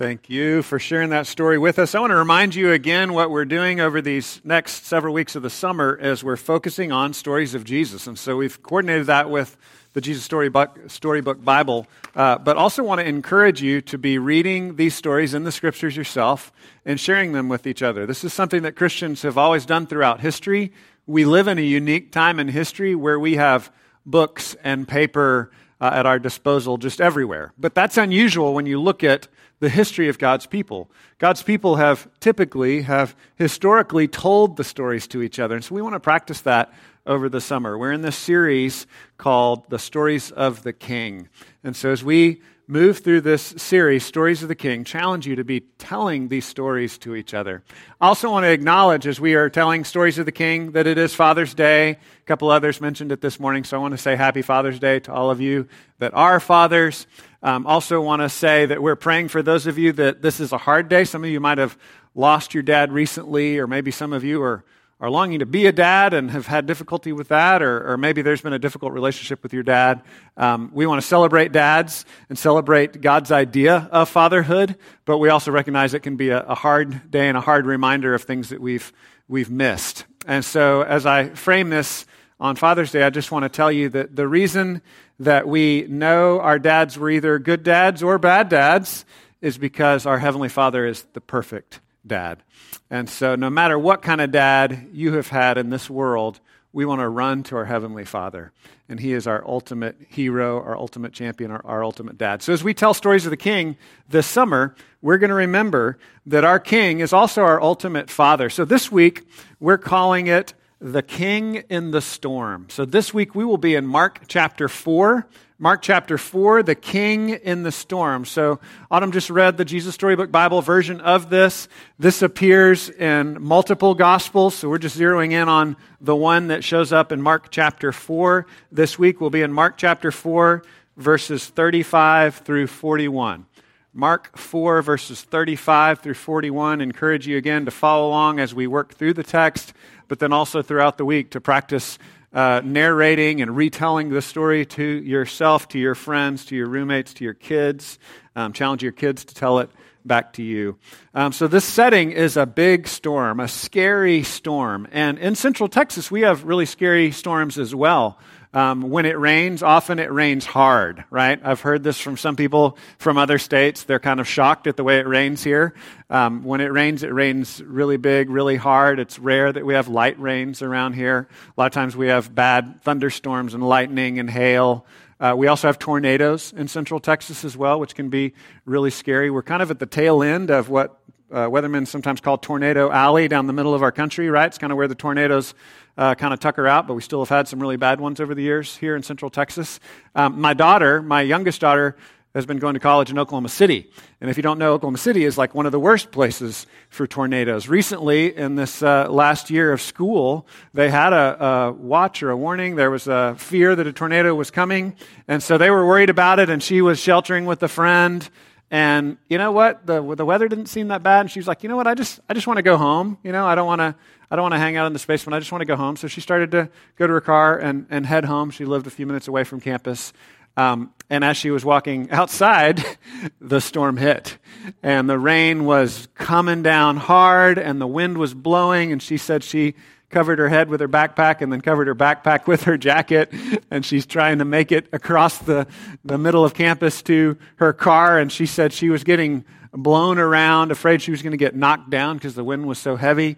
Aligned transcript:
Thank 0.00 0.30
you 0.30 0.62
for 0.62 0.78
sharing 0.78 1.10
that 1.10 1.26
story 1.26 1.58
with 1.58 1.78
us. 1.78 1.94
I 1.94 2.00
want 2.00 2.12
to 2.12 2.16
remind 2.16 2.54
you 2.54 2.72
again 2.72 3.12
what 3.12 3.30
we're 3.30 3.44
doing 3.44 3.80
over 3.80 4.00
these 4.00 4.40
next 4.44 4.86
several 4.86 5.12
weeks 5.12 5.36
of 5.36 5.42
the 5.42 5.50
summer 5.50 5.98
as 6.00 6.24
we're 6.24 6.38
focusing 6.38 6.90
on 6.90 7.12
stories 7.12 7.54
of 7.54 7.64
Jesus. 7.64 8.06
And 8.06 8.18
so 8.18 8.38
we've 8.38 8.62
coordinated 8.62 9.08
that 9.08 9.28
with 9.28 9.58
the 9.92 10.00
Jesus 10.00 10.24
Storybook, 10.24 10.78
Storybook 10.86 11.44
Bible, 11.44 11.86
uh, 12.16 12.38
but 12.38 12.56
also 12.56 12.82
want 12.82 13.02
to 13.02 13.06
encourage 13.06 13.60
you 13.60 13.82
to 13.82 13.98
be 13.98 14.16
reading 14.16 14.76
these 14.76 14.94
stories 14.94 15.34
in 15.34 15.44
the 15.44 15.52
scriptures 15.52 15.98
yourself 15.98 16.50
and 16.86 16.98
sharing 16.98 17.32
them 17.32 17.50
with 17.50 17.66
each 17.66 17.82
other. 17.82 18.06
This 18.06 18.24
is 18.24 18.32
something 18.32 18.62
that 18.62 18.76
Christians 18.76 19.20
have 19.20 19.36
always 19.36 19.66
done 19.66 19.86
throughout 19.86 20.22
history. 20.22 20.72
We 21.06 21.26
live 21.26 21.46
in 21.46 21.58
a 21.58 21.60
unique 21.60 22.10
time 22.10 22.40
in 22.40 22.48
history 22.48 22.94
where 22.94 23.20
we 23.20 23.36
have 23.36 23.70
books 24.06 24.56
and 24.64 24.88
paper 24.88 25.50
uh, 25.80 25.90
at 25.92 26.06
our 26.06 26.18
disposal 26.18 26.76
just 26.76 27.00
everywhere. 27.00 27.52
But 27.58 27.74
that's 27.74 27.96
unusual 27.96 28.54
when 28.54 28.66
you 28.66 28.80
look 28.80 29.02
at 29.02 29.28
the 29.60 29.68
history 29.68 30.08
of 30.08 30.18
God's 30.18 30.46
people. 30.46 30.90
God's 31.18 31.42
people 31.42 31.76
have 31.76 32.08
typically, 32.20 32.82
have 32.82 33.14
historically 33.36 34.08
told 34.08 34.56
the 34.56 34.64
stories 34.64 35.06
to 35.08 35.22
each 35.22 35.38
other. 35.38 35.54
And 35.54 35.64
so 35.64 35.74
we 35.74 35.82
want 35.82 35.94
to 35.94 36.00
practice 36.00 36.40
that 36.42 36.72
over 37.06 37.28
the 37.28 37.40
summer. 37.40 37.76
We're 37.76 37.92
in 37.92 38.02
this 38.02 38.16
series 38.16 38.86
called 39.18 39.68
The 39.68 39.78
Stories 39.78 40.30
of 40.30 40.62
the 40.62 40.72
King. 40.72 41.28
And 41.64 41.76
so 41.76 41.90
as 41.90 42.04
we 42.04 42.42
move 42.70 42.98
through 42.98 43.20
this 43.20 43.42
series, 43.56 44.04
Stories 44.04 44.42
of 44.42 44.48
the 44.48 44.54
King, 44.54 44.84
challenge 44.84 45.26
you 45.26 45.34
to 45.34 45.42
be 45.42 45.60
telling 45.78 46.28
these 46.28 46.44
stories 46.44 46.98
to 46.98 47.16
each 47.16 47.34
other. 47.34 47.64
I 48.00 48.06
also 48.06 48.30
want 48.30 48.44
to 48.44 48.50
acknowledge 48.52 49.08
as 49.08 49.20
we 49.20 49.34
are 49.34 49.50
telling 49.50 49.82
Stories 49.82 50.18
of 50.18 50.24
the 50.24 50.32
King 50.32 50.70
that 50.72 50.86
it 50.86 50.96
is 50.96 51.12
Father's 51.12 51.52
Day. 51.52 51.90
A 51.90 52.26
couple 52.26 52.48
others 52.48 52.80
mentioned 52.80 53.10
it 53.10 53.20
this 53.20 53.40
morning, 53.40 53.64
so 53.64 53.76
I 53.76 53.80
want 53.80 53.92
to 53.92 53.98
say 53.98 54.14
Happy 54.14 54.40
Father's 54.40 54.78
Day 54.78 55.00
to 55.00 55.12
all 55.12 55.32
of 55.32 55.40
you 55.40 55.66
that 55.98 56.14
are 56.14 56.38
fathers. 56.38 57.08
Um, 57.42 57.66
also, 57.66 58.00
want 58.00 58.22
to 58.22 58.28
say 58.28 58.66
that 58.66 58.80
we're 58.80 58.94
praying 58.94 59.28
for 59.28 59.42
those 59.42 59.66
of 59.66 59.76
you 59.76 59.90
that 59.94 60.22
this 60.22 60.38
is 60.38 60.52
a 60.52 60.58
hard 60.58 60.88
day. 60.88 61.02
Some 61.02 61.24
of 61.24 61.30
you 61.30 61.40
might 61.40 61.58
have 61.58 61.76
lost 62.14 62.54
your 62.54 62.62
dad 62.62 62.92
recently, 62.92 63.58
or 63.58 63.66
maybe 63.66 63.90
some 63.90 64.12
of 64.12 64.22
you 64.22 64.40
are, 64.42 64.64
are 65.00 65.10
longing 65.10 65.38
to 65.38 65.46
be 65.46 65.66
a 65.66 65.72
dad 65.72 66.12
and 66.12 66.30
have 66.30 66.46
had 66.46 66.66
difficulty 66.66 67.12
with 67.12 67.28
that, 67.28 67.62
or, 67.62 67.92
or 67.92 67.96
maybe 67.96 68.20
there's 68.20 68.42
been 68.42 68.52
a 68.52 68.58
difficult 68.58 68.92
relationship 68.92 69.42
with 69.42 69.54
your 69.54 69.62
dad. 69.62 70.02
Um, 70.36 70.70
we 70.74 70.86
want 70.86 71.00
to 71.00 71.06
celebrate 71.06 71.52
dads 71.52 72.04
and 72.28 72.38
celebrate 72.38 73.00
God's 73.00 73.32
idea 73.32 73.88
of 73.90 74.10
fatherhood, 74.10 74.76
but 75.06 75.16
we 75.16 75.30
also 75.30 75.50
recognize 75.50 75.94
it 75.94 76.00
can 76.00 76.16
be 76.16 76.28
a, 76.28 76.40
a 76.42 76.54
hard 76.54 77.10
day 77.10 77.28
and 77.28 77.38
a 77.38 77.40
hard 77.40 77.64
reminder 77.64 78.12
of 78.12 78.22
things 78.22 78.50
that 78.50 78.60
we've, 78.60 78.92
we've 79.26 79.50
missed. 79.50 80.04
And 80.26 80.44
so, 80.44 80.82
as 80.82 81.06
I 81.06 81.30
frame 81.30 81.70
this 81.70 82.04
on 82.38 82.56
Father's 82.56 82.92
Day, 82.92 83.02
I 83.02 83.10
just 83.10 83.32
want 83.32 83.44
to 83.44 83.48
tell 83.48 83.72
you 83.72 83.88
that 83.88 84.14
the 84.14 84.28
reason 84.28 84.82
that 85.18 85.48
we 85.48 85.86
know 85.88 86.40
our 86.40 86.58
dads 86.58 86.98
were 86.98 87.08
either 87.08 87.38
good 87.38 87.62
dads 87.62 88.02
or 88.02 88.18
bad 88.18 88.50
dads 88.50 89.06
is 89.40 89.56
because 89.56 90.04
our 90.04 90.18
Heavenly 90.18 90.50
Father 90.50 90.84
is 90.84 91.02
the 91.14 91.22
perfect 91.22 91.80
dad. 92.06 92.42
And 92.90 93.08
so, 93.08 93.36
no 93.36 93.50
matter 93.50 93.78
what 93.78 94.02
kind 94.02 94.20
of 94.20 94.30
dad 94.30 94.88
you 94.92 95.14
have 95.14 95.28
had 95.28 95.58
in 95.58 95.70
this 95.70 95.88
world, 95.88 96.40
we 96.72 96.84
want 96.84 97.00
to 97.00 97.08
run 97.08 97.42
to 97.44 97.56
our 97.56 97.64
Heavenly 97.64 98.04
Father. 98.04 98.52
And 98.88 99.00
He 99.00 99.12
is 99.12 99.26
our 99.26 99.46
ultimate 99.46 99.96
hero, 100.08 100.62
our 100.62 100.76
ultimate 100.76 101.12
champion, 101.12 101.50
our, 101.50 101.64
our 101.64 101.84
ultimate 101.84 102.18
dad. 102.18 102.42
So, 102.42 102.52
as 102.52 102.64
we 102.64 102.74
tell 102.74 102.94
stories 102.94 103.26
of 103.26 103.30
the 103.30 103.36
King 103.36 103.76
this 104.08 104.26
summer, 104.26 104.74
we're 105.02 105.18
going 105.18 105.30
to 105.30 105.34
remember 105.34 105.98
that 106.26 106.44
our 106.44 106.58
King 106.58 107.00
is 107.00 107.12
also 107.12 107.42
our 107.42 107.60
ultimate 107.60 108.10
Father. 108.10 108.50
So, 108.50 108.64
this 108.64 108.90
week, 108.90 109.26
we're 109.58 109.78
calling 109.78 110.26
it 110.26 110.54
the 110.80 111.02
King 111.02 111.56
in 111.68 111.90
the 111.90 112.00
Storm. 112.00 112.66
So 112.70 112.84
this 112.84 113.12
week 113.12 113.34
we 113.34 113.44
will 113.44 113.58
be 113.58 113.74
in 113.74 113.86
Mark 113.86 114.22
chapter 114.28 114.66
4. 114.66 115.26
Mark 115.62 115.82
chapter 115.82 116.16
4, 116.16 116.62
the 116.62 116.74
King 116.74 117.28
in 117.28 117.64
the 117.64 117.70
Storm. 117.70 118.24
So 118.24 118.60
Autumn 118.90 119.12
just 119.12 119.28
read 119.28 119.58
the 119.58 119.64
Jesus 119.66 119.94
Storybook 119.94 120.32
Bible 120.32 120.62
version 120.62 121.02
of 121.02 121.28
this. 121.28 121.68
This 121.98 122.22
appears 122.22 122.88
in 122.88 123.42
multiple 123.42 123.94
Gospels, 123.94 124.54
so 124.54 124.70
we're 124.70 124.78
just 124.78 124.98
zeroing 124.98 125.32
in 125.32 125.50
on 125.50 125.76
the 126.00 126.16
one 126.16 126.46
that 126.46 126.64
shows 126.64 126.94
up 126.94 127.12
in 127.12 127.20
Mark 127.20 127.50
chapter 127.50 127.92
4. 127.92 128.46
This 128.72 128.98
week 128.98 129.20
we'll 129.20 129.28
be 129.28 129.42
in 129.42 129.52
Mark 129.52 129.76
chapter 129.76 130.10
4, 130.10 130.62
verses 130.96 131.46
35 131.48 132.36
through 132.36 132.66
41. 132.66 133.44
Mark 133.92 134.38
4, 134.38 134.80
verses 134.80 135.20
35 135.20 135.98
through 135.98 136.14
41. 136.14 136.80
Encourage 136.80 137.26
you 137.26 137.36
again 137.36 137.66
to 137.66 137.70
follow 137.70 138.08
along 138.08 138.40
as 138.40 138.54
we 138.54 138.66
work 138.66 138.94
through 138.94 139.12
the 139.12 139.22
text 139.22 139.74
but 140.10 140.18
then 140.18 140.32
also 140.32 140.60
throughout 140.60 140.98
the 140.98 141.04
week 141.04 141.30
to 141.30 141.40
practice 141.40 141.96
uh, 142.32 142.62
narrating 142.64 143.42
and 143.42 143.56
retelling 143.56 144.10
the 144.10 144.22
story 144.22 144.64
to 144.64 144.84
yourself, 144.84 145.68
to 145.68 145.78
your 145.78 145.94
friends, 145.94 146.44
to 146.46 146.56
your 146.56 146.68
roommates, 146.68 147.14
to 147.14 147.24
your 147.24 147.34
kids. 147.34 147.98
Um, 148.36 148.52
challenge 148.52 148.82
your 148.82 148.92
kids 148.92 149.24
to 149.24 149.34
tell 149.34 149.58
it 149.58 149.70
back 150.10 150.32
to 150.32 150.42
you. 150.42 150.76
Um, 151.14 151.30
so, 151.30 151.46
this 151.46 151.64
setting 151.64 152.10
is 152.10 152.36
a 152.36 152.44
big 152.44 152.88
storm, 152.88 153.38
a 153.38 153.46
scary 153.46 154.24
storm. 154.24 154.88
And 154.90 155.20
in 155.20 155.36
central 155.36 155.68
Texas, 155.68 156.10
we 156.10 156.22
have 156.22 156.42
really 156.42 156.66
scary 156.66 157.12
storms 157.12 157.58
as 157.58 157.72
well. 157.76 158.18
Um, 158.52 158.90
when 158.90 159.06
it 159.06 159.16
rains, 159.16 159.62
often 159.62 160.00
it 160.00 160.10
rains 160.10 160.44
hard, 160.44 161.04
right? 161.10 161.40
I've 161.44 161.60
heard 161.60 161.84
this 161.84 162.00
from 162.00 162.16
some 162.16 162.34
people 162.34 162.76
from 162.98 163.18
other 163.18 163.38
states. 163.38 163.84
They're 163.84 164.00
kind 164.00 164.18
of 164.18 164.26
shocked 164.26 164.66
at 164.66 164.76
the 164.76 164.82
way 164.82 164.98
it 164.98 165.06
rains 165.06 165.44
here. 165.44 165.74
Um, 166.10 166.42
when 166.42 166.60
it 166.60 166.72
rains, 166.72 167.04
it 167.04 167.14
rains 167.14 167.62
really 167.62 167.96
big, 167.96 168.28
really 168.28 168.56
hard. 168.56 168.98
It's 168.98 169.20
rare 169.20 169.52
that 169.52 169.64
we 169.64 169.74
have 169.74 169.86
light 169.86 170.18
rains 170.18 170.60
around 170.60 170.94
here. 170.94 171.28
A 171.56 171.60
lot 171.60 171.66
of 171.66 171.72
times 171.72 171.96
we 171.96 172.08
have 172.08 172.34
bad 172.34 172.82
thunderstorms 172.82 173.54
and 173.54 173.62
lightning 173.62 174.18
and 174.18 174.28
hail. 174.28 174.84
Uh, 175.20 175.34
we 175.36 175.46
also 175.46 175.68
have 175.68 175.78
tornadoes 175.78 176.52
in 176.56 176.66
central 176.66 176.98
Texas 176.98 177.44
as 177.44 177.56
well, 177.56 177.78
which 177.78 177.94
can 177.94 178.08
be 178.08 178.32
really 178.64 178.90
scary. 178.90 179.30
We're 179.30 179.42
kind 179.42 179.60
of 179.60 179.70
at 179.70 179.78
the 179.78 179.86
tail 179.86 180.22
end 180.22 180.50
of 180.50 180.70
what 180.70 180.98
uh, 181.30 181.46
weathermen 181.46 181.86
sometimes 181.86 182.20
call 182.20 182.38
Tornado 182.38 182.90
Alley 182.90 183.28
down 183.28 183.46
the 183.46 183.52
middle 183.52 183.74
of 183.74 183.82
our 183.82 183.92
country, 183.92 184.30
right? 184.30 184.46
It's 184.46 184.58
kind 184.58 184.72
of 184.72 184.76
where 184.76 184.88
the 184.88 184.94
tornadoes 184.94 185.54
uh, 185.96 186.14
kind 186.14 186.32
of 186.32 186.40
tucker 186.40 186.66
out, 186.66 186.88
but 186.88 186.94
we 186.94 187.02
still 187.02 187.20
have 187.20 187.28
had 187.28 187.48
some 187.48 187.60
really 187.60 187.76
bad 187.76 188.00
ones 188.00 188.18
over 188.20 188.34
the 188.34 188.42
years 188.42 188.76
here 188.78 188.96
in 188.96 189.02
central 189.02 189.30
Texas. 189.30 189.78
Um, 190.14 190.40
my 190.40 190.54
daughter, 190.54 191.02
my 191.02 191.20
youngest 191.20 191.60
daughter, 191.60 191.96
has 192.34 192.46
been 192.46 192.58
going 192.58 192.74
to 192.74 192.80
college 192.80 193.10
in 193.10 193.18
Oklahoma 193.18 193.48
City. 193.48 193.90
And 194.20 194.30
if 194.30 194.36
you 194.36 194.42
don't 194.42 194.58
know, 194.58 194.74
Oklahoma 194.74 194.98
City 194.98 195.24
is 195.24 195.36
like 195.36 195.54
one 195.54 195.66
of 195.66 195.72
the 195.72 195.80
worst 195.80 196.12
places 196.12 196.66
for 196.88 197.06
tornadoes. 197.06 197.68
Recently, 197.68 198.36
in 198.36 198.54
this 198.54 198.82
uh, 198.82 199.10
last 199.10 199.50
year 199.50 199.72
of 199.72 199.80
school, 199.80 200.46
they 200.72 200.90
had 200.90 201.12
a, 201.12 201.44
a, 201.44 201.72
watch 201.72 202.22
or 202.22 202.30
a 202.30 202.36
warning. 202.36 202.76
There 202.76 202.90
was 202.90 203.08
a 203.08 203.34
fear 203.36 203.74
that 203.74 203.86
a 203.86 203.92
tornado 203.92 204.34
was 204.34 204.50
coming. 204.50 204.94
And 205.26 205.42
so 205.42 205.58
they 205.58 205.70
were 205.70 205.86
worried 205.86 206.10
about 206.10 206.38
it, 206.38 206.50
and 206.50 206.62
she 206.62 206.82
was 206.82 207.00
sheltering 207.00 207.46
with 207.46 207.62
a 207.64 207.68
friend. 207.68 208.28
And 208.70 209.16
you 209.28 209.36
know 209.36 209.50
what? 209.50 209.84
The, 209.84 210.00
the 210.14 210.24
weather 210.24 210.46
didn't 210.46 210.66
seem 210.66 210.88
that 210.88 211.02
bad. 211.02 211.22
And 211.22 211.30
she 211.30 211.40
was 211.40 211.48
like, 211.48 211.64
you 211.64 211.68
know 211.68 211.76
what? 211.76 211.88
I 211.88 211.94
just, 211.94 212.20
I 212.28 212.34
just 212.34 212.46
want 212.46 212.58
to 212.58 212.62
go 212.62 212.76
home. 212.76 213.18
You 213.24 213.32
know, 213.32 213.44
I 213.44 213.56
don't 213.56 213.66
want 213.66 213.80
to, 213.80 213.96
I 214.30 214.36
don't 214.36 214.44
want 214.44 214.54
to 214.54 214.58
hang 214.58 214.76
out 214.76 214.86
in 214.86 214.92
the 214.92 215.00
space. 215.00 215.22
basement. 215.22 215.34
I 215.34 215.40
just 215.40 215.50
want 215.50 215.62
to 215.62 215.66
go 215.66 215.74
home. 215.74 215.96
So 215.96 216.06
she 216.06 216.20
started 216.20 216.52
to 216.52 216.70
go 216.94 217.08
to 217.08 217.12
her 217.14 217.20
car 217.20 217.58
and, 217.58 217.86
and 217.90 218.06
head 218.06 218.24
home. 218.24 218.52
She 218.52 218.64
lived 218.64 218.86
a 218.86 218.90
few 218.90 219.06
minutes 219.06 219.26
away 219.26 219.42
from 219.42 219.60
campus. 219.60 220.12
Um, 220.56 220.92
and 221.08 221.24
as 221.24 221.36
she 221.36 221.50
was 221.50 221.64
walking 221.64 222.10
outside, 222.10 222.84
the 223.40 223.60
storm 223.60 223.96
hit. 223.96 224.38
And 224.82 225.08
the 225.08 225.18
rain 225.18 225.64
was 225.64 226.08
coming 226.14 226.62
down 226.62 226.96
hard, 226.96 227.58
and 227.58 227.80
the 227.80 227.86
wind 227.86 228.18
was 228.18 228.34
blowing. 228.34 228.92
And 228.92 229.02
she 229.02 229.16
said 229.16 229.42
she 229.42 229.74
covered 230.10 230.38
her 230.38 230.48
head 230.48 230.68
with 230.68 230.80
her 230.80 230.88
backpack 230.88 231.40
and 231.40 231.52
then 231.52 231.60
covered 231.60 231.86
her 231.86 231.94
backpack 231.94 232.46
with 232.46 232.64
her 232.64 232.76
jacket. 232.76 233.32
And 233.70 233.84
she's 233.84 234.06
trying 234.06 234.38
to 234.38 234.44
make 234.44 234.72
it 234.72 234.88
across 234.92 235.38
the, 235.38 235.66
the 236.04 236.18
middle 236.18 236.44
of 236.44 236.54
campus 236.54 237.02
to 237.02 237.38
her 237.56 237.72
car. 237.72 238.18
And 238.18 238.30
she 238.30 238.46
said 238.46 238.72
she 238.72 238.90
was 238.90 239.04
getting 239.04 239.44
blown 239.72 240.18
around, 240.18 240.72
afraid 240.72 241.00
she 241.00 241.10
was 241.10 241.22
going 241.22 241.32
to 241.32 241.36
get 241.36 241.54
knocked 241.54 241.90
down 241.90 242.16
because 242.16 242.34
the 242.34 242.44
wind 242.44 242.66
was 242.66 242.78
so 242.78 242.96
heavy. 242.96 243.36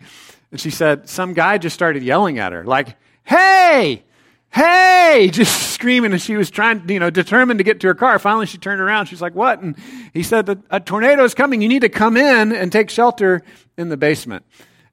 And 0.50 0.60
she 0.60 0.70
said, 0.70 1.08
some 1.08 1.32
guy 1.34 1.58
just 1.58 1.74
started 1.74 2.02
yelling 2.02 2.38
at 2.38 2.52
her, 2.52 2.64
like, 2.64 2.96
hey, 3.24 4.04
hey, 4.52 5.28
just 5.32 5.72
screaming. 5.72 6.12
And 6.12 6.20
she 6.20 6.36
was 6.36 6.50
trying, 6.50 6.88
you 6.88 6.98
know, 6.98 7.10
determined 7.10 7.58
to 7.58 7.64
get 7.64 7.80
to 7.80 7.88
her 7.88 7.94
car. 7.94 8.18
Finally, 8.18 8.46
she 8.46 8.58
turned 8.58 8.80
around. 8.80 9.06
She's 9.06 9.22
like, 9.22 9.34
what? 9.34 9.60
And 9.60 9.76
he 10.12 10.22
said, 10.22 10.62
a 10.70 10.80
tornado 10.80 11.24
is 11.24 11.34
coming. 11.34 11.62
You 11.62 11.68
need 11.68 11.82
to 11.82 11.88
come 11.88 12.16
in 12.16 12.52
and 12.52 12.70
take 12.70 12.90
shelter 12.90 13.42
in 13.76 13.88
the 13.88 13.96
basement. 13.96 14.44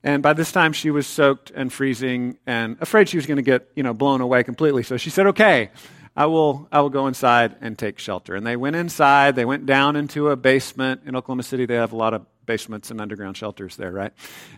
And 0.04 0.24
by 0.24 0.34
this 0.34 0.52
time, 0.52 0.72
she 0.72 0.92
was 0.92 1.06
soaked 1.08 1.52
and 1.54 1.72
freezing 1.72 2.38
and 2.48 2.78
afraid 2.80 3.10
she 3.10 3.18
was 3.18 3.26
going 3.26 3.38
to 3.38 3.44
get, 3.44 3.70
you 3.76 3.84
know, 3.84 3.94
blown 3.94 4.22
away 4.22 4.44
completely. 4.44 4.82
So 4.84 4.96
she 4.96 5.10
said, 5.10 5.28
okay, 5.28 5.72
I 6.16 6.26
will, 6.28 6.70
I 6.72 6.80
will 6.80 6.90
go 6.90 7.08
inside 7.08 7.56
and 7.60 7.78
take 7.78 8.00
shelter. 8.00 8.36
And 8.36 8.48
they 8.48 8.56
went 8.56 8.78
inside. 8.78 9.36
They 9.36 9.46
went 9.46 9.66
down 9.66 9.98
into 9.98 10.30
a 10.30 10.38
basement. 10.38 11.02
In 11.06 11.18
Oklahoma 11.18 11.44
City, 11.44 11.66
they 11.66 11.76
have 11.76 11.92
a 11.92 11.98
lot 11.98 12.14
of 12.14 12.26
basements 12.46 12.92
and 12.92 13.02
underground 13.02 13.36
shelters 13.36 13.76
there, 13.76 13.92
right? 13.92 14.14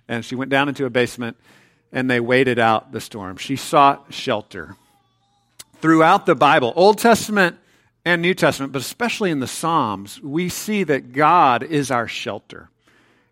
And 0.07 0.23
she 0.23 0.35
went 0.35 0.51
down 0.51 0.69
into 0.69 0.85
a 0.85 0.91
basement 0.91 1.37
and 1.91 2.09
they 2.09 2.19
waited 2.19 2.59
out 2.59 2.91
the 2.91 3.01
storm. 3.01 3.37
She 3.37 3.55
sought 3.55 4.13
shelter. 4.13 4.77
Throughout 5.81 6.25
the 6.25 6.35
Bible, 6.35 6.73
Old 6.75 6.99
Testament 6.99 7.57
and 8.05 8.21
New 8.21 8.33
Testament, 8.33 8.71
but 8.71 8.81
especially 8.81 9.31
in 9.31 9.39
the 9.39 9.47
Psalms, 9.47 10.21
we 10.21 10.47
see 10.47 10.83
that 10.83 11.11
God 11.11 11.63
is 11.63 11.89
our 11.89 12.07
shelter. 12.07 12.69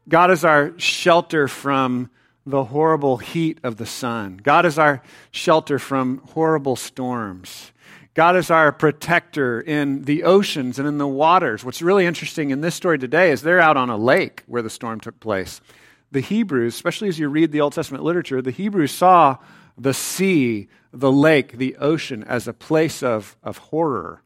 God 0.08 0.32
is 0.32 0.44
our 0.44 0.74
shelter 0.80 1.48
from 1.48 2.10
the 2.46 2.64
horrible 2.64 3.18
heat 3.18 3.60
of 3.64 3.78
the 3.78 3.86
sun. 3.86 4.40
God 4.42 4.66
is 4.66 4.80
our 4.80 5.04
shelter 5.30 5.78
from 5.78 6.20
horrible 6.30 6.76
storms. 6.76 7.72
God 8.16 8.36
is 8.36 8.50
our 8.50 8.72
protector 8.72 9.62
in 9.62 10.04
the 10.04 10.24
oceans 10.24 10.80
and 10.80 10.88
in 10.88 10.98
the 10.98 11.08
waters. 11.08 11.64
What's 11.64 11.82
really 11.82 12.08
interesting 12.08 12.50
in 12.50 12.62
this 12.62 12.74
story 12.74 12.98
today 12.98 13.32
is 13.32 13.44
they're 13.44 13.60
out 13.60 13.78
on 13.78 13.92
a 13.92 13.98
lake 13.98 14.44
where 14.48 14.64
the 14.64 14.70
storm 14.70 15.00
took 15.00 15.20
place. 15.20 15.62
The 16.12 16.22
Hebrews, 16.22 16.74
especially 16.74 17.08
as 17.10 17.20
you 17.20 17.30
read 17.30 17.52
the 17.52 17.62
Old 17.62 17.74
Testament 17.74 18.04
literature, 18.04 18.42
the 18.42 18.50
Hebrews 18.50 18.92
saw 18.92 19.38
the 19.78 19.94
sea, 19.94 20.68
the 20.92 21.12
lake, 21.12 21.58
the 21.58 21.78
ocean 21.78 22.24
as 22.24 22.48
a 22.48 22.54
place 22.54 23.04
of, 23.04 23.38
of 23.44 23.58
horror 23.58 24.22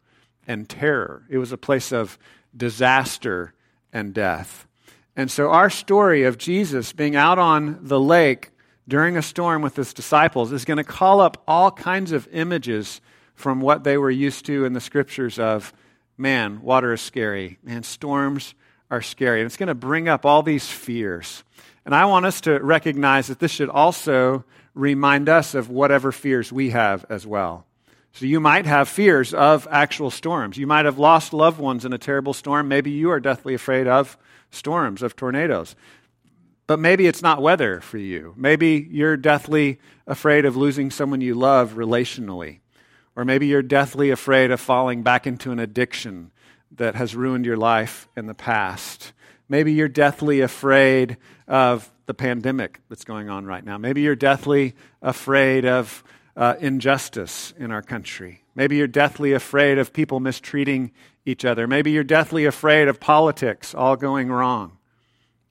and 0.48 0.68
terror. 0.68 1.24
It 1.30 1.38
was 1.38 1.52
a 1.52 1.58
place 1.58 1.92
of 1.92 2.18
disaster 2.56 3.54
and 3.92 4.14
death. 4.14 4.68
And 5.16 5.30
so, 5.30 5.50
our 5.50 5.70
story 5.70 6.24
of 6.24 6.38
Jesus 6.38 6.94
being 6.94 7.16
out 7.16 7.38
on 7.38 7.80
the 7.82 8.00
lake 8.00 8.52
during 8.88 9.16
a 9.16 9.22
storm 9.22 9.62
with 9.62 9.76
his 9.76 9.94
disciples 9.94 10.52
is 10.52 10.66
going 10.66 10.78
to 10.78 10.84
call 10.84 11.22
up 11.22 11.44
all 11.48 11.72
kinds 11.72 12.12
of 12.12 12.28
images 12.32 13.00
from 13.36 13.62
what 13.62 13.84
they 13.84 13.98
were 13.98 14.12
used 14.12 14.46
to 14.46 14.66
in 14.66 14.74
the 14.74 14.82
scriptures 14.82 15.40
of 15.40 15.74
man, 16.18 16.62
water 16.62 16.94
is 16.94 17.02
scary, 17.02 17.58
man, 17.64 17.84
storms 17.84 18.56
are 18.90 19.02
scary. 19.02 19.42
And 19.42 19.46
it's 19.46 19.58
going 19.58 19.68
to 19.68 19.76
bring 19.76 20.08
up 20.08 20.26
all 20.26 20.44
these 20.44 20.68
fears. 20.68 21.44
And 21.86 21.94
I 21.94 22.06
want 22.06 22.26
us 22.26 22.42
to 22.42 22.60
recognize 22.60 23.28
that 23.28 23.40
this 23.40 23.52
should 23.52 23.70
also 23.70 24.46
remind 24.74 25.30
us 25.30 25.54
of 25.56 25.70
whatever 25.70 26.12
fears 26.12 26.52
we 26.52 26.72
have 26.72 27.06
as 27.10 27.28
well. 27.28 27.66
So 28.14 28.26
you 28.26 28.40
might 28.40 28.66
have 28.66 28.88
fears 28.88 29.34
of 29.34 29.68
actual 29.72 30.12
storms. 30.12 30.58
You 30.58 30.68
might 30.68 30.86
have 30.86 31.00
lost 31.00 31.34
loved 31.34 31.60
ones 31.60 31.84
in 31.84 31.94
a 31.94 31.98
terrible 31.98 32.34
storm. 32.34 32.68
Maybe 32.68 32.92
you 32.92 33.10
are 33.10 33.20
deathly 33.20 33.56
afraid 33.56 33.88
of 33.88 34.18
storms, 34.52 35.02
of 35.02 35.16
tornadoes. 35.16 35.76
But 36.68 36.80
maybe 36.80 37.08
it's 37.08 37.22
not 37.22 37.42
weather 37.42 37.82
for 37.82 37.98
you. 37.98 38.34
Maybe 38.38 38.88
you're 38.90 39.18
deathly 39.18 39.80
afraid 40.08 40.46
of 40.46 40.56
losing 40.56 40.92
someone 40.92 41.22
you 41.22 41.36
love 41.36 41.74
relationally. 41.74 42.60
Or 43.16 43.26
maybe 43.26 43.48
you're 43.48 43.62
deathly 43.62 44.12
afraid 44.12 44.52
of 44.52 44.60
falling 44.60 45.04
back 45.04 45.28
into 45.28 45.52
an 45.52 45.60
addiction 45.60 46.32
that 46.72 46.96
has 46.96 47.16
ruined 47.16 47.46
your 47.46 47.58
life 47.58 48.08
in 48.16 48.28
the 48.28 48.34
past. 48.34 49.12
Maybe 49.50 49.74
you're 49.74 49.88
deathly 49.88 50.42
afraid 50.42 51.18
of 51.48 51.92
the 52.06 52.14
pandemic 52.14 52.82
that's 52.90 53.04
going 53.06 53.30
on 53.30 53.46
right 53.46 53.64
now. 53.64 53.78
Maybe 53.78 54.02
you're 54.02 54.16
deathly 54.16 54.76
afraid 55.02 55.66
of 55.66 56.04
uh, 56.36 56.56
injustice 56.60 57.54
in 57.58 57.72
our 57.72 57.82
country. 57.82 58.44
Maybe 58.56 58.78
you're 58.78 58.88
deathly 58.88 59.34
afraid 59.34 59.78
of 59.78 59.94
people 59.94 60.20
mistreating 60.20 60.92
each 61.26 61.46
other. 61.46 61.68
Maybe 61.68 61.92
you're 61.92 62.04
deathly 62.04 62.46
afraid 62.46 62.88
of 62.88 63.00
politics 63.00 63.74
all 63.74 63.96
going 63.96 64.30
wrong. 64.30 64.78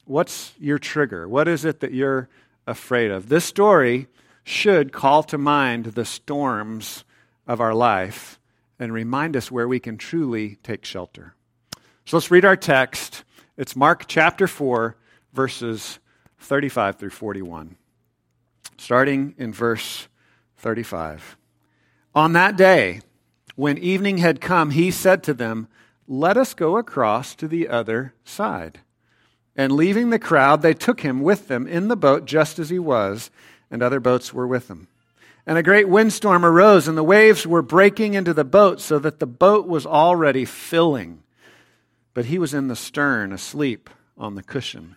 What's 0.05 0.53
your 0.59 0.79
trigger? 0.79 1.29
What 1.29 1.49
is 1.49 1.65
it 1.65 1.81
that 1.81 1.93
you're 1.93 2.29
afraid 2.67 3.11
of? 3.11 3.29
This 3.29 3.45
story 3.45 4.09
should 4.45 4.93
call 4.93 5.23
to 5.23 5.39
mind 5.39 5.87
the 5.87 6.05
storms 6.05 7.05
of 7.47 7.61
our 7.61 7.75
life 7.75 8.39
and 8.79 8.93
remind 8.93 9.37
us 9.37 9.51
where 9.51 9.69
we 9.69 9.79
can 9.79 9.97
truly 9.97 10.57
take 10.63 10.85
shelter. 10.85 11.35
So 12.05 12.17
let's 12.17 12.31
read 12.31 12.45
our 12.45 12.57
text. 12.57 13.23
It's 13.57 13.77
Mark 13.77 14.07
chapter 14.09 14.49
4, 14.49 14.97
verses 15.33 16.01
35 16.43 16.97
through 16.97 17.11
41. 17.11 17.77
Starting 18.77 19.35
in 19.39 19.53
verse 19.53 20.09
35. 20.59 21.37
On 22.15 22.33
that 22.33 22.57
day, 22.57 23.01
when 23.57 23.79
evening 23.79 24.19
had 24.19 24.41
come, 24.41 24.71
he 24.71 24.91
said 24.91 25.23
to 25.23 25.35
them, 25.35 25.69
Let 26.07 26.37
us 26.37 26.55
go 26.55 26.77
across 26.77 27.35
to 27.37 27.49
the 27.49 27.69
other 27.69 28.15
side. 28.25 28.81
And 29.55 29.73
leaving 29.73 30.11
the 30.11 30.19
crowd, 30.19 30.63
they 30.63 30.75
took 30.75 31.01
him 31.01 31.21
with 31.21 31.49
them 31.49 31.67
in 31.67 31.89
the 31.89 31.97
boat 31.97 32.25
just 32.25 32.59
as 32.59 32.71
he 32.71 32.79
was, 32.79 33.31
and 33.71 33.83
other 33.83 34.01
boats 34.01 34.33
were 34.33 34.47
with 34.47 34.69
him. 34.69 34.89
And 35.47 35.59
a 35.59 35.63
great 35.63 35.89
windstorm 35.89 36.45
arose, 36.45 36.89
and 36.89 36.97
the 36.97 37.03
waves 37.03 37.47
were 37.47 37.63
breaking 37.63 38.15
into 38.15 38.33
the 38.33 38.45
boat, 38.45 38.81
so 38.81 38.99
that 39.01 39.19
the 39.19 39.27
boat 39.27 39.67
was 39.67 39.85
already 39.85 40.45
filling. 40.45 41.23
But 42.15 42.27
he 42.27 42.39
was 42.39 42.55
in 42.55 42.69
the 42.69 42.77
stern, 42.77 43.33
asleep 43.33 43.91
on 44.17 44.35
the 44.35 44.43
cushion. 44.43 44.97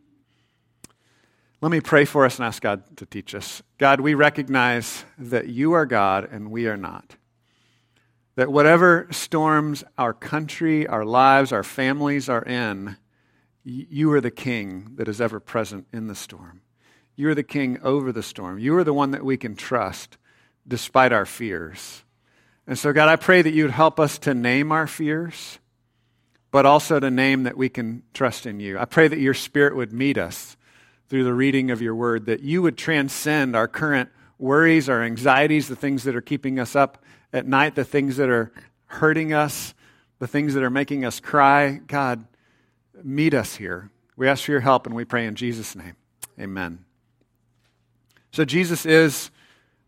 Let 1.61 1.69
me 1.69 1.79
pray 1.79 2.05
for 2.05 2.25
us 2.25 2.39
and 2.39 2.45
ask 2.47 2.63
God 2.63 2.97
to 2.97 3.05
teach 3.05 3.35
us. 3.35 3.61
God, 3.77 3.99
we 4.01 4.15
recognize 4.15 5.05
that 5.19 5.47
you 5.47 5.73
are 5.73 5.85
God 5.85 6.27
and 6.31 6.49
we 6.49 6.65
are 6.67 6.75
not. 6.75 7.17
That 8.35 8.51
whatever 8.51 9.07
storms 9.11 9.83
our 9.95 10.11
country, 10.11 10.87
our 10.87 11.05
lives, 11.05 11.51
our 11.51 11.63
families 11.63 12.29
are 12.29 12.41
in, 12.41 12.97
you 13.63 14.11
are 14.11 14.21
the 14.21 14.31
king 14.31 14.93
that 14.95 15.07
is 15.07 15.21
ever 15.21 15.39
present 15.39 15.85
in 15.93 16.07
the 16.07 16.15
storm. 16.15 16.61
You 17.15 17.29
are 17.29 17.35
the 17.35 17.43
king 17.43 17.77
over 17.83 18.11
the 18.11 18.23
storm. 18.23 18.57
You 18.57 18.75
are 18.77 18.83
the 18.83 18.93
one 18.93 19.11
that 19.11 19.23
we 19.23 19.37
can 19.37 19.55
trust 19.55 20.17
despite 20.67 21.11
our 21.11 21.27
fears. 21.27 22.03
And 22.65 22.79
so, 22.79 22.91
God, 22.91 23.07
I 23.07 23.17
pray 23.17 23.43
that 23.43 23.53
you 23.53 23.65
would 23.65 23.71
help 23.71 23.99
us 23.99 24.17
to 24.19 24.33
name 24.33 24.71
our 24.71 24.87
fears, 24.87 25.59
but 26.49 26.65
also 26.65 26.99
to 26.99 27.11
name 27.11 27.43
that 27.43 27.57
we 27.57 27.69
can 27.69 28.01
trust 28.15 28.47
in 28.47 28.59
you. 28.59 28.79
I 28.79 28.85
pray 28.85 29.07
that 29.07 29.19
your 29.19 29.35
spirit 29.35 29.75
would 29.75 29.93
meet 29.93 30.17
us 30.17 30.57
through 31.11 31.25
the 31.25 31.33
reading 31.33 31.71
of 31.71 31.81
your 31.81 31.93
word, 31.93 32.27
that 32.27 32.39
you 32.39 32.61
would 32.61 32.77
transcend 32.77 33.53
our 33.53 33.67
current 33.67 34.09
worries, 34.39 34.87
our 34.87 35.03
anxieties, 35.03 35.67
the 35.67 35.75
things 35.75 36.05
that 36.05 36.15
are 36.15 36.21
keeping 36.21 36.57
us 36.57 36.73
up 36.73 37.03
at 37.33 37.45
night, 37.45 37.75
the 37.75 37.83
things 37.83 38.15
that 38.15 38.29
are 38.29 38.49
hurting 38.85 39.33
us, 39.33 39.73
the 40.19 40.27
things 40.27 40.53
that 40.53 40.63
are 40.63 40.69
making 40.69 41.03
us 41.03 41.19
cry. 41.19 41.81
God, 41.85 42.25
meet 43.03 43.33
us 43.33 43.57
here. 43.57 43.91
We 44.15 44.29
ask 44.29 44.45
for 44.45 44.51
your 44.51 44.61
help 44.61 44.85
and 44.85 44.95
we 44.95 45.03
pray 45.03 45.25
in 45.25 45.35
Jesus' 45.35 45.75
name. 45.75 45.97
Amen. 46.39 46.85
So, 48.31 48.45
Jesus 48.45 48.85
is 48.85 49.31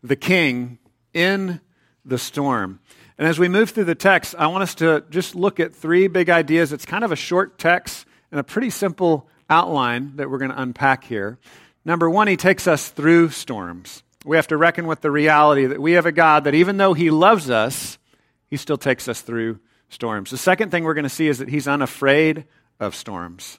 the 0.02 0.16
king 0.16 0.78
in 1.14 1.62
the 2.04 2.18
storm. 2.18 2.80
And 3.16 3.26
as 3.26 3.38
we 3.38 3.48
move 3.48 3.70
through 3.70 3.84
the 3.84 3.94
text, 3.94 4.34
I 4.38 4.48
want 4.48 4.62
us 4.62 4.74
to 4.74 5.02
just 5.08 5.34
look 5.34 5.58
at 5.58 5.74
three 5.74 6.06
big 6.06 6.28
ideas. 6.28 6.70
It's 6.70 6.84
kind 6.84 7.02
of 7.02 7.12
a 7.12 7.16
short 7.16 7.58
text 7.58 8.04
and 8.30 8.38
a 8.38 8.44
pretty 8.44 8.68
simple 8.68 9.26
outline 9.48 10.16
that 10.16 10.30
we're 10.30 10.38
going 10.38 10.50
to 10.50 10.60
unpack 10.60 11.04
here. 11.04 11.38
Number 11.84 12.08
one, 12.08 12.28
he 12.28 12.36
takes 12.36 12.66
us 12.66 12.88
through 12.88 13.30
storms. 13.30 14.02
We 14.24 14.36
have 14.36 14.48
to 14.48 14.56
reckon 14.56 14.86
with 14.86 15.02
the 15.02 15.10
reality 15.10 15.66
that 15.66 15.80
we 15.80 15.92
have 15.92 16.06
a 16.06 16.12
God 16.12 16.44
that 16.44 16.54
even 16.54 16.78
though 16.78 16.94
he 16.94 17.10
loves 17.10 17.50
us, 17.50 17.98
he 18.48 18.56
still 18.56 18.78
takes 18.78 19.06
us 19.08 19.20
through 19.20 19.58
storms. 19.90 20.30
The 20.30 20.38
second 20.38 20.70
thing 20.70 20.84
we're 20.84 20.94
going 20.94 21.04
to 21.04 21.10
see 21.10 21.28
is 21.28 21.38
that 21.38 21.48
he's 21.48 21.68
unafraid 21.68 22.46
of 22.80 22.94
storms. 22.94 23.58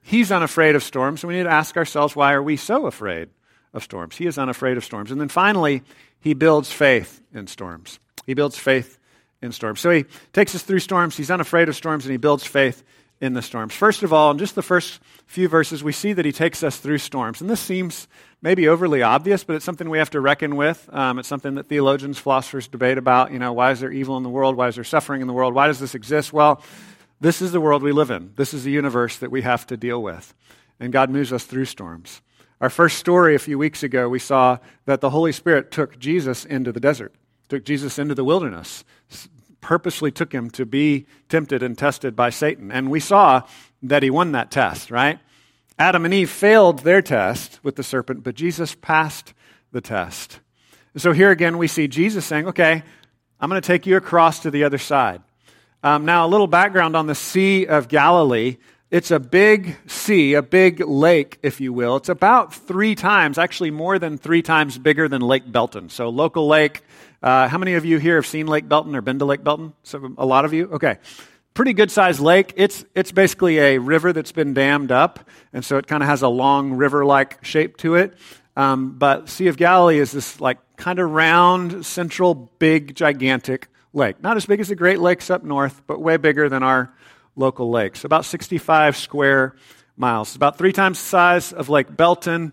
He's 0.00 0.30
unafraid 0.30 0.76
of 0.76 0.82
storms, 0.82 1.22
and 1.22 1.28
we 1.28 1.36
need 1.36 1.44
to 1.44 1.50
ask 1.50 1.76
ourselves 1.76 2.14
why 2.14 2.32
are 2.32 2.42
we 2.42 2.56
so 2.56 2.86
afraid 2.86 3.28
of 3.74 3.82
storms? 3.82 4.16
He 4.16 4.26
is 4.26 4.38
unafraid 4.38 4.76
of 4.76 4.84
storms. 4.84 5.10
And 5.10 5.20
then 5.20 5.28
finally, 5.28 5.82
he 6.20 6.34
builds 6.34 6.72
faith 6.72 7.20
in 7.34 7.46
storms. 7.46 7.98
He 8.24 8.34
builds 8.34 8.56
faith 8.56 8.98
in 9.42 9.52
storms. 9.52 9.80
So 9.80 9.90
he 9.90 10.06
takes 10.32 10.54
us 10.54 10.62
through 10.62 10.80
storms, 10.80 11.16
he's 11.16 11.30
unafraid 11.30 11.68
of 11.68 11.76
storms, 11.76 12.04
and 12.04 12.12
he 12.12 12.18
builds 12.18 12.44
faith 12.44 12.82
in 13.20 13.32
the 13.32 13.42
storms. 13.42 13.74
First 13.74 14.02
of 14.02 14.12
all, 14.12 14.30
in 14.30 14.38
just 14.38 14.54
the 14.54 14.62
first 14.62 15.00
few 15.26 15.48
verses, 15.48 15.82
we 15.82 15.92
see 15.92 16.12
that 16.12 16.24
he 16.24 16.32
takes 16.32 16.62
us 16.62 16.78
through 16.78 16.98
storms. 16.98 17.40
And 17.40 17.50
this 17.50 17.60
seems 17.60 18.06
maybe 18.40 18.68
overly 18.68 19.02
obvious, 19.02 19.42
but 19.42 19.56
it's 19.56 19.64
something 19.64 19.90
we 19.90 19.98
have 19.98 20.10
to 20.10 20.20
reckon 20.20 20.56
with. 20.56 20.88
Um, 20.92 21.18
it's 21.18 21.28
something 21.28 21.56
that 21.56 21.66
theologians, 21.66 22.18
philosophers 22.18 22.68
debate 22.68 22.98
about. 22.98 23.32
You 23.32 23.38
know, 23.38 23.52
why 23.52 23.72
is 23.72 23.80
there 23.80 23.90
evil 23.90 24.16
in 24.16 24.22
the 24.22 24.28
world? 24.28 24.56
Why 24.56 24.68
is 24.68 24.76
there 24.76 24.84
suffering 24.84 25.20
in 25.20 25.26
the 25.26 25.32
world? 25.32 25.54
Why 25.54 25.66
does 25.66 25.80
this 25.80 25.94
exist? 25.94 26.32
Well, 26.32 26.62
this 27.20 27.42
is 27.42 27.50
the 27.50 27.60
world 27.60 27.82
we 27.82 27.92
live 27.92 28.10
in. 28.10 28.32
This 28.36 28.54
is 28.54 28.62
the 28.62 28.70
universe 28.70 29.16
that 29.18 29.30
we 29.30 29.42
have 29.42 29.66
to 29.66 29.76
deal 29.76 30.00
with. 30.00 30.34
And 30.78 30.92
God 30.92 31.10
moves 31.10 31.32
us 31.32 31.44
through 31.44 31.64
storms. 31.64 32.22
Our 32.60 32.70
first 32.70 32.98
story 32.98 33.34
a 33.34 33.40
few 33.40 33.58
weeks 33.58 33.82
ago, 33.82 34.08
we 34.08 34.18
saw 34.18 34.58
that 34.84 35.00
the 35.00 35.10
Holy 35.10 35.32
Spirit 35.32 35.70
took 35.70 35.98
Jesus 35.98 36.44
into 36.44 36.72
the 36.72 36.80
desert, 36.80 37.14
took 37.48 37.64
Jesus 37.64 37.98
into 37.98 38.14
the 38.14 38.24
wilderness, 38.24 38.84
purposely 39.60 40.10
took 40.10 40.32
him 40.32 40.50
to 40.50 40.64
be 40.64 41.06
tempted 41.28 41.62
and 41.62 41.76
tested 41.76 42.14
by 42.14 42.30
Satan. 42.30 42.70
And 42.70 42.90
we 42.90 43.00
saw 43.00 43.42
that 43.82 44.02
he 44.02 44.10
won 44.10 44.32
that 44.32 44.50
test, 44.50 44.90
right? 44.90 45.18
Adam 45.78 46.04
and 46.04 46.14
Eve 46.14 46.30
failed 46.30 46.80
their 46.80 47.02
test 47.02 47.60
with 47.62 47.76
the 47.76 47.82
serpent, 47.82 48.24
but 48.24 48.34
Jesus 48.34 48.74
passed 48.74 49.34
the 49.72 49.80
test. 49.80 50.40
And 50.92 51.02
so 51.02 51.12
here 51.12 51.30
again, 51.30 51.58
we 51.58 51.68
see 51.68 51.86
Jesus 51.86 52.24
saying, 52.24 52.48
Okay, 52.48 52.82
I'm 53.40 53.48
going 53.48 53.60
to 53.60 53.66
take 53.66 53.86
you 53.86 53.96
across 53.96 54.40
to 54.40 54.50
the 54.50 54.64
other 54.64 54.78
side. 54.78 55.22
Um, 55.82 56.04
now, 56.04 56.26
a 56.26 56.28
little 56.28 56.48
background 56.48 56.96
on 56.96 57.06
the 57.06 57.14
Sea 57.14 57.66
of 57.66 57.86
Galilee. 57.86 58.56
It's 58.90 59.10
a 59.10 59.20
big 59.20 59.76
sea, 59.86 60.32
a 60.32 60.40
big 60.40 60.80
lake, 60.80 61.38
if 61.42 61.60
you 61.60 61.74
will. 61.74 61.96
It's 61.96 62.08
about 62.08 62.54
three 62.54 62.94
times, 62.94 63.36
actually 63.36 63.70
more 63.70 63.98
than 63.98 64.16
three 64.16 64.40
times 64.40 64.78
bigger 64.78 65.08
than 65.08 65.20
Lake 65.20 65.50
Belton. 65.50 65.90
So, 65.90 66.08
local 66.08 66.48
lake. 66.48 66.82
Uh, 67.22 67.48
how 67.48 67.58
many 67.58 67.74
of 67.74 67.84
you 67.84 67.98
here 67.98 68.14
have 68.14 68.26
seen 68.26 68.46
Lake 68.46 68.66
Belton 68.66 68.96
or 68.96 69.02
been 69.02 69.18
to 69.18 69.26
Lake 69.26 69.44
Belton? 69.44 69.74
So, 69.82 70.14
a 70.16 70.24
lot 70.24 70.46
of 70.46 70.54
you? 70.54 70.70
Okay. 70.72 70.96
Pretty 71.52 71.74
good 71.74 71.90
sized 71.90 72.20
lake. 72.20 72.54
It's, 72.56 72.86
it's 72.94 73.12
basically 73.12 73.58
a 73.58 73.76
river 73.76 74.14
that's 74.14 74.32
been 74.32 74.54
dammed 74.54 74.90
up, 74.90 75.20
and 75.52 75.62
so 75.62 75.76
it 75.76 75.86
kind 75.86 76.02
of 76.02 76.08
has 76.08 76.22
a 76.22 76.28
long 76.28 76.72
river 76.72 77.04
like 77.04 77.44
shape 77.44 77.76
to 77.78 77.96
it. 77.96 78.16
Um, 78.56 78.96
but 78.96 79.28
Sea 79.28 79.48
of 79.48 79.58
Galilee 79.58 79.98
is 79.98 80.12
this 80.12 80.40
like 80.40 80.58
kind 80.78 80.98
of 80.98 81.10
round, 81.10 81.84
central, 81.84 82.34
big, 82.34 82.94
gigantic 82.94 83.68
lake. 83.92 84.22
Not 84.22 84.38
as 84.38 84.46
big 84.46 84.60
as 84.60 84.68
the 84.68 84.76
Great 84.76 84.98
Lakes 84.98 85.28
up 85.28 85.44
north, 85.44 85.82
but 85.86 86.00
way 86.00 86.16
bigger 86.16 86.48
than 86.48 86.62
our 86.62 86.90
local 87.38 87.70
lakes. 87.70 88.04
About 88.04 88.24
65 88.24 88.96
square 88.96 89.54
miles. 89.96 90.36
About 90.36 90.58
three 90.58 90.72
times 90.72 90.98
the 90.98 91.06
size 91.06 91.52
of 91.52 91.68
Lake 91.68 91.94
Belton. 91.96 92.52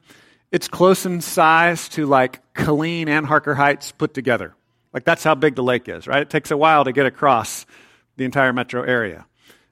It's 0.52 0.68
close 0.68 1.06
in 1.06 1.22
size 1.22 1.90
to 1.90 2.06
like 2.06 2.54
Killeen 2.54 3.08
and 3.08 3.26
Harker 3.26 3.56
Heights 3.56 3.92
put 3.92 4.14
together. 4.14 4.56
Like 4.94 5.04
that's 5.04 5.24
how 5.24 5.36
big 5.36 5.56
the 5.56 5.64
lake 5.64 5.90
is, 5.90 6.08
right? 6.08 6.22
It 6.22 6.30
takes 6.30 6.52
a 6.52 6.58
while 6.58 6.86
to 6.86 6.94
get 6.94 7.06
across 7.06 7.66
the 8.16 8.24
entire 8.24 8.54
metro 8.54 8.82
area. 8.84 9.26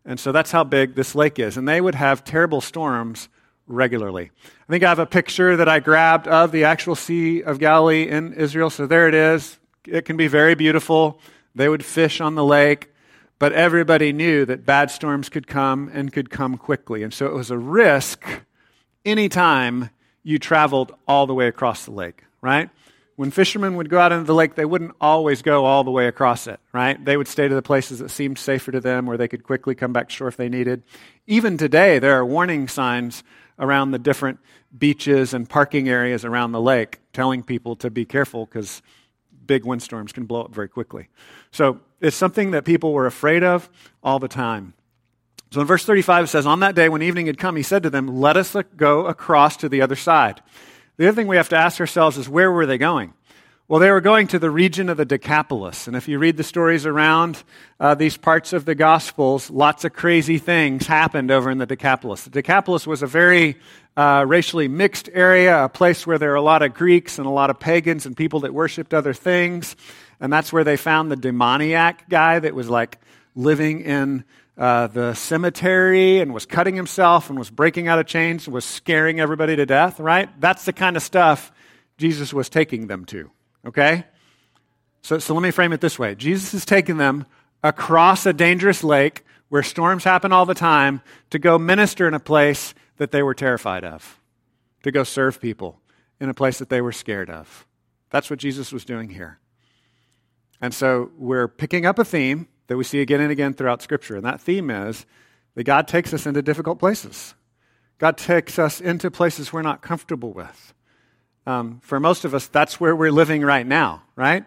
And 0.06 0.20
so 0.20 0.34
that's 0.34 0.52
how 0.52 0.66
big 0.66 0.96
this 0.96 1.16
lake 1.16 1.40
is. 1.40 1.56
And 1.56 1.68
they 1.68 1.80
would 1.80 1.96
have 1.96 2.26
terrible 2.26 2.60
storms 2.60 3.30
regularly. 3.68 4.32
I 4.68 4.72
think 4.72 4.84
I 4.84 4.90
have 4.90 5.00
a 5.00 5.06
picture 5.06 5.56
that 5.56 5.70
I 5.70 5.80
grabbed 5.80 6.28
of 6.28 6.52
the 6.52 6.66
actual 6.66 6.96
Sea 6.96 7.42
of 7.44 7.60
Galilee 7.60 8.10
in 8.10 8.34
Israel. 8.34 8.70
So 8.70 8.86
there 8.86 9.08
it 9.08 9.14
is. 9.14 9.58
It 9.88 10.04
can 10.04 10.18
be 10.18 10.28
very 10.28 10.56
beautiful. 10.56 11.22
They 11.56 11.70
would 11.70 11.86
fish 11.86 12.20
on 12.20 12.36
the 12.36 12.44
lake. 12.44 12.93
But 13.44 13.52
everybody 13.52 14.14
knew 14.14 14.46
that 14.46 14.66
bad 14.66 14.90
storms 14.90 15.28
could 15.28 15.48
come 15.48 15.92
and 15.94 16.14
could 16.14 16.30
come 16.30 16.56
quickly. 16.56 17.04
And 17.04 17.14
so 17.14 17.26
it 17.26 17.34
was 17.34 17.52
a 17.52 17.58
risk 17.58 18.24
anytime 19.04 19.90
you 20.24 20.40
traveled 20.40 20.94
all 21.10 21.28
the 21.28 21.34
way 21.34 21.50
across 21.50 21.84
the 21.84 21.92
lake, 21.92 22.24
right? 22.40 22.70
When 23.18 23.32
fishermen 23.32 23.76
would 23.76 23.90
go 23.90 24.00
out 24.00 24.14
into 24.14 24.24
the 24.24 24.34
lake, 24.34 24.56
they 24.56 24.64
wouldn't 24.64 24.96
always 25.02 25.42
go 25.42 25.66
all 25.66 25.84
the 25.84 25.92
way 25.92 26.08
across 26.08 26.48
it, 26.48 26.62
right? 26.72 27.04
They 27.04 27.18
would 27.18 27.28
stay 27.28 27.50
to 27.50 27.54
the 27.54 27.62
places 27.62 28.00
that 28.00 28.12
seemed 28.12 28.40
safer 28.40 28.72
to 28.72 28.80
them 28.80 29.06
where 29.08 29.18
they 29.18 29.28
could 29.28 29.44
quickly 29.44 29.76
come 29.76 29.92
back 29.92 30.10
shore 30.10 30.30
if 30.30 30.38
they 30.38 30.48
needed. 30.48 30.82
Even 31.28 31.58
today, 31.58 32.00
there 32.00 32.18
are 32.18 32.26
warning 32.26 32.70
signs 32.70 33.26
around 33.60 33.92
the 33.92 34.00
different 34.00 34.40
beaches 34.78 35.34
and 35.34 35.50
parking 35.50 35.90
areas 35.90 36.24
around 36.24 36.54
the 36.54 36.62
lake 36.62 37.02
telling 37.12 37.44
people 37.44 37.76
to 37.76 37.90
be 37.90 38.06
careful 38.06 38.46
because 38.46 38.82
big 39.46 39.66
windstorms 39.66 40.14
can 40.14 40.24
blow 40.24 40.44
up 40.44 40.56
very 40.56 40.70
quickly. 40.70 41.10
So 41.52 41.82
it's 42.04 42.16
something 42.18 42.52
that 42.52 42.66
people 42.66 42.94
were 42.94 43.08
afraid 43.08 43.44
of 43.44 43.70
all 44.04 44.20
the 44.20 44.28
time. 44.28 44.74
So 45.52 45.62
in 45.62 45.68
verse 45.68 45.86
35, 45.86 46.26
it 46.26 46.28
says, 46.28 46.46
On 46.46 46.60
that 46.60 46.76
day 46.76 46.90
when 46.90 47.02
evening 47.02 47.28
had 47.28 47.38
come, 47.38 47.56
he 47.56 47.64
said 47.64 47.84
to 47.84 47.90
them, 47.90 48.08
Let 48.08 48.38
us 48.38 48.56
go 48.76 49.06
across 49.06 49.58
to 49.58 49.70
the 49.70 49.82
other 49.82 49.96
side. 49.96 50.42
The 50.98 51.08
other 51.08 51.16
thing 51.16 51.28
we 51.28 51.38
have 51.38 51.50
to 51.50 51.58
ask 51.58 51.80
ourselves 51.80 52.18
is, 52.18 52.30
where 52.30 52.52
were 52.52 52.66
they 52.66 52.78
going? 52.78 53.14
Well, 53.68 53.80
they 53.80 53.90
were 53.92 54.02
going 54.02 54.28
to 54.28 54.40
the 54.40 54.52
region 54.52 54.90
of 54.90 54.98
the 54.98 55.06
Decapolis. 55.06 55.88
And 55.88 55.96
if 55.96 56.08
you 56.08 56.20
read 56.20 56.38
the 56.38 56.44
stories 56.44 56.86
around 56.86 57.42
uh, 57.80 57.96
these 57.96 58.18
parts 58.18 58.52
of 58.52 58.66
the 58.66 58.76
Gospels, 58.76 59.50
lots 59.50 59.86
of 59.86 59.94
crazy 59.94 60.38
things 60.38 60.86
happened 60.86 61.32
over 61.32 61.50
in 61.50 61.60
the 61.60 61.66
Decapolis. 61.66 62.26
The 62.26 62.30
Decapolis 62.30 62.86
was 62.86 63.02
a 63.02 63.08
very 63.08 63.58
uh, 63.96 64.26
racially 64.28 64.68
mixed 64.68 65.10
area, 65.14 65.64
a 65.64 65.70
place 65.70 66.06
where 66.06 66.18
there 66.18 66.32
were 66.32 66.36
a 66.36 66.42
lot 66.42 66.62
of 66.62 66.74
Greeks 66.74 67.18
and 67.18 67.26
a 67.26 67.32
lot 67.32 67.50
of 67.50 67.60
pagans 67.60 68.06
and 68.06 68.18
people 68.18 68.42
that 68.42 68.54
worshiped 68.54 68.94
other 68.94 69.14
things. 69.14 69.76
And 70.24 70.32
that's 70.32 70.54
where 70.54 70.64
they 70.64 70.78
found 70.78 71.12
the 71.12 71.18
demoniac 71.18 72.08
guy 72.08 72.40
that 72.40 72.56
was 72.56 72.70
like 72.70 72.98
living 73.36 73.82
in 73.82 74.24
uh, 74.58 74.88
the 74.88 75.16
cemetery 75.16 76.22
and 76.22 76.34
was 76.34 76.46
cutting 76.46 76.78
himself 76.78 77.30
and 77.30 77.38
was 77.38 77.50
breaking 77.50 77.90
out 77.90 78.00
of 78.00 78.06
chains 78.06 78.48
and 78.48 78.54
was 78.54 78.64
scaring 78.64 79.20
everybody 79.20 79.58
to 79.58 79.66
death, 79.66 80.00
right? 80.00 80.30
That's 80.40 80.64
the 80.64 80.72
kind 80.72 80.96
of 80.96 81.04
stuff 81.04 81.52
Jesus 81.98 82.34
was 82.34 82.48
taking 82.48 82.88
them 82.88 83.04
to, 83.08 83.32
okay? 83.68 84.06
So, 85.02 85.20
so 85.20 85.34
let 85.34 85.44
me 85.44 85.52
frame 85.52 85.74
it 85.74 85.82
this 85.82 86.00
way 86.00 86.16
Jesus 86.16 86.54
is 86.54 86.64
taking 86.64 86.96
them 86.96 87.26
across 87.62 88.26
a 88.26 88.32
dangerous 88.32 88.82
lake 88.82 89.26
where 89.50 89.62
storms 89.62 90.06
happen 90.06 90.32
all 90.32 90.46
the 90.46 90.54
time 90.54 91.02
to 91.32 91.38
go 91.38 91.60
minister 91.60 92.08
in 92.08 92.14
a 92.14 92.20
place 92.22 92.74
that 92.96 93.12
they 93.12 93.24
were 93.24 93.34
terrified 93.34 93.84
of, 93.84 94.22
to 94.84 94.92
go 94.92 95.04
serve 95.04 95.42
people 95.42 95.82
in 96.22 96.30
a 96.30 96.34
place 96.34 96.60
that 96.60 96.70
they 96.70 96.80
were 96.80 96.94
scared 96.94 97.30
of. 97.30 97.68
That's 98.10 98.30
what 98.30 98.40
Jesus 98.40 98.72
was 98.72 98.86
doing 98.86 99.10
here. 99.10 99.38
And 100.64 100.74
so 100.74 101.12
we're 101.18 101.50
picking 101.50 101.86
up 101.86 102.00
a 102.00 102.06
theme 102.06 102.48
that 102.68 102.78
we 102.78 102.86
see 102.86 103.02
again 103.02 103.20
and 103.20 103.30
again 103.30 103.54
throughout 103.54 103.82
Scripture. 103.82 104.16
And 104.16 104.24
that 104.24 104.40
theme 104.40 104.70
is 104.70 105.06
that 105.56 105.66
God 105.66 105.90
takes 105.90 106.14
us 106.14 106.26
into 106.26 106.42
difficult 106.42 106.80
places. 106.80 107.34
God 107.98 108.18
takes 108.18 108.58
us 108.58 108.80
into 108.80 109.12
places 109.12 109.52
we're 109.52 109.62
not 109.62 109.82
comfortable 109.82 110.32
with. 110.32 110.74
Um, 111.46 111.82
for 111.84 112.00
most 112.00 112.24
of 112.24 112.34
us, 112.34 112.48
that's 112.48 112.80
where 112.80 112.96
we're 112.96 113.12
living 113.12 113.42
right 113.42 113.68
now, 113.68 114.04
right? 114.16 114.46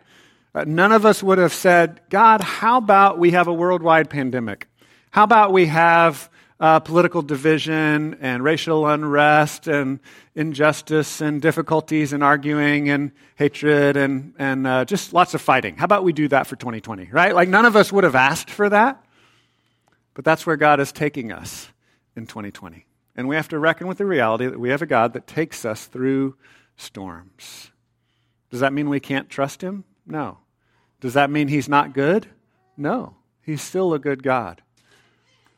Uh, 0.55 0.65
none 0.67 0.91
of 0.91 1.05
us 1.05 1.23
would 1.23 1.37
have 1.37 1.53
said, 1.53 2.01
God, 2.09 2.41
how 2.41 2.79
about 2.79 3.19
we 3.19 3.33
have 3.33 3.47
a 3.47 3.53
worldwide 3.53 4.09
pandemic? 4.09 4.69
How 5.11 5.25
about 5.25 5.53
we 5.53 5.67
have 5.67 6.31
uh, 6.59 6.81
political 6.81 7.23
division 7.23 8.17
and 8.21 8.43
racial 8.43 8.87
unrest 8.87 9.67
and 9.67 10.01
injustice 10.35 11.21
and 11.21 11.43
difficulties 11.43 12.13
and 12.13 12.23
arguing 12.23 12.89
and 12.89 13.13
hatred 13.37 13.97
and, 13.97 14.33
and 14.39 14.67
uh, 14.67 14.85
just 14.85 15.13
lots 15.13 15.35
of 15.35 15.41
fighting. 15.41 15.77
How 15.77 15.85
about 15.85 16.05
we 16.05 16.13
do 16.13 16.29
that 16.29 16.47
for 16.47 16.57
2020, 16.57 17.11
right? 17.13 17.35
Like 17.35 17.49
none 17.49 17.67
of 17.67 17.77
us 17.77 17.93
would 17.93 18.05
have 18.05 18.15
asked 18.15 18.51
for 18.51 18.69
that, 18.71 19.05
but 20.15 20.25
that's 20.25 20.47
where 20.47 20.57
God 20.57 20.81
is 20.81 20.93
taking 20.93 21.31
us 21.31 21.69
in 22.17 22.27
2020. 22.27 22.87
And 23.17 23.29
we 23.29 23.37
have 23.37 23.49
to 23.49 23.59
reckon 23.59 23.87
with 23.87 23.99
the 23.99 24.07
reality 24.07 24.47
that 24.47 24.61
we 24.61 24.71
have 24.71 24.83
a 24.83 24.87
God 24.87 25.13
that 25.13 25.27
takes 25.27 25.65
us 25.65 25.87
through 25.87 26.37
storms. 26.77 27.71
Does 28.51 28.61
that 28.61 28.73
mean 28.73 28.89
we 28.89 29.01
can't 29.01 29.29
trust 29.29 29.63
Him? 29.63 29.85
No. 30.07 30.39
Does 31.01 31.15
that 31.15 31.31
mean 31.31 31.49
He's 31.49 31.69
not 31.69 31.95
good? 31.95 32.29
No. 32.77 33.17
He's 33.43 33.63
still 33.63 33.95
a 33.95 33.99
good 33.99 34.23
God. 34.23 34.63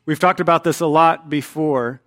We've 0.08 0.18
talked 0.18 0.40
about 0.40 0.64
this 0.64 0.80
a 0.80 0.86
lot 0.86 1.28
before 1.28 2.00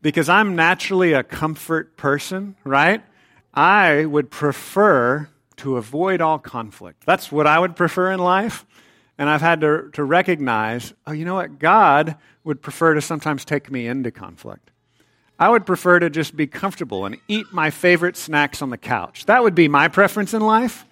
because 0.00 0.26
I'm 0.26 0.56
naturally 0.56 1.12
a 1.12 1.22
comfort 1.22 1.98
person, 1.98 2.56
right? 2.64 3.04
I 3.52 4.06
would 4.06 4.30
prefer 4.30 5.28
to 5.56 5.76
avoid 5.76 6.22
all 6.22 6.38
conflict. 6.38 7.04
That's 7.04 7.30
what 7.30 7.46
I 7.46 7.58
would 7.58 7.76
prefer 7.76 8.10
in 8.10 8.20
life. 8.20 8.64
And 9.18 9.28
I've 9.28 9.42
had 9.42 9.60
to, 9.60 9.90
to 9.92 10.02
recognize, 10.02 10.94
oh, 11.06 11.12
you 11.12 11.26
know 11.26 11.34
what? 11.34 11.58
God 11.58 12.16
would 12.42 12.62
prefer 12.62 12.94
to 12.94 13.02
sometimes 13.02 13.44
take 13.44 13.70
me 13.70 13.86
into 13.86 14.10
conflict. 14.10 14.70
I 15.38 15.50
would 15.50 15.66
prefer 15.66 15.98
to 15.98 16.08
just 16.08 16.34
be 16.34 16.46
comfortable 16.46 17.04
and 17.04 17.18
eat 17.28 17.52
my 17.52 17.68
favorite 17.68 18.16
snacks 18.16 18.62
on 18.62 18.70
the 18.70 18.78
couch. 18.78 19.26
That 19.26 19.42
would 19.42 19.54
be 19.54 19.68
my 19.68 19.88
preference 19.88 20.32
in 20.32 20.40
life. 20.40 20.86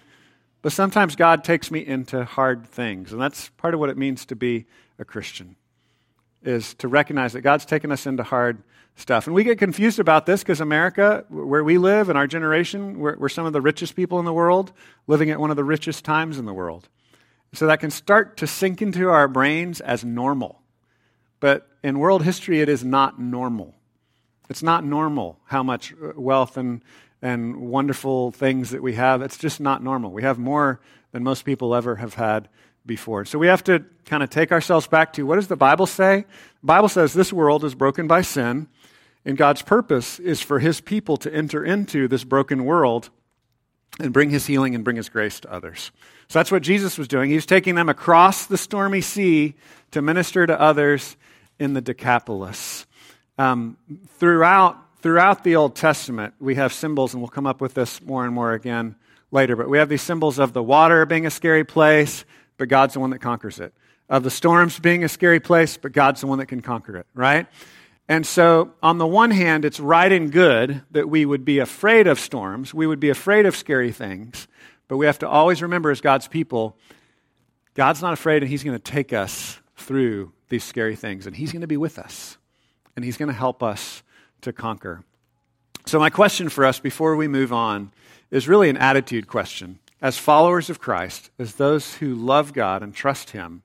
But 0.61 0.73
sometimes 0.73 1.15
God 1.15 1.43
takes 1.43 1.71
me 1.71 1.79
into 1.79 2.23
hard 2.23 2.67
things. 2.67 3.13
And 3.13 3.19
that's 3.19 3.49
part 3.49 3.73
of 3.73 3.79
what 3.79 3.89
it 3.89 3.97
means 3.97 4.27
to 4.27 4.35
be 4.35 4.67
a 4.99 5.05
Christian 5.05 5.55
is 6.43 6.73
to 6.75 6.87
recognize 6.87 7.33
that 7.33 7.41
God's 7.41 7.65
taken 7.65 7.91
us 7.91 8.05
into 8.05 8.23
hard 8.23 8.63
stuff. 8.95 9.27
And 9.27 9.35
we 9.35 9.43
get 9.43 9.57
confused 9.57 9.99
about 9.99 10.25
this 10.25 10.41
because 10.41 10.61
America, 10.61 11.25
where 11.29 11.63
we 11.63 11.77
live 11.77 12.09
and 12.09 12.17
our 12.17 12.27
generation, 12.27 12.99
we're, 12.99 13.17
we're, 13.17 13.29
some 13.29 13.45
of 13.45 13.53
the 13.53 13.61
richest 13.61 13.95
people 13.95 14.19
in 14.19 14.25
the 14.25 14.33
world, 14.33 14.71
living 15.07 15.29
at 15.29 15.39
one 15.39 15.49
of 15.49 15.55
the 15.55 15.63
richest 15.63 16.03
times 16.05 16.37
in 16.37 16.45
the 16.45 16.53
world. 16.53 16.89
So 17.53 17.67
that 17.67 17.79
can 17.79 17.91
start 17.91 18.37
to 18.37 18.47
sink 18.47 18.81
into 18.81 19.09
our 19.09 19.27
brains 19.27 19.81
as 19.81 20.03
normal. 20.03 20.61
But 21.39 21.67
in 21.83 21.99
world 21.99 22.23
history, 22.23 22.61
it 22.61 22.69
is 22.69 22.83
not 22.83 23.19
normal. 23.19 23.75
It's 24.49 24.63
not 24.63 24.85
normal 24.85 25.39
how 25.45 25.63
much 25.63 25.93
uh, 25.93 26.13
wealth 26.15 26.57
and, 26.57 26.83
and 27.21 27.57
wonderful 27.57 28.31
things 28.31 28.71
that 28.71 28.81
we 28.81 28.93
have. 28.93 29.21
It's 29.21 29.37
just 29.37 29.59
not 29.59 29.83
normal. 29.83 30.11
We 30.11 30.23
have 30.23 30.37
more 30.37 30.79
than 31.11 31.23
most 31.23 31.43
people 31.43 31.75
ever 31.75 31.97
have 31.97 32.13
had 32.13 32.47
before. 32.85 33.25
So 33.25 33.39
we 33.39 33.47
have 33.47 33.63
to 33.65 33.83
kind 34.05 34.23
of 34.23 34.29
take 34.29 34.51
ourselves 34.51 34.87
back 34.87 35.13
to 35.13 35.25
what 35.25 35.35
does 35.35 35.47
the 35.47 35.55
Bible 35.55 35.85
say? 35.85 36.25
The 36.61 36.67
Bible 36.67 36.89
says 36.89 37.13
this 37.13 37.31
world 37.31 37.63
is 37.63 37.75
broken 37.75 38.07
by 38.07 38.21
sin, 38.21 38.67
and 39.25 39.37
God's 39.37 39.61
purpose 39.61 40.19
is 40.19 40.41
for 40.41 40.59
his 40.59 40.81
people 40.81 41.17
to 41.17 41.33
enter 41.33 41.63
into 41.63 42.07
this 42.07 42.23
broken 42.23 42.65
world 42.65 43.09
and 43.99 44.13
bring 44.13 44.29
his 44.29 44.47
healing 44.47 44.73
and 44.73 44.83
bring 44.83 44.95
his 44.95 45.09
grace 45.09 45.39
to 45.41 45.51
others. 45.51 45.91
So 46.27 46.39
that's 46.39 46.51
what 46.51 46.63
Jesus 46.63 46.97
was 46.97 47.07
doing. 47.07 47.29
He 47.29 47.35
was 47.35 47.45
taking 47.45 47.75
them 47.75 47.89
across 47.89 48.45
the 48.45 48.57
stormy 48.57 49.01
sea 49.01 49.55
to 49.91 50.01
minister 50.01 50.47
to 50.47 50.59
others 50.59 51.17
in 51.59 51.73
the 51.73 51.81
Decapolis. 51.81 52.85
Um, 53.37 53.77
throughout, 54.17 54.77
throughout 55.01 55.43
the 55.43 55.55
Old 55.55 55.75
Testament, 55.75 56.33
we 56.39 56.55
have 56.55 56.73
symbols, 56.73 57.13
and 57.13 57.21
we'll 57.21 57.29
come 57.29 57.45
up 57.45 57.61
with 57.61 57.73
this 57.73 58.01
more 58.01 58.25
and 58.25 58.33
more 58.33 58.53
again 58.53 58.95
later, 59.31 59.55
but 59.55 59.69
we 59.69 59.77
have 59.77 59.89
these 59.89 60.01
symbols 60.01 60.39
of 60.39 60.53
the 60.53 60.63
water 60.63 61.05
being 61.05 61.25
a 61.25 61.31
scary 61.31 61.63
place, 61.63 62.25
but 62.61 62.69
God's 62.69 62.93
the 62.93 62.99
one 62.99 63.09
that 63.09 63.17
conquers 63.17 63.59
it. 63.59 63.73
Of 64.07 64.21
the 64.21 64.29
storms 64.29 64.79
being 64.79 65.03
a 65.03 65.09
scary 65.09 65.39
place, 65.39 65.77
but 65.77 65.93
God's 65.93 66.21
the 66.21 66.27
one 66.27 66.37
that 66.37 66.45
can 66.45 66.61
conquer 66.61 66.95
it, 66.95 67.07
right? 67.15 67.47
And 68.07 68.23
so, 68.23 68.75
on 68.83 68.99
the 68.99 69.07
one 69.07 69.31
hand, 69.31 69.65
it's 69.65 69.79
right 69.79 70.11
and 70.11 70.31
good 70.31 70.83
that 70.91 71.09
we 71.09 71.25
would 71.25 71.43
be 71.43 71.57
afraid 71.57 72.05
of 72.05 72.19
storms, 72.19 72.71
we 72.71 72.85
would 72.85 72.99
be 72.99 73.09
afraid 73.09 73.47
of 73.47 73.55
scary 73.55 73.91
things, 73.91 74.47
but 74.87 74.97
we 74.97 75.07
have 75.07 75.17
to 75.19 75.27
always 75.27 75.63
remember 75.63 75.89
as 75.89 76.01
God's 76.01 76.27
people, 76.27 76.77
God's 77.73 78.03
not 78.03 78.13
afraid 78.13 78.43
and 78.43 78.51
He's 78.51 78.63
going 78.63 78.77
to 78.77 78.91
take 78.91 79.11
us 79.11 79.59
through 79.75 80.31
these 80.49 80.63
scary 80.63 80.95
things, 80.95 81.25
and 81.25 81.35
He's 81.35 81.51
going 81.51 81.61
to 81.61 81.67
be 81.67 81.77
with 81.77 81.97
us. 81.97 82.37
and 82.95 83.03
He's 83.03 83.17
going 83.17 83.29
to 83.29 83.33
help 83.33 83.63
us 83.63 84.03
to 84.41 84.53
conquer. 84.53 85.03
So, 85.87 85.97
my 85.97 86.11
question 86.11 86.47
for 86.47 86.63
us 86.63 86.79
before 86.79 87.15
we 87.15 87.27
move 87.27 87.51
on 87.51 87.91
is 88.29 88.47
really 88.47 88.69
an 88.69 88.77
attitude 88.77 89.25
question. 89.25 89.79
As 90.01 90.17
followers 90.17 90.69
of 90.71 90.79
Christ, 90.79 91.29
as 91.37 91.55
those 91.55 91.95
who 91.95 92.15
love 92.15 92.53
God 92.53 92.81
and 92.81 92.93
trust 92.93 93.31
Him, 93.31 93.61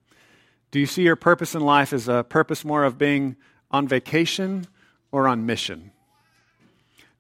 do 0.70 0.78
you 0.78 0.84
see 0.84 1.02
your 1.02 1.16
purpose 1.16 1.54
in 1.54 1.62
life 1.62 1.94
as 1.94 2.08
a 2.08 2.24
purpose 2.24 2.62
more 2.64 2.84
of 2.84 2.98
being 2.98 3.36
on 3.70 3.88
vacation 3.88 4.66
or 5.10 5.26
on 5.26 5.46
mission? 5.46 5.92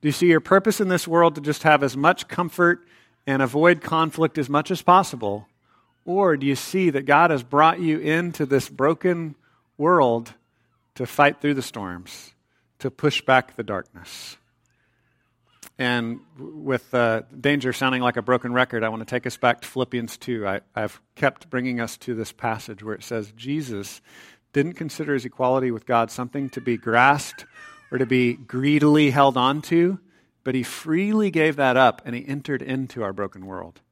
Do 0.02 0.08
you 0.08 0.12
see 0.12 0.26
your 0.26 0.40
purpose 0.40 0.80
in 0.80 0.88
this 0.88 1.08
world 1.08 1.34
to 1.36 1.40
just 1.40 1.62
have 1.62 1.82
as 1.82 1.96
much 1.96 2.28
comfort 2.28 2.86
and 3.26 3.40
avoid 3.40 3.80
conflict 3.80 4.36
as 4.36 4.50
much 4.50 4.70
as 4.70 4.82
possible? 4.82 5.48
Or 6.04 6.36
do 6.36 6.46
you 6.46 6.54
see 6.54 6.90
that 6.90 7.06
God 7.06 7.30
has 7.30 7.42
brought 7.42 7.80
you 7.80 7.98
into 7.98 8.44
this 8.44 8.68
broken 8.68 9.34
world 9.78 10.34
to 10.94 11.06
fight 11.06 11.40
through 11.40 11.54
the 11.54 11.62
storms, 11.62 12.34
to 12.80 12.90
push 12.90 13.22
back 13.22 13.56
the 13.56 13.62
darkness? 13.62 14.36
And 15.78 16.20
with 16.38 16.94
uh, 16.94 17.22
danger 17.38 17.72
sounding 17.72 18.00
like 18.00 18.16
a 18.16 18.22
broken 18.22 18.52
record, 18.52 18.82
I 18.82 18.88
want 18.88 19.00
to 19.00 19.06
take 19.06 19.26
us 19.26 19.36
back 19.36 19.60
to 19.60 19.68
Philippians 19.68 20.16
2. 20.16 20.46
I, 20.46 20.60
I've 20.74 21.00
kept 21.14 21.50
bringing 21.50 21.80
us 21.80 21.98
to 21.98 22.14
this 22.14 22.32
passage 22.32 22.82
where 22.82 22.94
it 22.94 23.04
says, 23.04 23.32
Jesus 23.36 24.00
didn't 24.54 24.74
consider 24.74 25.12
his 25.12 25.26
equality 25.26 25.70
with 25.70 25.84
God 25.84 26.10
something 26.10 26.48
to 26.50 26.62
be 26.62 26.78
grasped 26.78 27.44
or 27.92 27.98
to 27.98 28.06
be 28.06 28.34
greedily 28.34 29.10
held 29.10 29.36
onto, 29.36 29.98
but 30.44 30.54
he 30.54 30.62
freely 30.62 31.30
gave 31.30 31.56
that 31.56 31.76
up 31.76 32.00
and 32.06 32.14
he 32.14 32.26
entered 32.26 32.62
into 32.62 33.02
our 33.02 33.12
broken 33.12 33.44
world. 33.44 33.82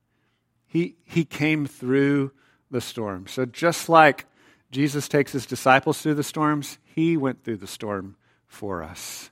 He, 0.67 0.97
he 1.05 1.27
came 1.27 1.67
through 1.67 2.33
the 2.71 2.81
storm. 2.81 3.27
So 3.27 3.45
just 3.45 3.91
like 3.91 4.27
Jesus 4.71 5.07
takes 5.07 5.33
his 5.33 5.45
disciples 5.45 6.01
through 6.01 6.15
the 6.15 6.23
storms, 6.23 6.79
he 6.83 7.17
went 7.17 7.45
through 7.45 7.59
the 7.59 7.67
storm 7.67 8.17
for 8.47 8.83
us. 8.83 9.31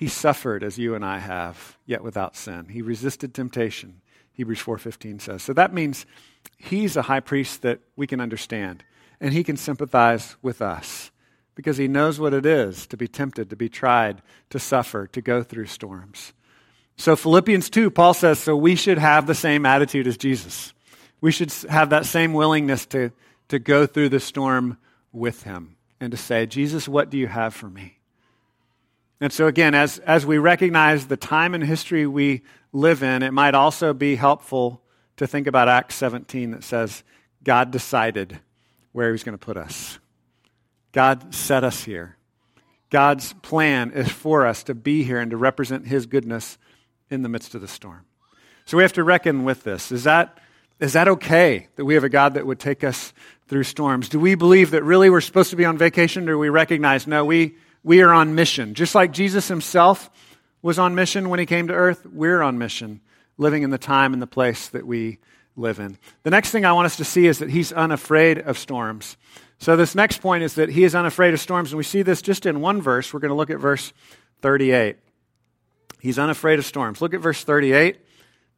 He 0.00 0.08
suffered 0.08 0.64
as 0.64 0.78
you 0.78 0.94
and 0.94 1.04
I 1.04 1.18
have, 1.18 1.76
yet 1.84 2.02
without 2.02 2.34
sin. 2.34 2.68
He 2.70 2.80
resisted 2.80 3.34
temptation. 3.34 4.00
Hebrews 4.32 4.62
4:15 4.62 5.20
says. 5.20 5.42
So 5.42 5.52
that 5.52 5.74
means 5.74 6.06
he's 6.56 6.96
a 6.96 7.02
high 7.02 7.20
priest 7.20 7.60
that 7.60 7.80
we 7.96 8.06
can 8.06 8.18
understand 8.18 8.82
and 9.20 9.34
he 9.34 9.44
can 9.44 9.58
sympathize 9.58 10.36
with 10.40 10.62
us 10.62 11.10
because 11.54 11.76
he 11.76 11.86
knows 11.86 12.18
what 12.18 12.32
it 12.32 12.46
is 12.46 12.86
to 12.86 12.96
be 12.96 13.08
tempted, 13.08 13.50
to 13.50 13.56
be 13.56 13.68
tried, 13.68 14.22
to 14.48 14.58
suffer, 14.58 15.06
to 15.08 15.20
go 15.20 15.42
through 15.42 15.66
storms. 15.66 16.32
So 16.96 17.14
Philippians 17.14 17.68
2 17.68 17.90
Paul 17.90 18.14
says 18.14 18.38
so 18.38 18.56
we 18.56 18.76
should 18.76 18.96
have 18.96 19.26
the 19.26 19.34
same 19.34 19.66
attitude 19.66 20.06
as 20.06 20.16
Jesus. 20.16 20.72
We 21.20 21.30
should 21.30 21.52
have 21.68 21.90
that 21.90 22.06
same 22.06 22.32
willingness 22.32 22.86
to 22.86 23.12
to 23.48 23.58
go 23.58 23.84
through 23.84 24.08
the 24.08 24.20
storm 24.20 24.78
with 25.12 25.42
him 25.42 25.76
and 26.00 26.10
to 26.10 26.16
say, 26.16 26.46
Jesus, 26.46 26.88
what 26.88 27.10
do 27.10 27.18
you 27.18 27.26
have 27.26 27.52
for 27.52 27.68
me? 27.68 27.99
And 29.20 29.32
so, 29.32 29.46
again, 29.46 29.74
as, 29.74 29.98
as 29.98 30.24
we 30.24 30.38
recognize 30.38 31.06
the 31.06 31.16
time 31.16 31.54
and 31.54 31.62
history 31.62 32.06
we 32.06 32.42
live 32.72 33.02
in, 33.02 33.22
it 33.22 33.32
might 33.32 33.54
also 33.54 33.92
be 33.92 34.16
helpful 34.16 34.82
to 35.16 35.26
think 35.26 35.46
about 35.46 35.68
Acts 35.68 35.96
17 35.96 36.52
that 36.52 36.64
says, 36.64 37.02
God 37.44 37.70
decided 37.70 38.40
where 38.92 39.08
he 39.08 39.12
was 39.12 39.22
going 39.22 39.36
to 39.36 39.44
put 39.44 39.58
us. 39.58 39.98
God 40.92 41.34
set 41.34 41.64
us 41.64 41.84
here. 41.84 42.16
God's 42.88 43.34
plan 43.34 43.92
is 43.92 44.10
for 44.10 44.46
us 44.46 44.64
to 44.64 44.74
be 44.74 45.04
here 45.04 45.20
and 45.20 45.30
to 45.30 45.36
represent 45.36 45.86
his 45.86 46.06
goodness 46.06 46.58
in 47.10 47.22
the 47.22 47.28
midst 47.28 47.54
of 47.54 47.60
the 47.60 47.68
storm. 47.68 48.04
So 48.64 48.76
we 48.76 48.82
have 48.82 48.92
to 48.94 49.04
reckon 49.04 49.44
with 49.44 49.62
this. 49.62 49.92
Is 49.92 50.04
that, 50.04 50.38
is 50.80 50.94
that 50.94 51.08
okay 51.08 51.68
that 51.76 51.84
we 51.84 51.94
have 51.94 52.04
a 52.04 52.08
God 52.08 52.34
that 52.34 52.46
would 52.46 52.58
take 52.58 52.82
us 52.82 53.12
through 53.46 53.64
storms? 53.64 54.08
Do 54.08 54.18
we 54.18 54.34
believe 54.34 54.70
that 54.70 54.82
really 54.82 55.10
we're 55.10 55.20
supposed 55.20 55.50
to 55.50 55.56
be 55.56 55.64
on 55.64 55.76
vacation, 55.76 56.28
or 56.28 56.32
do 56.32 56.38
we 56.38 56.48
recognize, 56.48 57.06
no, 57.06 57.24
we 57.24 57.56
we 57.82 58.02
are 58.02 58.12
on 58.12 58.34
mission. 58.34 58.74
Just 58.74 58.94
like 58.94 59.12
Jesus 59.12 59.48
himself 59.48 60.10
was 60.62 60.78
on 60.78 60.94
mission 60.94 61.28
when 61.28 61.38
he 61.38 61.46
came 61.46 61.68
to 61.68 61.74
earth, 61.74 62.06
we're 62.06 62.42
on 62.42 62.58
mission, 62.58 63.00
living 63.38 63.62
in 63.62 63.70
the 63.70 63.78
time 63.78 64.12
and 64.12 64.20
the 64.20 64.26
place 64.26 64.68
that 64.68 64.86
we 64.86 65.18
live 65.56 65.80
in. 65.80 65.98
The 66.22 66.30
next 66.30 66.50
thing 66.50 66.64
I 66.64 66.72
want 66.72 66.86
us 66.86 66.96
to 66.96 67.04
see 67.04 67.26
is 67.26 67.38
that 67.38 67.50
he's 67.50 67.72
unafraid 67.72 68.38
of 68.38 68.58
storms. 68.58 69.16
So, 69.58 69.76
this 69.76 69.94
next 69.94 70.20
point 70.22 70.42
is 70.42 70.54
that 70.54 70.70
he 70.70 70.84
is 70.84 70.94
unafraid 70.94 71.34
of 71.34 71.40
storms, 71.40 71.70
and 71.70 71.78
we 71.78 71.84
see 71.84 72.02
this 72.02 72.22
just 72.22 72.46
in 72.46 72.60
one 72.60 72.80
verse. 72.80 73.12
We're 73.12 73.20
going 73.20 73.30
to 73.30 73.34
look 73.34 73.50
at 73.50 73.58
verse 73.58 73.92
38. 74.40 74.96
He's 76.00 76.18
unafraid 76.18 76.58
of 76.58 76.64
storms. 76.64 77.02
Look 77.02 77.12
at 77.12 77.20
verse 77.20 77.44
38. 77.44 77.98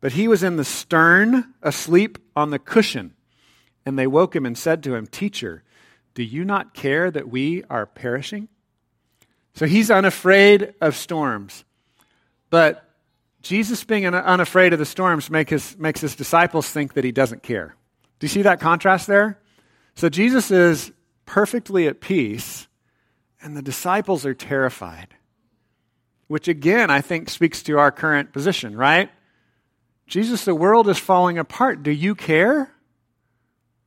But 0.01 0.13
he 0.13 0.29
was 0.29 0.43
in 0.43 0.57
the 0.57 0.65
stern, 0.65 1.55
asleep 1.63 2.19
on 2.37 2.51
the 2.51 2.59
cushion. 2.59 3.15
And 3.85 3.99
they 3.99 4.07
woke 4.07 4.35
him 4.35 4.47
and 4.47 4.57
said 4.57 4.83
to 4.85 4.95
him, 4.95 5.07
Teacher, 5.07 5.65
do 6.15 6.23
you 6.23 6.45
not 6.45 6.75
care 6.75 7.11
that 7.11 7.29
we 7.29 7.65
are 7.69 7.87
perishing? 7.87 8.49
So 9.55 9.67
he's 9.67 9.91
unafraid 9.91 10.75
of 10.81 10.97
storms. 10.97 11.65
But 12.51 12.89
Jesus 13.43 13.85
being 13.85 14.07
unafraid 14.07 14.73
of 14.73 14.79
the 14.79 14.87
storms 14.87 15.31
make 15.31 15.51
his, 15.51 15.77
makes 15.79 16.01
his 16.01 16.15
disciples 16.15 16.69
think 16.69 16.95
that 16.95 17.05
he 17.05 17.13
doesn't 17.13 17.43
care. 17.43 17.75
Do 18.19 18.25
you 18.25 18.29
see 18.29 18.43
that 18.43 18.61
contrast 18.61 19.07
there? 19.07 19.39
So 19.95 20.09
Jesus 20.09 20.51
is 20.51 20.93
perfectly 21.27 21.87
at 21.87 22.01
peace, 22.01 22.69
and 23.43 23.57
the 23.57 23.63
disciples 23.63 24.25
are 24.25 24.35
terrified. 24.35 25.09
Which 26.29 26.49
again, 26.49 26.89
I 26.89 27.01
think 27.01 27.29
speaks 27.29 27.63
to 27.65 27.79
our 27.79 27.91
current 27.91 28.33
position, 28.33 28.77
right? 28.77 29.11
Jesus, 30.07 30.45
the 30.45 30.55
world 30.55 30.89
is 30.89 30.99
falling 30.99 31.39
apart. 31.39 31.83
Do 31.83 31.91
you 31.91 32.15
care? 32.15 32.73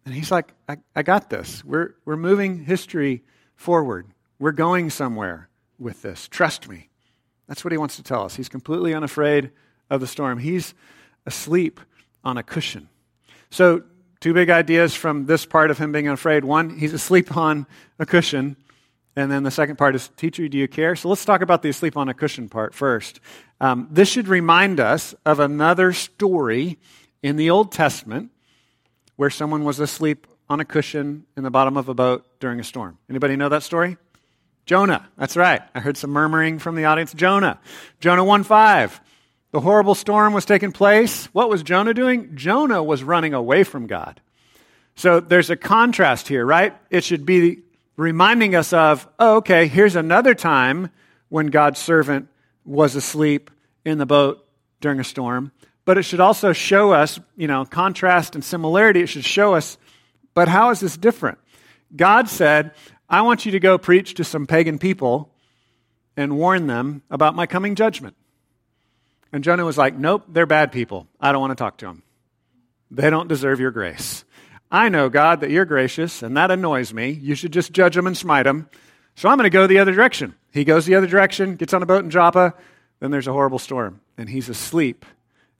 And 0.05 0.13
he's 0.13 0.31
like, 0.31 0.53
I, 0.67 0.77
I 0.95 1.01
got 1.01 1.29
this. 1.29 1.63
We're, 1.63 1.95
we're 2.03 2.17
moving 2.17 2.63
history 2.65 3.23
forward. 3.55 4.07
We're 4.37 4.51
going 4.51 4.89
somewhere 4.89 5.49
with 5.79 6.01
this. 6.01 6.27
Trust 6.27 6.69
me. 6.69 6.89
That's 7.47 7.63
what 7.63 7.71
he 7.71 7.77
wants 7.77 7.95
to 7.97 8.03
tell 8.03 8.23
us. 8.23 8.35
He's 8.35 8.49
completely 8.49 8.93
unafraid 8.93 9.51
of 9.89 10.01
the 10.01 10.07
storm. 10.07 10.39
He's 10.39 10.73
asleep 11.25 11.79
on 12.23 12.37
a 12.37 12.43
cushion. 12.43 12.89
So, 13.51 13.83
two 14.19 14.33
big 14.33 14.49
ideas 14.49 14.95
from 14.95 15.27
this 15.27 15.45
part 15.45 15.69
of 15.69 15.77
him 15.77 15.91
being 15.91 16.07
afraid. 16.07 16.43
One, 16.43 16.77
he's 16.77 16.93
asleep 16.93 17.35
on 17.37 17.67
a 17.99 18.05
cushion. 18.05 18.57
And 19.15 19.31
then 19.31 19.43
the 19.43 19.51
second 19.51 19.77
part 19.77 19.95
is, 19.95 20.09
Teacher, 20.17 20.47
do 20.47 20.57
you 20.57 20.67
care? 20.67 20.95
So 20.95 21.07
let's 21.09 21.23
talk 21.23 21.41
about 21.41 21.61
the 21.61 21.69
asleep 21.69 21.95
on 21.95 22.09
a 22.09 22.13
cushion 22.13 22.49
part 22.49 22.73
first. 22.73 23.19
Um, 23.61 23.87
this 23.89 24.09
should 24.09 24.27
remind 24.27 24.79
us 24.79 25.15
of 25.25 25.39
another 25.39 25.93
story 25.93 26.79
in 27.23 27.37
the 27.37 27.49
Old 27.49 27.71
Testament 27.71 28.31
where 29.15 29.29
someone 29.29 29.63
was 29.63 29.79
asleep 29.79 30.27
on 30.49 30.59
a 30.59 30.65
cushion 30.65 31.25
in 31.37 31.43
the 31.43 31.51
bottom 31.51 31.77
of 31.77 31.87
a 31.87 31.93
boat 31.93 32.25
during 32.39 32.59
a 32.59 32.63
storm. 32.63 32.97
Anybody 33.09 33.35
know 33.35 33.49
that 33.49 33.63
story? 33.63 33.97
Jonah. 34.65 35.07
That's 35.17 35.37
right. 35.37 35.61
I 35.73 35.79
heard 35.79 35.97
some 35.97 36.09
murmuring 36.09 36.59
from 36.59 36.75
the 36.75 36.85
audience. 36.85 37.13
Jonah. 37.13 37.59
Jonah 37.99 38.23
1 38.23 38.43
5. 38.43 39.01
The 39.51 39.61
horrible 39.61 39.95
storm 39.95 40.33
was 40.33 40.45
taking 40.45 40.71
place. 40.71 41.27
What 41.27 41.49
was 41.49 41.63
Jonah 41.63 41.93
doing? 41.93 42.35
Jonah 42.35 42.83
was 42.83 43.03
running 43.03 43.33
away 43.33 43.63
from 43.63 43.87
God. 43.87 44.19
So 44.95 45.19
there's 45.19 45.49
a 45.49 45.55
contrast 45.55 46.27
here, 46.27 46.45
right? 46.45 46.75
It 46.89 47.03
should 47.03 47.25
be 47.25 47.59
reminding 47.95 48.55
us 48.55 48.73
of, 48.73 49.07
oh, 49.19 49.37
okay, 49.37 49.67
here's 49.67 49.95
another 49.95 50.33
time 50.33 50.89
when 51.29 51.47
God's 51.47 51.79
servant 51.79 52.27
was 52.65 52.95
asleep 52.95 53.51
in 53.85 53.97
the 53.97 54.05
boat 54.05 54.45
during 54.81 54.99
a 54.99 55.03
storm. 55.03 55.51
But 55.85 55.97
it 55.97 56.03
should 56.03 56.19
also 56.19 56.51
show 56.51 56.91
us, 56.91 57.19
you 57.37 57.47
know, 57.47 57.65
contrast 57.65 58.35
and 58.35 58.43
similarity. 58.43 59.01
It 59.01 59.07
should 59.07 59.25
show 59.25 59.53
us, 59.53 59.77
but 60.33 60.47
how 60.47 60.71
is 60.71 60.79
this 60.79 60.97
different? 60.97 61.37
God 61.95 62.27
said, 62.27 62.71
I 63.09 63.21
want 63.21 63.45
you 63.45 63.51
to 63.51 63.59
go 63.59 63.77
preach 63.77 64.15
to 64.15 64.23
some 64.23 64.47
pagan 64.47 64.79
people 64.79 65.31
and 66.17 66.37
warn 66.37 66.67
them 66.67 67.03
about 67.09 67.35
my 67.35 67.45
coming 67.45 67.75
judgment. 67.75 68.15
And 69.31 69.43
Jonah 69.43 69.65
was 69.65 69.77
like, 69.77 69.97
Nope, 69.97 70.25
they're 70.27 70.45
bad 70.45 70.71
people. 70.71 71.07
I 71.19 71.31
don't 71.31 71.41
want 71.41 71.51
to 71.51 71.55
talk 71.55 71.77
to 71.77 71.85
them. 71.85 72.03
They 72.89 73.09
don't 73.09 73.27
deserve 73.27 73.59
your 73.59 73.71
grace. 73.71 74.23
I 74.71 74.89
know, 74.89 75.09
God, 75.09 75.41
that 75.41 75.51
you're 75.51 75.65
gracious, 75.65 76.23
and 76.23 76.35
that 76.37 76.51
annoys 76.51 76.93
me. 76.93 77.11
You 77.11 77.35
should 77.35 77.53
just 77.53 77.71
judge 77.71 77.95
them 77.95 78.07
and 78.07 78.17
smite 78.17 78.45
them. 78.45 78.69
So 79.15 79.29
I'm 79.29 79.37
going 79.37 79.45
to 79.45 79.49
go 79.49 79.67
the 79.67 79.79
other 79.79 79.93
direction. 79.93 80.35
He 80.51 80.63
goes 80.63 80.85
the 80.85 80.95
other 80.95 81.07
direction, 81.07 81.55
gets 81.55 81.73
on 81.73 81.83
a 81.83 81.85
boat 81.85 82.03
in 82.03 82.09
Joppa. 82.09 82.53
Then 82.99 83.11
there's 83.11 83.27
a 83.27 83.33
horrible 83.33 83.59
storm, 83.59 84.01
and 84.17 84.29
he's 84.29 84.49
asleep 84.49 85.05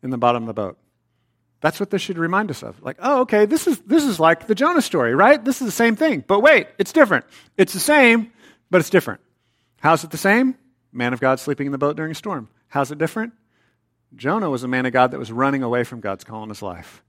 in 0.02 0.10
the 0.10 0.18
bottom 0.18 0.44
of 0.44 0.48
the 0.48 0.54
boat. 0.54 0.78
That's 1.62 1.80
what 1.80 1.90
this 1.90 2.02
should 2.02 2.18
remind 2.18 2.52
us 2.52 2.64
of. 2.64 2.82
Like, 2.84 2.98
oh, 3.00 3.22
okay, 3.22 3.46
this 3.46 3.68
is, 3.68 3.80
this 3.80 4.04
is 4.04 4.20
like 4.20 4.48
the 4.48 4.56
Jonah 4.56 4.82
story, 4.82 5.16
right? 5.16 5.44
This 5.44 5.62
is 5.62 5.68
the 5.68 5.72
same 5.72 5.96
thing. 5.96 6.24
But 6.26 6.42
wait, 6.42 6.68
it's 6.78 6.92
different. 6.92 7.26
It's 7.58 7.74
the 7.74 7.80
same, 7.80 8.32
but 8.70 8.82
it's 8.82 8.90
different. 8.90 9.22
How's 9.80 10.04
it 10.04 10.12
the 10.12 10.18
same? 10.18 10.56
Man 10.92 11.14
of 11.14 11.20
God 11.20 11.40
sleeping 11.40 11.66
in 11.66 11.72
the 11.72 11.78
boat 11.78 11.96
during 11.96 12.12
a 12.12 12.16
storm. 12.16 12.50
How's 12.68 12.92
it 12.92 12.98
different? 12.98 13.34
Jonah 14.16 14.50
was 14.50 14.64
a 14.64 14.68
man 14.68 14.86
of 14.86 14.94
God 14.94 15.12
that 15.12 15.20
was 15.20 15.32
running 15.32 15.64
away 15.64 15.84
from 15.84 16.00
God's 16.00 16.24
call 16.24 16.44
in 16.44 16.50
his 16.50 16.62
life. 16.62 17.04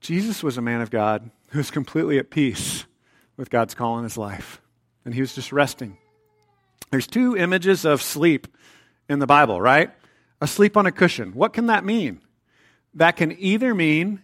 Jesus 0.00 0.42
was 0.42 0.56
a 0.56 0.62
man 0.62 0.80
of 0.80 0.90
God 0.90 1.30
who 1.48 1.58
was 1.58 1.70
completely 1.70 2.18
at 2.18 2.30
peace 2.30 2.84
with 3.36 3.50
God's 3.50 3.74
call 3.74 3.98
in 3.98 4.04
his 4.04 4.16
life. 4.16 4.60
And 5.04 5.14
he 5.14 5.20
was 5.20 5.34
just 5.34 5.52
resting. 5.52 5.98
There's 6.90 7.06
two 7.06 7.36
images 7.36 7.84
of 7.84 8.02
sleep 8.02 8.46
in 9.08 9.18
the 9.18 9.26
Bible, 9.26 9.60
right? 9.60 9.90
Asleep 10.40 10.76
on 10.76 10.86
a 10.86 10.92
cushion. 10.92 11.32
What 11.32 11.52
can 11.52 11.66
that 11.66 11.84
mean? 11.84 12.20
That 12.94 13.16
can 13.16 13.32
either 13.38 13.74
mean 13.74 14.22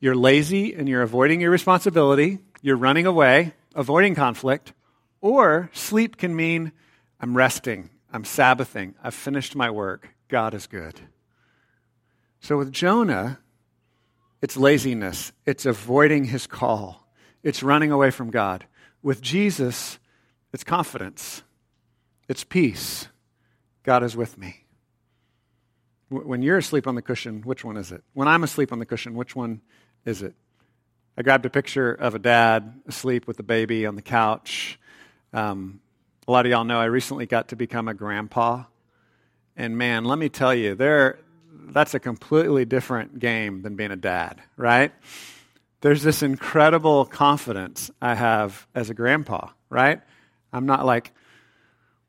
you're 0.00 0.14
lazy 0.14 0.74
and 0.74 0.88
you're 0.88 1.02
avoiding 1.02 1.40
your 1.40 1.50
responsibility, 1.50 2.38
you're 2.62 2.76
running 2.76 3.06
away, 3.06 3.52
avoiding 3.74 4.14
conflict, 4.14 4.72
or 5.20 5.70
sleep 5.72 6.16
can 6.16 6.34
mean 6.34 6.72
I'm 7.20 7.36
resting. 7.36 7.90
I'm 8.12 8.24
Sabbathing. 8.24 8.94
I've 9.02 9.14
finished 9.14 9.54
my 9.54 9.70
work. 9.70 10.08
God 10.28 10.54
is 10.54 10.66
good. 10.66 11.00
So 12.40 12.58
with 12.58 12.72
Jonah, 12.72 13.40
it's 14.42 14.56
laziness, 14.56 15.32
it's 15.44 15.66
avoiding 15.66 16.24
his 16.24 16.46
call, 16.46 17.08
it's 17.42 17.62
running 17.62 17.90
away 17.90 18.10
from 18.10 18.30
God. 18.30 18.66
With 19.02 19.20
Jesus, 19.20 19.98
it's 20.52 20.64
confidence, 20.64 21.42
it's 22.28 22.44
peace. 22.44 23.08
God 23.82 24.02
is 24.02 24.16
with 24.16 24.36
me. 24.36 24.65
When 26.08 26.42
you're 26.42 26.58
asleep 26.58 26.86
on 26.86 26.94
the 26.94 27.02
cushion, 27.02 27.42
which 27.42 27.64
one 27.64 27.76
is 27.76 27.90
it? 27.90 28.04
When 28.14 28.28
I'm 28.28 28.44
asleep 28.44 28.72
on 28.72 28.78
the 28.78 28.86
cushion, 28.86 29.14
which 29.14 29.34
one 29.34 29.60
is 30.04 30.22
it? 30.22 30.34
I 31.18 31.22
grabbed 31.22 31.46
a 31.46 31.50
picture 31.50 31.92
of 31.92 32.14
a 32.14 32.18
dad 32.18 32.80
asleep 32.86 33.26
with 33.26 33.40
a 33.40 33.42
baby 33.42 33.86
on 33.86 33.96
the 33.96 34.02
couch. 34.02 34.78
Um, 35.32 35.80
a 36.28 36.32
lot 36.32 36.46
of 36.46 36.50
y'all 36.50 36.64
know 36.64 36.78
I 36.78 36.84
recently 36.84 37.26
got 37.26 37.48
to 37.48 37.56
become 37.56 37.88
a 37.88 37.94
grandpa. 37.94 38.64
And 39.56 39.78
man, 39.78 40.04
let 40.04 40.18
me 40.18 40.28
tell 40.28 40.54
you, 40.54 40.74
there, 40.74 41.18
that's 41.52 41.94
a 41.94 42.00
completely 42.00 42.64
different 42.64 43.18
game 43.18 43.62
than 43.62 43.74
being 43.74 43.90
a 43.90 43.96
dad, 43.96 44.42
right? 44.56 44.92
There's 45.80 46.02
this 46.02 46.22
incredible 46.22 47.04
confidence 47.06 47.90
I 48.00 48.14
have 48.14 48.66
as 48.74 48.90
a 48.90 48.94
grandpa, 48.94 49.48
right? 49.70 50.00
I'm 50.52 50.66
not 50.66 50.84
like 50.84 51.12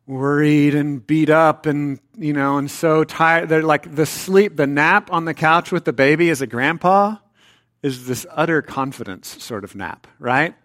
worried 0.08 0.74
and 0.74 1.06
beat 1.06 1.30
up 1.30 1.65
and, 1.65 2.00
you 2.17 2.34
know, 2.34 2.58
and 2.58 2.72
so 2.72 3.04
tired. 3.04 3.50
They're 3.50 3.62
like 3.62 3.93
the 3.93 4.06
sleep, 4.06 4.56
the 4.56 4.65
nap 4.65 5.12
on 5.12 5.26
the 5.26 5.34
couch 5.34 5.72
with 5.72 5.86
the 5.86 5.93
baby 5.93 6.30
as 6.30 6.41
a 6.41 6.48
grandpa 6.48 7.17
is 7.84 8.08
this 8.08 8.26
utter 8.32 8.62
confidence 8.62 9.43
sort 9.43 9.63
of 9.63 9.76
nap, 9.76 10.08
right? 10.17 10.56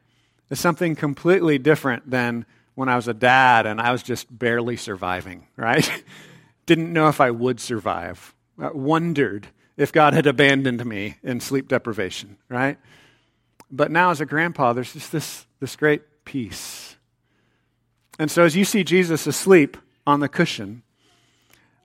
It's 0.50 0.61
something 0.61 0.94
completely 0.94 1.59
different 1.59 2.09
than 2.09 2.46
when 2.74 2.88
I 2.88 2.96
was 2.96 3.09
a 3.09 3.14
dad 3.14 3.66
and 3.66 3.81
I 3.81 3.92
was 3.92 4.02
just 4.02 4.26
barely 4.37 4.76
surviving, 4.76 5.46
right? 5.57 5.90
Didn't 6.66 6.92
know 6.92 7.09
if 7.09 7.20
I 7.20 7.31
would 7.31 7.61
survive. 7.61 8.35
I 8.59 8.70
wondered 8.70 9.48
if 9.76 9.92
God 9.92 10.14
had 10.14 10.26
abandoned 10.26 10.85
me 10.87 11.16
in 11.22 11.40
sleep 11.40 11.68
deprivation, 11.68 12.38
right? 12.48 12.78
But 13.70 13.90
now 13.90 14.11
as 14.11 14.20
a 14.20 14.26
grandpa, 14.26 14.72
there's 14.72 14.92
just 14.92 15.11
this, 15.11 15.46
this 15.61 15.76
great 15.76 16.02
peace. 16.24 16.91
And 18.18 18.31
so 18.31 18.44
as 18.44 18.57
you 18.57 18.64
see 18.64 18.85
Jesus 18.85 19.27
asleep 19.27 19.77
on 20.07 20.20
the 20.20 20.29
cushion, 20.29 20.83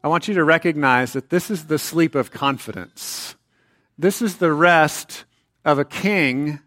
I 0.03 0.07
want 0.07 0.27
you 0.27 0.33
to 0.35 0.43
recognize 0.43 1.13
that 1.13 1.29
this 1.29 1.49
is 1.49 1.65
the 1.65 1.79
sleep 1.79 2.15
of 2.15 2.31
confidence. 2.31 3.35
This 3.97 4.21
is 4.21 4.37
the 4.37 4.53
rest 4.53 5.25
of 5.65 5.79
a 5.79 5.85
king 5.85 6.59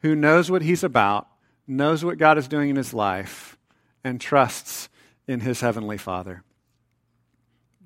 who 0.00 0.14
knows 0.14 0.50
what 0.50 0.62
he's 0.62 0.82
about, 0.82 1.28
knows 1.66 2.04
what 2.04 2.18
God 2.18 2.38
is 2.38 2.48
doing 2.48 2.70
in 2.70 2.76
his 2.76 2.94
life, 2.94 3.56
and 4.02 4.20
trusts 4.20 4.88
in 5.28 5.40
his 5.40 5.60
heavenly 5.60 5.98
Father. 5.98 6.42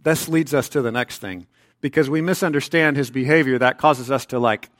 This 0.02 0.28
leads 0.28 0.54
us 0.54 0.68
to 0.70 0.82
the 0.82 0.92
next 0.92 1.18
thing. 1.18 1.46
Because 1.80 2.08
we 2.08 2.22
misunderstand 2.22 2.96
his 2.96 3.10
behavior, 3.10 3.58
that 3.58 3.78
causes 3.78 4.10
us 4.10 4.24
to 4.26 4.38
like 4.38 4.70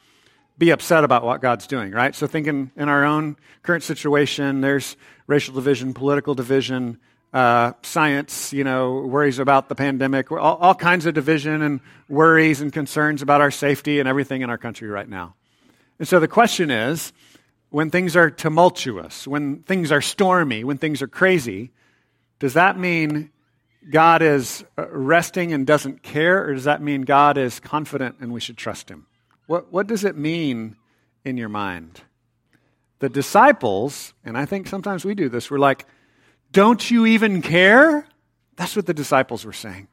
be 0.59 0.71
upset 0.71 1.05
about 1.05 1.23
what 1.23 1.41
God's 1.41 1.67
doing, 1.67 1.93
right? 1.93 2.15
So, 2.15 2.27
thinking 2.27 2.71
in 2.77 2.89
our 2.89 3.05
own 3.05 3.37
current 3.63 3.83
situation, 3.83 4.61
there's 4.61 4.97
racial 5.27 5.55
division, 5.55 5.93
political 5.95 6.35
division, 6.35 6.99
uh, 7.33 7.73
science, 7.83 8.53
you 8.53 8.65
know, 8.65 9.01
worries 9.03 9.39
about 9.39 9.69
the 9.69 9.75
pandemic, 9.75 10.33
all, 10.33 10.57
all 10.57 10.75
kinds 10.75 11.05
of 11.07 11.15
division 11.15 11.61
and 11.61 11.81
worries 12.09 12.61
and 12.61 12.73
concerns 12.73 13.21
about 13.21 13.41
our 13.41 13.51
safety 13.51 14.01
and 14.01 14.09
everything 14.09 14.43
in 14.43 14.49
our 14.49 14.59
country 14.59 14.89
right 14.89 15.09
now. 15.09 15.35
And 15.99 16.09
so 16.09 16.21
the 16.21 16.29
question 16.29 16.71
is 16.71 17.13
when 17.71 17.91
things 17.91 18.17
are 18.17 18.31
tumultuous, 18.31 19.27
when 19.27 19.63
things 19.63 19.93
are 19.93 20.01
stormy, 20.01 20.65
when 20.65 20.79
things 20.79 21.03
are 21.03 21.09
crazy, 21.09 21.73
does 22.39 22.55
that 22.55 22.79
mean 22.79 23.31
God 23.91 24.23
is 24.23 24.65
uh, 24.79 24.89
resting 24.89 25.53
and 25.53 25.67
doesn't 25.67 26.03
care, 26.03 26.49
or 26.49 26.55
does 26.55 26.65
that 26.65 26.83
mean 26.83 27.03
God 27.03 27.37
is 27.37 27.61
confident 27.61 28.17
and 28.21 28.33
we 28.33 28.41
should 28.41 28.57
trust 28.57 28.89
him? 28.89 29.07
What, 29.47 29.73
what 29.73 29.87
does 29.87 30.05
it 30.05 30.17
mean 30.17 30.77
in 31.25 31.37
your 31.37 31.49
mind? 31.49 32.03
The 32.99 33.09
disciples, 33.09 34.15
and 34.25 34.37
I 34.37 34.47
think 34.47 34.67
sometimes 34.67 35.05
we 35.05 35.15
do 35.15 35.29
this, 35.29 35.51
we're 35.51 35.59
like, 35.59 35.87
don't 36.53 36.91
you 36.91 37.07
even 37.07 37.43
care? 37.43 38.07
That's 38.57 38.75
what 38.75 38.87
the 38.87 38.95
disciples 38.95 39.45
were 39.45 39.53
saying. 39.53 39.89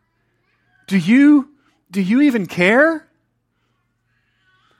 Do 0.88 0.98
you, 0.98 1.50
do 1.92 2.02
you 2.02 2.22
even 2.22 2.46
care? 2.48 3.08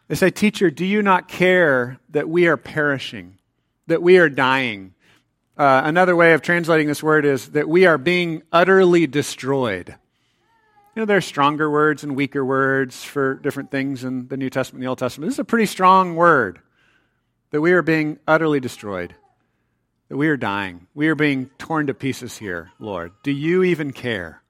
They 0.08 0.16
say, 0.16 0.30
Teacher, 0.30 0.70
do 0.70 0.86
you 0.86 1.02
not 1.02 1.28
care 1.28 2.00
that 2.10 2.30
we 2.30 2.48
are 2.48 2.58
perishing, 2.58 3.38
that 3.88 4.02
we 4.02 4.18
are 4.18 4.30
dying? 4.30 4.94
Uh, 5.58 5.82
another 5.86 6.16
way 6.16 6.34
of 6.34 6.42
translating 6.42 6.88
this 6.88 7.04
word 7.04 7.26
is 7.26 7.50
that 7.50 7.70
we 7.70 7.86
are 7.86 7.98
being 7.98 8.44
utterly 8.52 9.08
destroyed. 9.08 9.96
You 10.96 11.02
know, 11.02 11.06
there 11.06 11.18
are 11.18 11.22
stronger 11.22 11.70
words 11.72 12.04
and 12.04 12.16
weaker 12.16 12.46
words 12.46 13.04
for 13.04 13.36
different 13.36 13.72
things 13.72 14.04
in 14.04 14.28
the 14.28 14.38
New 14.38 14.52
Testament 14.52 14.80
and 14.80 14.84
the 14.84 14.90
Old 14.90 15.00
Testament. 15.00 15.28
This 15.28 15.36
is 15.36 15.40
a 15.40 15.46
pretty 15.46 15.66
strong 15.66 16.16
word 16.16 16.60
that 17.50 17.62
we 17.62 17.72
are 17.72 17.82
being 17.82 18.20
utterly 18.28 18.60
destroyed 18.60 19.16
that 20.10 20.18
we 20.18 20.28
are 20.28 20.38
dying. 20.38 20.86
We 20.94 21.08
are 21.08 21.16
being 21.16 21.50
torn 21.58 21.88
to 21.88 21.96
pieces 21.96 22.38
here, 22.38 22.70
Lord. 22.78 23.14
Do 23.24 23.32
you 23.32 23.64
even 23.64 23.92
care? 23.92 24.44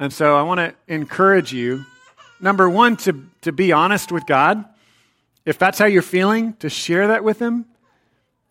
And 0.00 0.12
so 0.12 0.36
I 0.36 0.42
want 0.42 0.58
to 0.58 0.74
encourage 0.88 1.52
you, 1.52 1.84
number 2.40 2.68
one, 2.68 2.96
to, 2.98 3.24
to 3.42 3.52
be 3.52 3.70
honest 3.70 4.10
with 4.10 4.26
God. 4.26 4.64
If 5.44 5.58
that's 5.58 5.78
how 5.78 5.84
you're 5.84 6.02
feeling, 6.02 6.54
to 6.54 6.68
share 6.68 7.08
that 7.08 7.22
with 7.22 7.38
Him. 7.38 7.66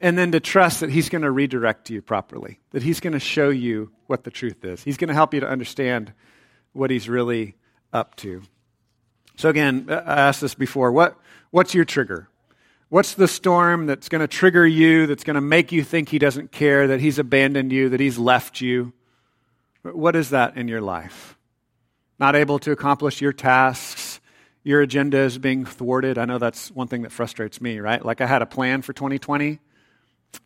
And 0.01 0.17
then 0.17 0.31
to 0.31 0.39
trust 0.39 0.79
that 0.79 0.89
He's 0.89 1.09
going 1.09 1.21
to 1.21 1.31
redirect 1.31 1.89
you 1.89 2.01
properly, 2.01 2.59
that 2.71 2.83
He's 2.83 2.99
going 2.99 3.13
to 3.13 3.19
show 3.19 3.49
you 3.49 3.91
what 4.07 4.23
the 4.23 4.31
truth 4.31 4.65
is. 4.65 4.83
He's 4.83 4.97
going 4.97 5.09
to 5.09 5.13
help 5.13 5.33
you 5.33 5.39
to 5.39 5.47
understand 5.47 6.11
what 6.73 6.89
He's 6.89 7.07
really 7.07 7.55
up 7.93 8.15
to. 8.17 8.41
So, 9.37 9.49
again, 9.49 9.85
uh, 9.89 10.03
I 10.05 10.21
asked 10.21 10.41
this 10.41 10.55
before. 10.55 10.91
What, 10.91 11.17
what's 11.51 11.73
your 11.73 11.85
trigger? 11.85 12.27
What's 12.89 13.13
the 13.13 13.27
storm 13.27 13.85
that's 13.85 14.09
going 14.09 14.19
to 14.19 14.27
trigger 14.27 14.67
you, 14.67 15.07
that's 15.07 15.23
going 15.23 15.35
to 15.35 15.41
make 15.41 15.71
you 15.71 15.83
think 15.83 16.09
he 16.09 16.19
doesn't 16.19 16.51
care, 16.51 16.87
that 16.87 16.99
he's 16.99 17.19
abandoned 17.19 17.71
you, 17.71 17.87
that 17.89 18.01
he's 18.01 18.17
left 18.17 18.59
you? 18.59 18.91
What 19.83 20.15
is 20.15 20.31
that 20.31 20.57
in 20.57 20.67
your 20.67 20.81
life? 20.81 21.37
Not 22.19 22.35
able 22.35 22.59
to 22.59 22.71
accomplish 22.71 23.21
your 23.21 23.31
tasks, 23.31 24.19
your 24.63 24.81
agenda 24.81 25.19
is 25.19 25.37
being 25.37 25.63
thwarted. 25.63 26.17
I 26.17 26.25
know 26.25 26.37
that's 26.37 26.69
one 26.69 26.87
thing 26.87 27.03
that 27.03 27.11
frustrates 27.11 27.61
me, 27.61 27.79
right? 27.79 28.03
Like 28.03 28.19
I 28.19 28.27
had 28.27 28.41
a 28.41 28.45
plan 28.45 28.81
for 28.81 28.93
2020 28.93 29.59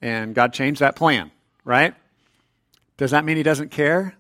and 0.01 0.35
God 0.35 0.53
changed 0.53 0.81
that 0.81 0.95
plan, 0.95 1.31
right? 1.63 1.93
Does 2.97 3.11
that 3.11 3.25
mean 3.25 3.37
he 3.37 3.43
doesn't 3.43 3.71
care? 3.71 4.15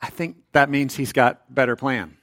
I 0.00 0.10
think 0.10 0.36
that 0.52 0.70
means 0.70 0.96
he's 0.96 1.12
got 1.12 1.52
better 1.52 1.76
plan. 1.76 2.16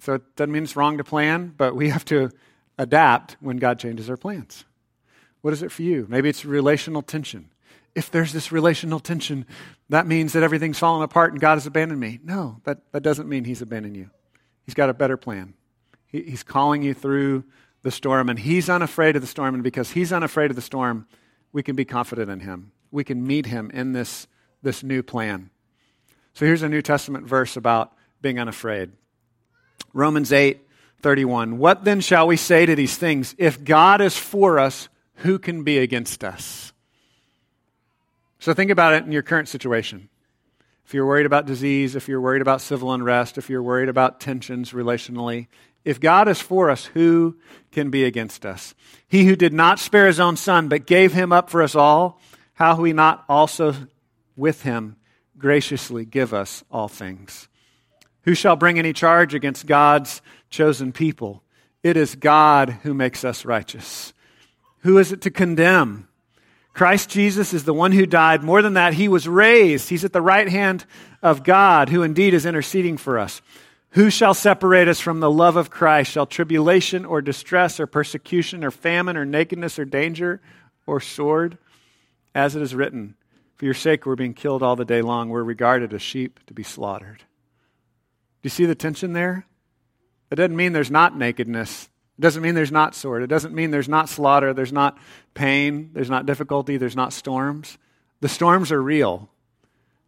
So 0.00 0.14
it 0.14 0.36
doesn't 0.36 0.52
mean 0.52 0.62
it's 0.62 0.76
wrong 0.76 0.98
to 0.98 1.04
plan, 1.04 1.54
but 1.56 1.74
we 1.74 1.88
have 1.88 2.04
to 2.06 2.30
adapt 2.78 3.36
when 3.40 3.56
God 3.56 3.78
changes 3.78 4.08
our 4.08 4.16
plans. 4.16 4.64
What 5.40 5.52
is 5.52 5.62
it 5.62 5.72
for 5.72 5.82
you? 5.82 6.06
Maybe 6.08 6.28
it's 6.28 6.44
relational 6.44 7.02
tension. 7.02 7.50
If 7.94 8.10
there's 8.10 8.32
this 8.32 8.52
relational 8.52 9.00
tension, 9.00 9.46
that 9.88 10.06
means 10.06 10.32
that 10.34 10.42
everything's 10.42 10.78
falling 10.78 11.02
apart 11.02 11.32
and 11.32 11.40
God 11.40 11.54
has 11.54 11.66
abandoned 11.66 12.00
me. 12.00 12.20
No, 12.22 12.60
that, 12.64 12.78
that 12.92 13.02
doesn't 13.02 13.28
mean 13.28 13.44
He's 13.44 13.62
abandoned 13.62 13.96
you. 13.96 14.10
He's 14.64 14.74
got 14.74 14.90
a 14.90 14.94
better 14.94 15.16
plan. 15.16 15.54
He, 16.06 16.22
he's 16.22 16.42
calling 16.42 16.82
you 16.82 16.94
through 16.94 17.44
the 17.82 17.90
storm, 17.90 18.28
and 18.28 18.38
He's 18.38 18.68
unafraid 18.68 19.16
of 19.16 19.22
the 19.22 19.28
storm. 19.28 19.54
And 19.54 19.64
because 19.64 19.92
He's 19.92 20.12
unafraid 20.12 20.50
of 20.50 20.56
the 20.56 20.62
storm, 20.62 21.06
we 21.52 21.62
can 21.62 21.76
be 21.76 21.84
confident 21.84 22.30
in 22.30 22.40
Him. 22.40 22.72
We 22.90 23.04
can 23.04 23.26
meet 23.26 23.46
Him 23.46 23.70
in 23.72 23.92
this, 23.92 24.26
this 24.62 24.82
new 24.82 25.02
plan. 25.02 25.50
So 26.34 26.46
here's 26.46 26.62
a 26.62 26.68
New 26.68 26.82
Testament 26.82 27.26
verse 27.26 27.56
about 27.56 27.92
being 28.20 28.38
unafraid 28.38 28.92
Romans 29.92 30.32
8, 30.32 30.60
31. 31.02 31.58
What 31.58 31.84
then 31.84 32.00
shall 32.00 32.26
we 32.26 32.36
say 32.36 32.66
to 32.66 32.74
these 32.74 32.96
things? 32.96 33.34
If 33.38 33.64
God 33.64 34.00
is 34.00 34.16
for 34.16 34.58
us, 34.58 34.88
who 35.16 35.38
can 35.38 35.64
be 35.64 35.78
against 35.78 36.22
us? 36.24 36.72
So 38.38 38.54
think 38.54 38.70
about 38.70 38.94
it 38.94 39.04
in 39.04 39.12
your 39.12 39.22
current 39.22 39.48
situation. 39.48 40.08
If 40.86 40.94
you're 40.94 41.06
worried 41.06 41.26
about 41.26 41.46
disease, 41.46 41.96
if 41.96 42.08
you're 42.08 42.20
worried 42.20 42.40
about 42.40 42.60
civil 42.60 42.92
unrest, 42.92 43.36
if 43.36 43.50
you're 43.50 43.62
worried 43.62 43.88
about 43.88 44.20
tensions 44.20 44.72
relationally, 44.72 45.48
if 45.84 46.00
God 46.00 46.28
is 46.28 46.40
for 46.40 46.70
us, 46.70 46.86
who 46.86 47.36
can 47.72 47.90
be 47.90 48.04
against 48.04 48.44
us? 48.44 48.74
He 49.06 49.24
who 49.24 49.36
did 49.36 49.52
not 49.52 49.78
spare 49.78 50.06
his 50.06 50.20
own 50.20 50.36
son, 50.36 50.68
but 50.68 50.86
gave 50.86 51.12
him 51.12 51.32
up 51.32 51.50
for 51.50 51.62
us 51.62 51.74
all, 51.74 52.20
how 52.54 52.76
will 52.76 52.84
he 52.84 52.92
not 52.92 53.24
also 53.28 53.74
with 54.36 54.62
him 54.62 54.96
graciously 55.38 56.04
give 56.04 56.34
us 56.34 56.64
all 56.70 56.88
things? 56.88 57.48
Who 58.22 58.34
shall 58.34 58.56
bring 58.56 58.78
any 58.78 58.92
charge 58.92 59.32
against 59.32 59.66
God's 59.66 60.20
chosen 60.50 60.92
people? 60.92 61.42
It 61.82 61.96
is 61.96 62.16
God 62.16 62.80
who 62.82 62.92
makes 62.92 63.24
us 63.24 63.44
righteous. 63.44 64.12
Who 64.80 64.98
is 64.98 65.12
it 65.12 65.22
to 65.22 65.30
condemn? 65.30 66.08
Christ 66.74 67.10
Jesus 67.10 67.54
is 67.54 67.64
the 67.64 67.74
one 67.74 67.92
who 67.92 68.06
died. 68.06 68.42
More 68.42 68.62
than 68.62 68.74
that, 68.74 68.94
he 68.94 69.08
was 69.08 69.26
raised. 69.26 69.88
He's 69.88 70.04
at 70.04 70.12
the 70.12 70.20
right 70.20 70.48
hand 70.48 70.84
of 71.22 71.42
God, 71.42 71.88
who 71.88 72.02
indeed 72.02 72.34
is 72.34 72.46
interceding 72.46 72.96
for 72.96 73.18
us. 73.18 73.40
Who 73.92 74.10
shall 74.10 74.34
separate 74.34 74.88
us 74.88 75.00
from 75.00 75.20
the 75.20 75.30
love 75.30 75.56
of 75.56 75.70
Christ? 75.70 76.12
Shall 76.12 76.26
tribulation 76.26 77.04
or 77.04 77.22
distress 77.22 77.80
or 77.80 77.86
persecution 77.86 78.62
or 78.62 78.70
famine 78.70 79.16
or 79.16 79.24
nakedness 79.24 79.78
or 79.78 79.84
danger 79.84 80.40
or 80.86 81.00
sword? 81.00 81.58
As 82.34 82.54
it 82.54 82.62
is 82.62 82.74
written, 82.74 83.14
For 83.56 83.64
your 83.64 83.74
sake, 83.74 84.04
we're 84.04 84.14
being 84.14 84.34
killed 84.34 84.62
all 84.62 84.76
the 84.76 84.84
day 84.84 85.00
long. 85.00 85.30
We're 85.30 85.42
regarded 85.42 85.94
as 85.94 86.02
sheep 86.02 86.38
to 86.46 86.54
be 86.54 86.62
slaughtered. 86.62 87.18
Do 87.18 88.46
you 88.46 88.50
see 88.50 88.66
the 88.66 88.74
tension 88.74 89.14
there? 89.14 89.46
It 90.30 90.36
doesn't 90.36 90.56
mean 90.56 90.72
there's 90.72 90.90
not 90.90 91.16
nakedness. 91.16 91.88
It 92.18 92.22
doesn't 92.22 92.42
mean 92.42 92.54
there's 92.54 92.70
not 92.70 92.94
sword. 92.94 93.22
It 93.22 93.28
doesn't 93.28 93.54
mean 93.54 93.70
there's 93.70 93.88
not 93.88 94.08
slaughter. 94.08 94.52
There's 94.52 94.72
not 94.72 94.98
pain. 95.32 95.90
There's 95.94 96.10
not 96.10 96.26
difficulty. 96.26 96.76
There's 96.76 96.96
not 96.96 97.12
storms. 97.12 97.78
The 98.20 98.28
storms 98.28 98.70
are 98.70 98.82
real. 98.82 99.30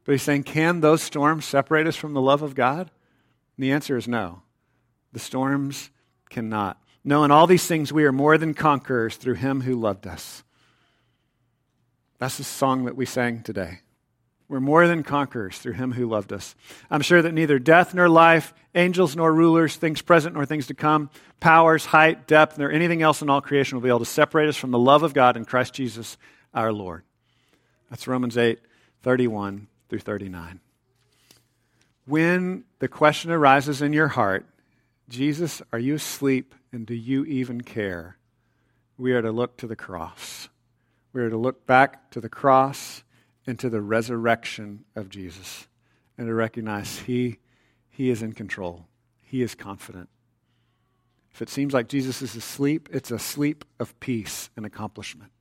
But 0.05 0.13
he's 0.13 0.23
saying, 0.23 0.43
can 0.43 0.81
those 0.81 1.03
storms 1.03 1.45
separate 1.45 1.87
us 1.87 1.97
from 1.97 2.13
the 2.13 2.21
love 2.21 2.43
of 2.43 2.55
God? 2.55 2.91
The 3.61 3.73
answer 3.73 3.99
is 3.99 4.09
no. 4.09 4.41
The 5.13 5.19
storms 5.19 5.91
cannot. 6.31 6.83
No, 7.05 7.25
in 7.25 7.31
all 7.31 7.47
these 7.47 7.67
things 7.67 7.93
we 7.93 8.05
are 8.05 8.13
more 8.13 8.39
than 8.39 8.55
conquerors 8.55 9.17
through 9.17 9.35
him 9.35 9.61
who 9.61 9.75
loved 9.75 10.07
us. 10.07 10.43
That's 12.19 12.39
the 12.39 12.45
song 12.45 12.87
that 12.87 12.97
we 12.97 13.05
sang 13.05 13.43
today. 13.43 13.81
We're 14.49 14.61
more 14.61 14.89
than 14.89 15.03
conquerors 15.03 15.59
through 15.59 15.75
him 15.75 15.93
who 15.93 16.09
loved 16.09 16.33
us. 16.33 16.55
I'm 16.91 17.03
sure 17.03 17.21
that 17.21 17.35
neither 17.35 17.59
death 17.59 17.93
nor 17.93 18.09
life, 18.09 18.55
angels 18.75 19.15
nor 19.15 19.31
rulers, 19.31 19.77
things 19.77 20.01
present 20.01 20.35
nor 20.35 20.47
things 20.47 20.69
to 20.69 20.75
come, 20.75 21.11
powers, 21.39 21.85
height, 21.85 22.27
depth, 22.27 22.57
nor 22.57 22.71
anything 22.71 23.03
else 23.03 23.21
in 23.21 23.29
all 23.29 23.43
creation 23.43 23.77
will 23.77 23.83
be 23.83 23.91
able 23.91 23.99
to 23.99 24.07
separate 24.07 24.49
us 24.49 24.57
from 24.57 24.71
the 24.71 24.79
love 24.79 25.03
of 25.03 25.13
God 25.13 25.37
in 25.37 25.45
Christ 25.45 25.75
Jesus 25.75 26.17
our 26.55 26.73
Lord. 26.73 27.03
That's 27.91 28.09
Romans 28.09 28.39
8, 28.39 28.59
31 29.03 29.69
through 29.91 29.99
39. 29.99 30.61
When 32.07 32.65
the 32.79 32.89
question 32.89 33.31
arises 33.31 33.83
in 33.83 33.93
your 33.93 34.09
heart, 34.09 34.47
Jesus, 35.09 35.61
are 35.73 35.79
you 35.79 35.95
asleep 35.95 36.55
and 36.73 36.87
do 36.87 36.95
you 36.95 37.25
even 37.25 37.61
care? 37.61 38.17
We 38.97 39.13
are 39.13 39.23
to 39.23 39.33
look 39.33 39.57
to 39.59 39.67
the 39.67 39.77
cross. 39.77 40.49
We 41.13 41.23
are 41.23 41.31
to 41.31 41.37
look 41.37 41.67
back 41.67 42.11
to 42.13 42.21
the 42.21 42.29
cross 42.29 43.03
and 43.47 43.59
to 43.59 43.69
the 43.69 43.81
resurrection 43.81 44.85
of 44.95 45.09
Jesus 45.09 45.67
and 46.17 46.27
to 46.29 46.35
recognize 46.35 47.01
He, 47.01 47.39
he 47.89 48.11
is 48.11 48.23
in 48.23 48.33
control. 48.33 48.87
He 49.23 49.43
is 49.43 49.55
confident. 49.55 50.09
If 51.33 51.43
it 51.43 51.49
seems 51.49 51.73
like 51.73 51.89
Jesus 51.89 52.23
is 52.23 52.37
asleep, 52.37 52.89
it's 52.93 53.11
a 53.11 53.19
sleep 53.19 53.65
of 53.79 53.99
peace 54.01 54.51
and 54.57 54.67
accomplishment. 54.67 55.33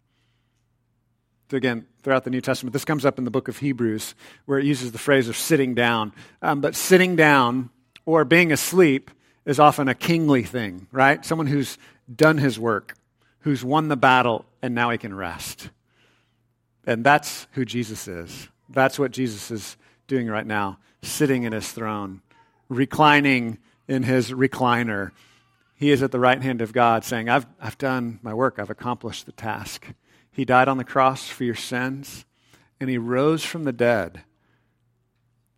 Again, 1.52 1.88
throughout 2.04 2.24
the 2.24 2.30
New 2.30 2.42
Testament, 2.42 2.74
this 2.74 2.86
comes 2.86 3.06
up 3.06 3.18
in 3.18 3.26
the 3.26 3.32
book 3.32 3.48
of 3.48 3.58
Hebrews, 3.58 4.14
where 4.46 4.60
it 4.60 4.66
uses 4.66 4.92
the 4.92 5.00
phrase 5.00 5.28
of 5.28 5.36
sitting 5.36 5.74
down. 5.74 6.14
Um, 6.42 6.62
but 6.62 6.76
sitting 6.76 7.16
down 7.16 7.70
or 8.06 8.24
being 8.24 8.52
asleep 8.52 9.10
is 9.46 9.60
often 9.60 9.88
a 9.88 9.96
kingly 9.96 10.44
thing, 10.44 10.88
right? 10.92 11.26
Someone 11.26 11.48
who's 11.48 11.78
done 12.14 12.38
his 12.38 12.60
work, 12.60 12.96
who's 13.40 13.64
won 13.64 13.88
the 13.88 13.98
battle, 13.98 14.46
and 14.62 14.76
now 14.76 14.92
he 14.92 14.98
can 14.98 15.16
rest. 15.16 15.70
And 16.86 17.04
that's 17.04 17.48
who 17.54 17.66
Jesus 17.66 18.08
is. 18.08 18.48
That's 18.70 19.00
what 19.00 19.12
Jesus 19.12 19.50
is 19.50 19.78
doing 20.08 20.28
right 20.28 20.46
now, 20.46 20.78
sitting 21.02 21.44
in 21.44 21.54
his 21.54 21.72
throne, 21.72 22.22
reclining 22.68 23.58
in 23.88 24.04
his 24.04 24.32
recliner. 24.32 25.12
He 25.76 25.92
is 25.92 26.04
at 26.04 26.12
the 26.12 26.20
right 26.20 26.42
hand 26.42 26.62
of 26.62 26.74
God 26.74 27.04
saying, 27.04 27.30
I've, 27.30 27.48
I've 27.60 27.78
done 27.78 28.20
my 28.22 28.34
work, 28.34 28.60
I've 28.60 28.70
accomplished 28.70 29.26
the 29.26 29.32
task. 29.32 29.88
He 30.32 30.46
died 30.46 30.68
on 30.68 30.78
the 30.78 30.84
cross 30.84 31.28
for 31.28 31.44
your 31.44 31.56
sins, 31.56 32.26
and 32.80 32.90
he 32.90 32.98
rose 32.98 33.44
from 33.44 33.64
the 33.64 33.74
dead, 33.74 34.24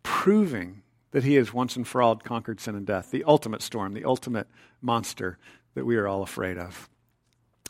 proving 0.02 0.82
that 1.12 1.24
he 1.24 1.34
has 1.34 1.52
once 1.52 1.76
and 1.76 1.86
for 1.86 2.02
all 2.02 2.16
conquered 2.16 2.60
sin 2.60 2.74
and 2.74 2.86
death, 2.86 3.10
the 3.10 3.24
ultimate 3.24 3.62
storm, 3.62 3.92
the 3.92 4.04
ultimate 4.04 4.48
monster 4.80 5.38
that 5.74 5.84
we 5.84 5.96
are 5.96 6.08
all 6.08 6.22
afraid 6.22 6.58
of. 6.58 6.88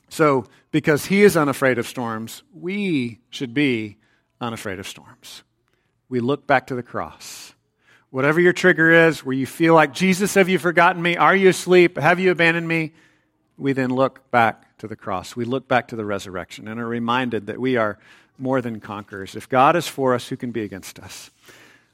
So, 0.08 0.44
because 0.70 1.06
he 1.06 1.22
is 1.22 1.36
unafraid 1.36 1.78
of 1.78 1.86
storms, 1.86 2.42
we 2.52 3.20
should 3.30 3.54
be 3.54 3.96
unafraid 4.40 4.78
of 4.78 4.86
storms. 4.86 5.42
We 6.08 6.20
look 6.20 6.46
back 6.46 6.66
to 6.66 6.74
the 6.74 6.82
cross. 6.82 7.54
Whatever 8.10 8.38
your 8.38 8.52
trigger 8.52 9.06
is, 9.08 9.24
where 9.24 9.34
you 9.34 9.46
feel 9.46 9.74
like, 9.74 9.94
Jesus, 9.94 10.34
have 10.34 10.50
you 10.50 10.58
forgotten 10.58 11.00
me? 11.00 11.16
Are 11.16 11.34
you 11.34 11.48
asleep? 11.48 11.96
Have 11.96 12.20
you 12.20 12.30
abandoned 12.30 12.68
me? 12.68 12.92
We 13.56 13.72
then 13.72 13.88
look 13.90 14.30
back 14.30 14.71
to 14.82 14.88
the 14.88 14.96
cross. 14.96 15.34
We 15.36 15.44
look 15.44 15.68
back 15.68 15.88
to 15.88 15.96
the 15.96 16.04
resurrection 16.04 16.68
and 16.68 16.78
are 16.78 16.86
reminded 16.86 17.46
that 17.46 17.60
we 17.60 17.76
are 17.76 17.98
more 18.36 18.60
than 18.60 18.80
conquerors. 18.80 19.36
If 19.36 19.48
God 19.48 19.76
is 19.76 19.86
for 19.86 20.12
us, 20.12 20.28
who 20.28 20.36
can 20.36 20.50
be 20.50 20.62
against 20.62 20.98
us? 20.98 21.30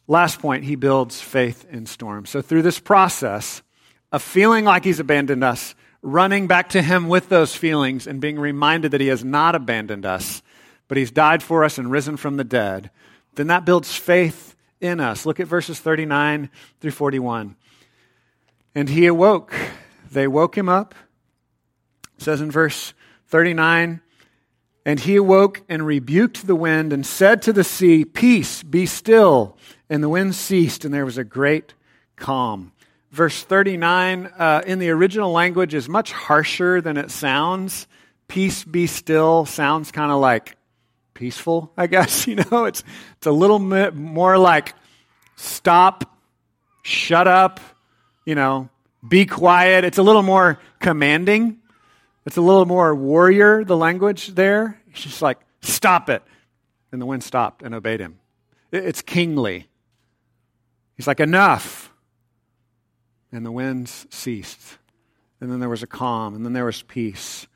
Last 0.07 0.41
point, 0.41 0.65
he 0.65 0.75
builds 0.75 1.21
faith 1.21 1.67
in 1.71 1.85
storms. 1.85 2.31
So, 2.31 2.41
through 2.41 2.63
this 2.63 2.81
process 2.81 3.63
of 4.11 4.23
feeling 4.23 4.65
like 4.65 4.85
he's 4.85 5.01
abandoned 5.01 5.45
us, 5.45 5.75
running 6.01 6.47
back 6.47 6.71
to 6.71 6.81
Him 6.81 7.09
with 7.09 7.29
those 7.29 7.55
feelings 7.55 8.07
and 8.07 8.23
being 8.23 8.39
reminded 8.39 8.93
that 8.93 9.03
He 9.03 9.09
has 9.09 9.23
not 9.23 9.55
abandoned 9.55 10.07
us, 10.07 10.43
but 10.87 10.97
He's 10.97 11.11
died 11.11 11.43
for 11.43 11.65
us 11.65 11.77
and 11.77 11.91
risen 11.91 12.17
from 12.17 12.39
the 12.39 12.45
dead, 12.45 12.91
then 13.35 13.49
that 13.49 13.67
builds 13.67 13.95
faith 13.95 14.57
in 14.81 14.99
us. 14.99 15.27
Look 15.27 15.41
at 15.41 15.47
verses 15.47 15.79
39 15.79 16.49
through 16.81 16.91
41. 16.93 17.55
And 18.75 18.89
he 18.89 19.07
awoke. 19.07 19.53
They 20.11 20.27
woke 20.27 20.57
him 20.57 20.69
up. 20.69 20.95
It 22.19 22.25
says 22.25 22.41
in 22.41 22.51
verse 22.51 22.93
39 23.29 24.01
And 24.85 25.01
he 25.01 25.17
awoke 25.17 25.63
and 25.69 25.87
rebuked 25.87 26.47
the 26.47 26.57
wind 26.57 26.93
and 26.93 27.07
said 27.07 27.43
to 27.43 27.53
the 27.53 27.65
sea, 27.65 28.05
Peace, 28.05 28.63
be 28.63 28.87
still. 28.87 29.57
And 29.89 30.03
the 30.03 30.09
wind 30.09 30.35
ceased, 30.35 30.85
and 30.85 30.93
there 30.93 31.07
was 31.07 31.17
a 31.17 31.25
great 31.25 31.75
calm 32.17 32.73
verse 33.11 33.43
39 33.43 34.27
uh, 34.27 34.63
in 34.67 34.79
the 34.79 34.91
original 34.91 35.33
language 35.33 35.75
is 35.75 35.89
much 35.89 36.13
harsher 36.13 36.81
than 36.81 36.97
it 36.97 37.11
sounds. 37.11 37.87
Peace 38.27 38.65
be 38.65 38.87
still 38.87 39.47
sounds 39.47 39.91
kind 39.91 40.13
of 40.13 40.21
like 40.21 40.57
peaceful, 41.15 41.73
I 41.77 41.87
guess. 41.87 42.27
You 42.27 42.37
know, 42.37 42.67
it's, 42.67 42.85
it's 43.17 43.27
a 43.27 43.33
little 43.33 43.59
bit 43.59 43.95
more 43.95 44.39
like 44.39 44.75
stop, 45.37 46.19
shut 46.83 47.27
up, 47.27 47.61
you 48.25 48.35
know, 48.35 48.69
be 49.07 49.27
quiet. 49.27 49.85
It's 49.85 49.99
a 49.99 50.03
little 50.03 50.23
more 50.23 50.59
commanding. 50.81 51.59
It's 52.29 52.37
a 52.37 52.43
little 52.43 52.67
more 52.67 52.95
warrior, 52.95 53.65
the 53.65 53.75
language 53.75 54.29
there. 54.29 54.79
It's 54.91 55.01
just 55.01 55.23
like, 55.23 55.39
stop 55.63 56.11
it. 56.11 56.23
And 56.93 57.01
the 57.01 57.07
wind 57.07 57.25
stopped 57.25 57.63
and 57.63 57.75
obeyed 57.75 58.01
him. 58.01 58.19
It's 58.71 59.01
kingly. 59.01 59.67
He's 60.95 61.07
like, 61.07 61.21
enough 61.21 61.91
and 63.33 63.47
the 63.47 63.51
winds 63.51 64.07
ceased. 64.11 64.77
And 65.41 65.51
then 65.51 65.59
there 65.59 65.71
was 65.71 65.83
a 65.83 65.87
calm, 65.87 66.35
and 66.35 66.45
then 66.45 66.53
there 66.53 66.67
was 66.67 66.83
peace. 66.83 67.47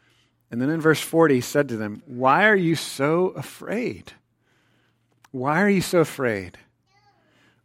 And 0.50 0.58
then 0.58 0.70
in 0.70 0.80
verse 0.80 1.00
40, 1.00 1.34
he 1.34 1.40
said 1.42 1.68
to 1.68 1.76
them, 1.76 2.02
Why 2.06 2.46
are 2.46 2.56
you 2.56 2.74
so 2.74 3.28
afraid? 3.28 4.12
Why 5.32 5.60
are 5.62 5.68
you 5.68 5.82
so 5.82 6.00
afraid? 6.00 6.56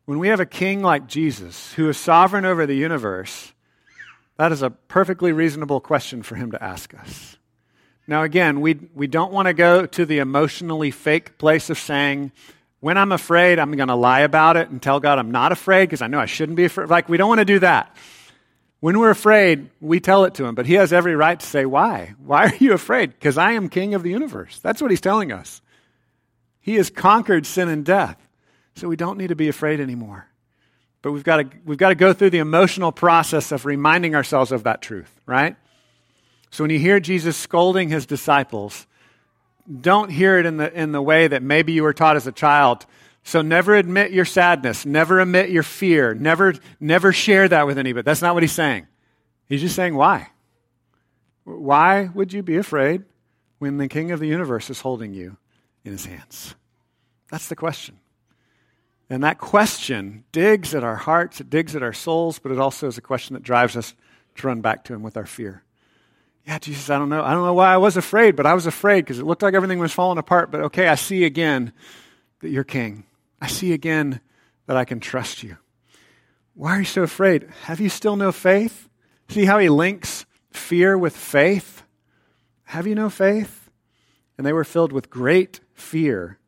When 0.03 0.19
we 0.19 0.27
have 0.27 0.41
a 0.41 0.45
king 0.45 0.81
like 0.81 1.07
Jesus, 1.07 1.71
who 1.75 1.87
is 1.87 1.97
sovereign 1.97 2.43
over 2.43 2.65
the 2.65 2.75
universe, 2.75 3.53
that 4.37 4.51
is 4.51 4.61
a 4.61 4.69
perfectly 4.69 5.31
reasonable 5.31 5.79
question 5.79 6.23
for 6.23 6.35
him 6.35 6.51
to 6.51 6.63
ask 6.63 6.93
us. 6.93 7.37
Now, 8.07 8.23
again, 8.23 8.61
we, 8.61 8.79
we 8.95 9.07
don't 9.07 9.33
want 9.33 9.47
to 9.47 9.53
go 9.53 9.85
to 9.85 10.05
the 10.05 10.19
emotionally 10.19 10.91
fake 10.91 11.37
place 11.37 11.69
of 11.69 11.77
saying, 11.77 12.31
when 12.79 12.97
I'm 12.97 13.11
afraid, 13.11 13.59
I'm 13.59 13.71
going 13.71 13.89
to 13.89 13.95
lie 13.95 14.21
about 14.21 14.55
it 14.55 14.69
and 14.69 14.81
tell 14.81 14.99
God 14.99 15.19
I'm 15.19 15.31
not 15.31 15.51
afraid 15.51 15.85
because 15.85 16.01
I 16.01 16.07
know 16.07 16.19
I 16.19 16.25
shouldn't 16.25 16.55
be 16.55 16.65
afraid. 16.65 16.89
Like, 16.89 17.09
we 17.09 17.17
don't 17.17 17.27
want 17.27 17.39
to 17.39 17.45
do 17.45 17.59
that. 17.59 17.95
When 18.79 18.99
we're 18.99 19.09
afraid, 19.09 19.71
we 19.81 19.99
tell 19.99 20.25
it 20.25 20.35
to 20.35 20.45
him, 20.45 20.53
but 20.53 20.67
he 20.67 20.75
has 20.75 20.93
every 20.93 21.15
right 21.15 21.39
to 21.39 21.45
say, 21.45 21.65
Why? 21.65 22.13
Why 22.23 22.45
are 22.45 22.55
you 22.57 22.73
afraid? 22.73 23.09
Because 23.09 23.37
I 23.37 23.53
am 23.53 23.69
king 23.69 23.95
of 23.95 24.03
the 24.03 24.11
universe. 24.11 24.59
That's 24.59 24.81
what 24.81 24.91
he's 24.91 25.01
telling 25.01 25.31
us. 25.31 25.61
He 26.59 26.75
has 26.75 26.91
conquered 26.91 27.45
sin 27.47 27.69
and 27.69 27.83
death. 27.83 28.17
So 28.75 28.87
we 28.87 28.95
don't 28.95 29.17
need 29.17 29.29
to 29.29 29.35
be 29.35 29.47
afraid 29.47 29.79
anymore. 29.79 30.27
But 31.07 31.13
we've 31.13 31.23
got 31.23 31.37
to, 31.37 31.57
we've 31.63 31.77
got 31.77 31.87
to 31.89 31.95
go 31.95 32.11
through 32.11 32.31
the 32.31 32.39
emotional 32.39 32.91
process 32.91 33.53
of 33.53 33.65
reminding 33.65 34.13
ourselves 34.13 34.51
of 34.51 34.63
that 34.63 34.81
truth, 34.81 35.09
right? 35.25 35.55
So 36.51 36.65
when 36.65 36.69
you 36.69 36.79
hear 36.79 36.99
Jesus 36.99 37.37
scolding 37.37 37.87
his 37.87 38.05
disciples, 38.05 38.85
don't 39.79 40.09
hear 40.09 40.37
it 40.37 40.45
in 40.45 40.57
the, 40.57 40.69
in 40.77 40.91
the 40.91 41.01
way 41.01 41.29
that 41.29 41.41
maybe 41.41 41.71
you 41.71 41.83
were 41.83 41.93
taught 41.93 42.17
as 42.17 42.27
a 42.27 42.33
child. 42.33 42.85
So 43.23 43.41
never 43.41 43.73
admit 43.73 44.11
your 44.11 44.25
sadness, 44.25 44.85
never 44.85 45.21
admit 45.21 45.49
your 45.49 45.63
fear, 45.63 46.13
never, 46.13 46.55
never 46.81 47.13
share 47.13 47.47
that 47.47 47.65
with 47.65 47.77
anybody. 47.77 48.03
That's 48.03 48.21
not 48.21 48.33
what 48.33 48.43
he's 48.43 48.51
saying. 48.51 48.85
He's 49.47 49.61
just 49.61 49.77
saying, 49.77 49.95
why? 49.95 50.27
Why 51.45 52.09
would 52.13 52.33
you 52.33 52.43
be 52.43 52.57
afraid 52.57 53.05
when 53.59 53.77
the 53.77 53.87
king 53.87 54.11
of 54.11 54.19
the 54.19 54.27
universe 54.27 54.69
is 54.69 54.81
holding 54.81 55.13
you 55.13 55.37
in 55.85 55.93
his 55.93 56.05
hands? 56.05 56.53
That's 57.31 57.47
the 57.47 57.55
question. 57.55 57.97
And 59.09 59.23
that 59.23 59.37
question 59.37 60.25
digs 60.31 60.75
at 60.75 60.83
our 60.83 60.95
hearts, 60.95 61.39
it 61.39 61.49
digs 61.49 61.75
at 61.75 61.83
our 61.83 61.93
souls, 61.93 62.39
but 62.39 62.51
it 62.51 62.59
also 62.59 62.87
is 62.87 62.97
a 62.97 63.01
question 63.01 63.35
that 63.35 63.43
drives 63.43 63.77
us 63.77 63.93
to 64.35 64.47
run 64.47 64.61
back 64.61 64.83
to 64.85 64.93
him 64.93 65.01
with 65.01 65.15
our 65.15 65.25
fear. 65.25 65.63
Yeah, 66.45 66.59
Jesus, 66.59 66.89
I 66.89 66.97
don't 66.97 67.09
know. 67.09 67.23
I 67.23 67.33
don't 67.33 67.43
know 67.43 67.53
why 67.53 67.73
I 67.73 67.77
was 67.77 67.97
afraid, 67.97 68.35
but 68.35 68.45
I 68.45 68.53
was 68.53 68.65
afraid 68.65 69.01
because 69.01 69.19
it 69.19 69.25
looked 69.25 69.41
like 69.41 69.53
everything 69.53 69.79
was 69.79 69.93
falling 69.93 70.17
apart. 70.17 70.51
But 70.51 70.61
okay, 70.61 70.87
I 70.87 70.95
see 70.95 71.25
again 71.25 71.73
that 72.39 72.49
you're 72.49 72.63
king. 72.63 73.03
I 73.41 73.47
see 73.47 73.73
again 73.73 74.21
that 74.65 74.77
I 74.77 74.85
can 74.85 74.99
trust 74.99 75.43
you. 75.43 75.57
Why 76.53 76.75
are 76.75 76.79
you 76.79 76.85
so 76.85 77.03
afraid? 77.03 77.49
Have 77.63 77.79
you 77.79 77.89
still 77.89 78.15
no 78.15 78.31
faith? 78.31 78.89
See 79.29 79.45
how 79.45 79.59
he 79.59 79.69
links 79.69 80.25
fear 80.51 80.97
with 80.97 81.15
faith? 81.15 81.83
Have 82.63 82.87
you 82.87 82.95
no 82.95 83.09
faith? 83.09 83.69
And 84.37 84.45
they 84.45 84.53
were 84.53 84.63
filled 84.63 84.91
with 84.91 85.09
great 85.09 85.59
fear 85.73 86.39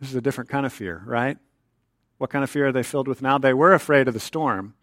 This 0.00 0.10
is 0.10 0.14
a 0.14 0.20
different 0.20 0.50
kind 0.50 0.66
of 0.66 0.72
fear, 0.72 1.02
right? 1.06 1.38
What 2.18 2.30
kind 2.30 2.42
of 2.42 2.50
fear 2.50 2.68
are 2.68 2.72
they 2.72 2.82
filled 2.82 3.08
with 3.08 3.22
now? 3.22 3.38
They 3.38 3.54
were 3.54 3.74
afraid 3.74 4.08
of 4.08 4.14
the 4.14 4.20
storm. 4.20 4.74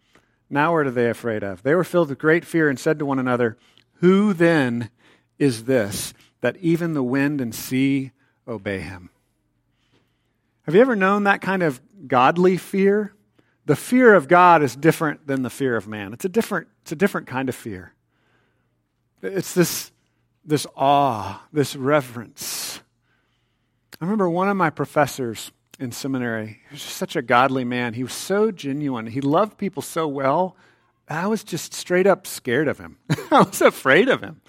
Now, 0.48 0.72
what 0.72 0.86
are 0.86 0.90
they 0.90 1.10
afraid 1.10 1.42
of? 1.42 1.62
They 1.62 1.74
were 1.74 1.84
filled 1.84 2.10
with 2.10 2.18
great 2.18 2.44
fear 2.44 2.68
and 2.68 2.78
said 2.78 2.98
to 2.98 3.06
one 3.06 3.18
another, 3.18 3.56
Who 3.94 4.32
then 4.32 4.90
is 5.38 5.64
this 5.64 6.14
that 6.42 6.56
even 6.58 6.94
the 6.94 7.02
wind 7.02 7.40
and 7.40 7.54
sea 7.54 8.12
obey 8.46 8.80
him? 8.80 9.10
Have 10.62 10.74
you 10.74 10.80
ever 10.80 10.96
known 10.96 11.24
that 11.24 11.40
kind 11.40 11.62
of 11.62 11.80
godly 12.06 12.56
fear? 12.56 13.14
The 13.66 13.76
fear 13.76 14.14
of 14.14 14.28
God 14.28 14.62
is 14.62 14.76
different 14.76 15.26
than 15.26 15.42
the 15.42 15.50
fear 15.50 15.76
of 15.76 15.88
man. 15.88 16.12
It's 16.12 16.24
a 16.24 16.28
different, 16.28 16.68
it's 16.82 16.92
a 16.92 16.96
different 16.96 17.26
kind 17.26 17.48
of 17.48 17.54
fear. 17.54 17.94
It's 19.22 19.54
this, 19.54 19.90
this 20.44 20.66
awe, 20.76 21.42
this 21.52 21.74
reverence. 21.74 22.80
I 24.00 24.04
remember 24.04 24.28
one 24.28 24.48
of 24.48 24.56
my 24.56 24.70
professors 24.70 25.50
in 25.78 25.92
seminary. 25.92 26.60
He 26.68 26.74
was 26.74 26.82
such 26.82 27.16
a 27.16 27.22
godly 27.22 27.64
man. 27.64 27.94
He 27.94 28.02
was 28.02 28.12
so 28.12 28.50
genuine. 28.50 29.06
He 29.06 29.20
loved 29.20 29.58
people 29.58 29.82
so 29.82 30.06
well. 30.06 30.56
I 31.08 31.26
was 31.26 31.44
just 31.44 31.74
straight 31.74 32.06
up 32.06 32.26
scared 32.26 32.68
of 32.68 32.78
him. 32.78 32.98
I 33.30 33.42
was 33.42 33.60
afraid 33.60 34.08
of 34.08 34.22
him. 34.22 34.40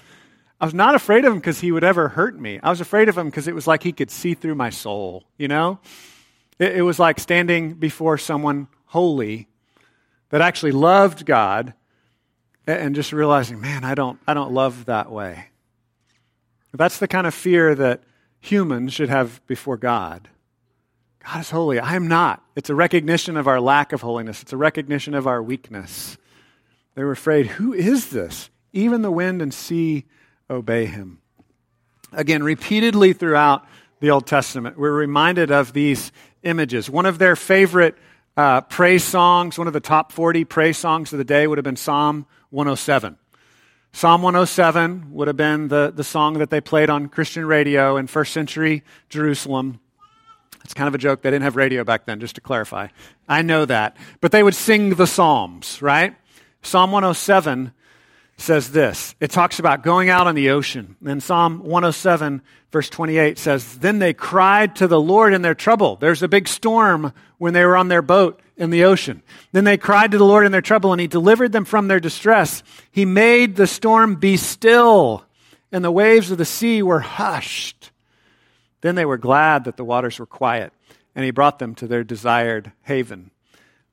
I 0.59 0.65
was 0.65 0.73
not 0.73 0.95
afraid 0.95 1.25
of 1.25 1.33
him 1.33 1.39
because 1.39 1.59
he 1.59 1.71
would 1.71 1.83
ever 1.83 2.07
hurt 2.07 2.39
me. 2.39 2.59
I 2.63 2.69
was 2.69 2.79
afraid 2.79 3.09
of 3.09 3.17
him 3.17 3.27
because 3.27 3.47
it 3.47 3.55
was 3.55 3.67
like 3.67 3.83
he 3.83 3.91
could 3.91 4.09
see 4.09 4.33
through 4.33 4.55
my 4.55 4.69
soul, 4.69 5.25
you 5.37 5.47
know? 5.47 5.79
It, 6.59 6.77
it 6.77 6.81
was 6.81 6.97
like 6.97 7.19
standing 7.19 7.73
before 7.73 8.17
someone 8.17 8.67
holy 8.85 9.49
that 10.29 10.41
actually 10.41 10.71
loved 10.71 11.25
God 11.25 11.73
and 12.65 12.95
just 12.95 13.11
realizing, 13.11 13.59
man, 13.59 13.83
I 13.83 13.95
don't, 13.95 14.19
I 14.27 14.33
don't 14.33 14.53
love 14.53 14.85
that 14.85 15.11
way. 15.11 15.49
That's 16.73 16.99
the 16.99 17.07
kind 17.07 17.27
of 17.27 17.33
fear 17.33 17.75
that 17.75 18.03
humans 18.39 18.93
should 18.93 19.09
have 19.09 19.45
before 19.47 19.77
God. 19.77 20.29
God 21.25 21.41
is 21.41 21.49
holy. 21.49 21.79
I 21.79 21.95
am 21.95 22.07
not. 22.07 22.43
It's 22.55 22.69
a 22.69 22.75
recognition 22.75 23.35
of 23.35 23.47
our 23.47 23.59
lack 23.59 23.93
of 23.93 24.01
holiness, 24.01 24.41
it's 24.41 24.53
a 24.53 24.57
recognition 24.57 25.13
of 25.13 25.27
our 25.27 25.41
weakness. 25.41 26.17
They 26.93 27.03
were 27.03 27.11
afraid, 27.11 27.47
who 27.47 27.73
is 27.73 28.09
this? 28.09 28.49
Even 28.71 29.01
the 29.01 29.11
wind 29.11 29.41
and 29.41 29.53
sea 29.53 30.05
obey 30.49 30.85
him. 30.85 31.19
Again, 32.13 32.41
repeatedly 32.41 33.11
throughout 33.11 33.65
the 33.99 34.11
Old 34.11 34.27
Testament, 34.27 34.77
we're 34.77 34.93
reminded 34.93 35.51
of 35.51 35.73
these 35.73 36.13
images. 36.43 36.89
One 36.89 37.05
of 37.05 37.17
their 37.17 37.35
favorite 37.35 37.97
uh, 38.37 38.61
praise 38.61 39.03
songs, 39.03 39.57
one 39.57 39.67
of 39.67 39.73
the 39.73 39.81
top 39.81 40.11
40 40.11 40.45
praise 40.45 40.77
songs 40.77 41.11
of 41.11 41.17
the 41.17 41.25
day, 41.25 41.47
would 41.47 41.57
have 41.57 41.65
been 41.65 41.75
Psalm 41.75 42.25
107. 42.51 43.17
Psalm 43.91 44.21
107 44.21 45.11
would 45.11 45.27
have 45.27 45.37
been 45.37 45.69
the, 45.69 45.91
the 45.93 46.03
song 46.03 46.35
that 46.35 46.49
they 46.49 46.61
played 46.61 46.89
on 46.89 47.07
Christian 47.07 47.45
radio 47.45 47.97
in 47.97 48.07
first 48.07 48.31
century 48.31 48.83
Jerusalem. 49.09 49.79
It's 50.65 50.73
kind 50.73 50.87
of 50.87 50.95
a 50.95 50.97
joke. 50.97 51.21
They 51.21 51.29
didn't 51.29 51.43
have 51.43 51.55
radio 51.55 51.83
back 51.83 52.05
then, 52.05 52.19
just 52.19 52.35
to 52.35 52.41
clarify. 52.41 52.87
I 53.29 53.43
know 53.43 53.65
that. 53.65 53.95
But 54.19 54.31
they 54.31 54.41
would 54.41 54.55
sing 54.55 54.95
the 54.95 55.05
Psalms, 55.05 55.79
right? 55.79 56.15
Psalm 56.63 56.91
107 56.91 57.71
says 58.37 58.71
this 58.71 59.13
it 59.19 59.29
talks 59.29 59.59
about 59.59 59.83
going 59.83 60.09
out 60.09 60.25
on 60.25 60.33
the 60.33 60.49
ocean. 60.49 60.95
And 61.05 61.21
Psalm 61.21 61.59
107, 61.59 62.41
verse 62.71 62.89
28 62.89 63.37
says, 63.37 63.77
Then 63.77 63.99
they 63.99 64.11
cried 64.11 64.75
to 64.77 64.87
the 64.87 64.99
Lord 64.99 65.35
in 65.35 65.43
their 65.43 65.53
trouble. 65.53 65.97
There's 65.97 66.23
a 66.23 66.27
big 66.27 66.47
storm 66.47 67.13
when 67.37 67.53
they 67.53 67.63
were 67.63 67.77
on 67.77 67.87
their 67.87 68.01
boat 68.01 68.41
in 68.57 68.71
the 68.71 68.85
ocean. 68.85 69.21
Then 69.51 69.65
they 69.65 69.77
cried 69.77 70.11
to 70.11 70.17
the 70.17 70.25
Lord 70.25 70.47
in 70.47 70.51
their 70.51 70.63
trouble, 70.63 70.93
and 70.93 70.99
He 70.99 71.05
delivered 71.05 71.51
them 71.51 71.65
from 71.65 71.87
their 71.87 71.99
distress. 71.99 72.63
He 72.91 73.05
made 73.05 73.55
the 73.55 73.67
storm 73.67 74.15
be 74.15 74.35
still, 74.35 75.25
and 75.71 75.85
the 75.85 75.91
waves 75.91 76.31
of 76.31 76.39
the 76.39 76.43
sea 76.43 76.81
were 76.81 77.01
hushed. 77.01 77.91
Then 78.85 78.93
they 78.93 79.05
were 79.05 79.17
glad 79.17 79.63
that 79.63 79.77
the 79.77 79.83
waters 79.83 80.19
were 80.19 80.27
quiet, 80.27 80.71
and 81.15 81.25
he 81.25 81.31
brought 81.31 81.57
them 81.57 81.73
to 81.73 81.87
their 81.87 82.03
desired 82.03 82.71
haven. 82.83 83.31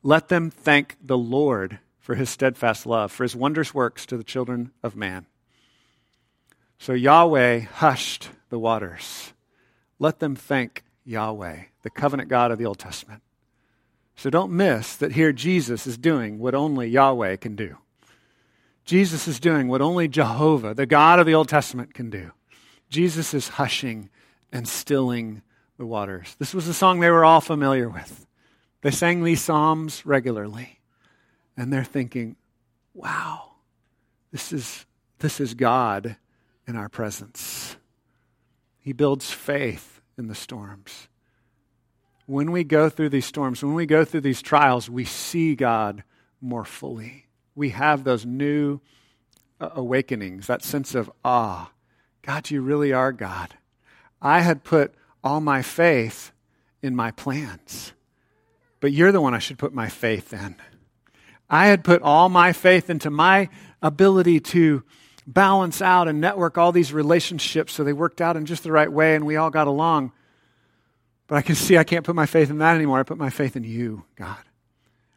Let 0.02 0.28
them 0.28 0.50
thank 0.50 0.98
the 1.02 1.16
Lord 1.16 1.78
for 1.98 2.14
his 2.14 2.28
steadfast 2.28 2.84
love, 2.84 3.10
for 3.10 3.22
his 3.22 3.34
wondrous 3.34 3.72
works 3.72 4.04
to 4.04 4.18
the 4.18 4.22
children 4.22 4.70
of 4.82 4.94
man. 4.94 5.24
So 6.78 6.92
Yahweh 6.92 7.60
hushed 7.60 8.28
the 8.50 8.58
waters. 8.58 9.32
Let 9.98 10.18
them 10.18 10.36
thank 10.36 10.84
Yahweh, 11.06 11.60
the 11.80 11.90
covenant 11.90 12.28
God 12.28 12.50
of 12.50 12.58
the 12.58 12.66
Old 12.66 12.78
Testament. 12.78 13.22
So 14.14 14.28
don't 14.28 14.52
miss 14.52 14.94
that 14.96 15.12
here 15.12 15.32
Jesus 15.32 15.86
is 15.86 15.96
doing 15.96 16.38
what 16.38 16.54
only 16.54 16.86
Yahweh 16.86 17.36
can 17.36 17.56
do. 17.56 17.78
Jesus 18.84 19.26
is 19.26 19.40
doing 19.40 19.68
what 19.68 19.80
only 19.80 20.06
Jehovah, 20.06 20.74
the 20.74 20.84
God 20.84 21.18
of 21.18 21.24
the 21.24 21.34
Old 21.34 21.48
Testament, 21.48 21.94
can 21.94 22.10
do. 22.10 22.32
Jesus 22.90 23.32
is 23.32 23.48
hushing 23.48 24.10
and 24.52 24.68
stilling 24.68 25.42
the 25.78 25.86
waters. 25.86 26.36
This 26.38 26.54
was 26.54 26.68
a 26.68 26.74
song 26.74 27.00
they 27.00 27.10
were 27.10 27.24
all 27.24 27.40
familiar 27.40 27.88
with. 27.88 28.26
They 28.82 28.90
sang 28.90 29.24
these 29.24 29.42
psalms 29.42 30.04
regularly. 30.04 30.80
And 31.56 31.72
they're 31.72 31.84
thinking, 31.84 32.36
wow, 32.94 33.52
this 34.30 34.52
is, 34.52 34.86
this 35.18 35.40
is 35.40 35.54
God 35.54 36.16
in 36.66 36.76
our 36.76 36.88
presence. 36.88 37.76
He 38.80 38.92
builds 38.92 39.30
faith 39.30 40.00
in 40.18 40.28
the 40.28 40.34
storms. 40.34 41.08
When 42.26 42.52
we 42.52 42.64
go 42.64 42.88
through 42.88 43.10
these 43.10 43.26
storms, 43.26 43.62
when 43.62 43.74
we 43.74 43.86
go 43.86 44.04
through 44.04 44.22
these 44.22 44.42
trials, 44.42 44.88
we 44.88 45.04
see 45.04 45.54
God 45.54 46.02
more 46.40 46.64
fully. 46.64 47.26
We 47.54 47.70
have 47.70 48.04
those 48.04 48.24
new 48.24 48.80
uh, 49.60 49.70
awakenings, 49.74 50.46
that 50.46 50.62
sense 50.62 50.94
of 50.94 51.10
awe. 51.24 51.70
God, 52.22 52.50
you 52.50 52.62
really 52.62 52.92
are 52.92 53.12
God. 53.12 53.54
I 54.22 54.40
had 54.40 54.64
put 54.64 54.94
all 55.22 55.40
my 55.40 55.62
faith 55.62 56.32
in 56.80 56.96
my 56.96 57.10
plans, 57.10 57.92
but 58.80 58.92
you're 58.92 59.12
the 59.12 59.20
one 59.20 59.34
I 59.34 59.38
should 59.38 59.58
put 59.58 59.74
my 59.74 59.88
faith 59.88 60.32
in. 60.32 60.56
I 61.50 61.66
had 61.66 61.84
put 61.84 62.00
all 62.00 62.28
my 62.28 62.52
faith 62.52 62.88
into 62.88 63.10
my 63.10 63.50
ability 63.82 64.40
to 64.40 64.82
balance 65.26 65.82
out 65.82 66.08
and 66.08 66.20
network 66.20 66.56
all 66.56 66.72
these 66.72 66.92
relationships 66.92 67.74
so 67.74 67.84
they 67.84 67.92
worked 67.92 68.20
out 68.20 68.36
in 68.36 68.46
just 68.46 68.62
the 68.62 68.72
right 68.72 68.90
way 68.90 69.14
and 69.14 69.26
we 69.26 69.36
all 69.36 69.50
got 69.50 69.66
along. 69.66 70.12
But 71.26 71.36
I 71.36 71.42
can 71.42 71.54
see 71.54 71.76
I 71.76 71.84
can't 71.84 72.04
put 72.04 72.14
my 72.14 72.26
faith 72.26 72.50
in 72.50 72.58
that 72.58 72.74
anymore. 72.74 73.00
I 73.00 73.04
put 73.04 73.18
my 73.18 73.30
faith 73.30 73.56
in 73.56 73.64
you, 73.64 74.04
God. 74.16 74.38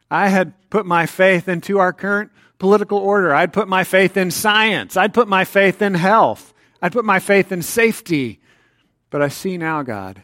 I 0.10 0.28
had 0.28 0.54
put 0.70 0.86
my 0.86 1.06
faith 1.06 1.48
into 1.48 1.80
our 1.80 1.94
current 1.94 2.32
political 2.60 2.98
order. 2.98 3.34
I'd 3.34 3.54
put 3.54 3.68
my 3.68 3.84
faith 3.84 4.18
in 4.18 4.32
science. 4.32 4.98
I'd 4.98 5.14
put 5.14 5.28
my 5.28 5.46
faith 5.46 5.82
in 5.82 5.94
health. 5.94 6.54
I'd 6.82 6.92
put 6.92 7.06
my 7.06 7.20
faith 7.20 7.52
in 7.52 7.62
safety. 7.62 8.40
But 9.10 9.22
I 9.22 9.28
see 9.28 9.58
now, 9.58 9.82
God, 9.84 10.24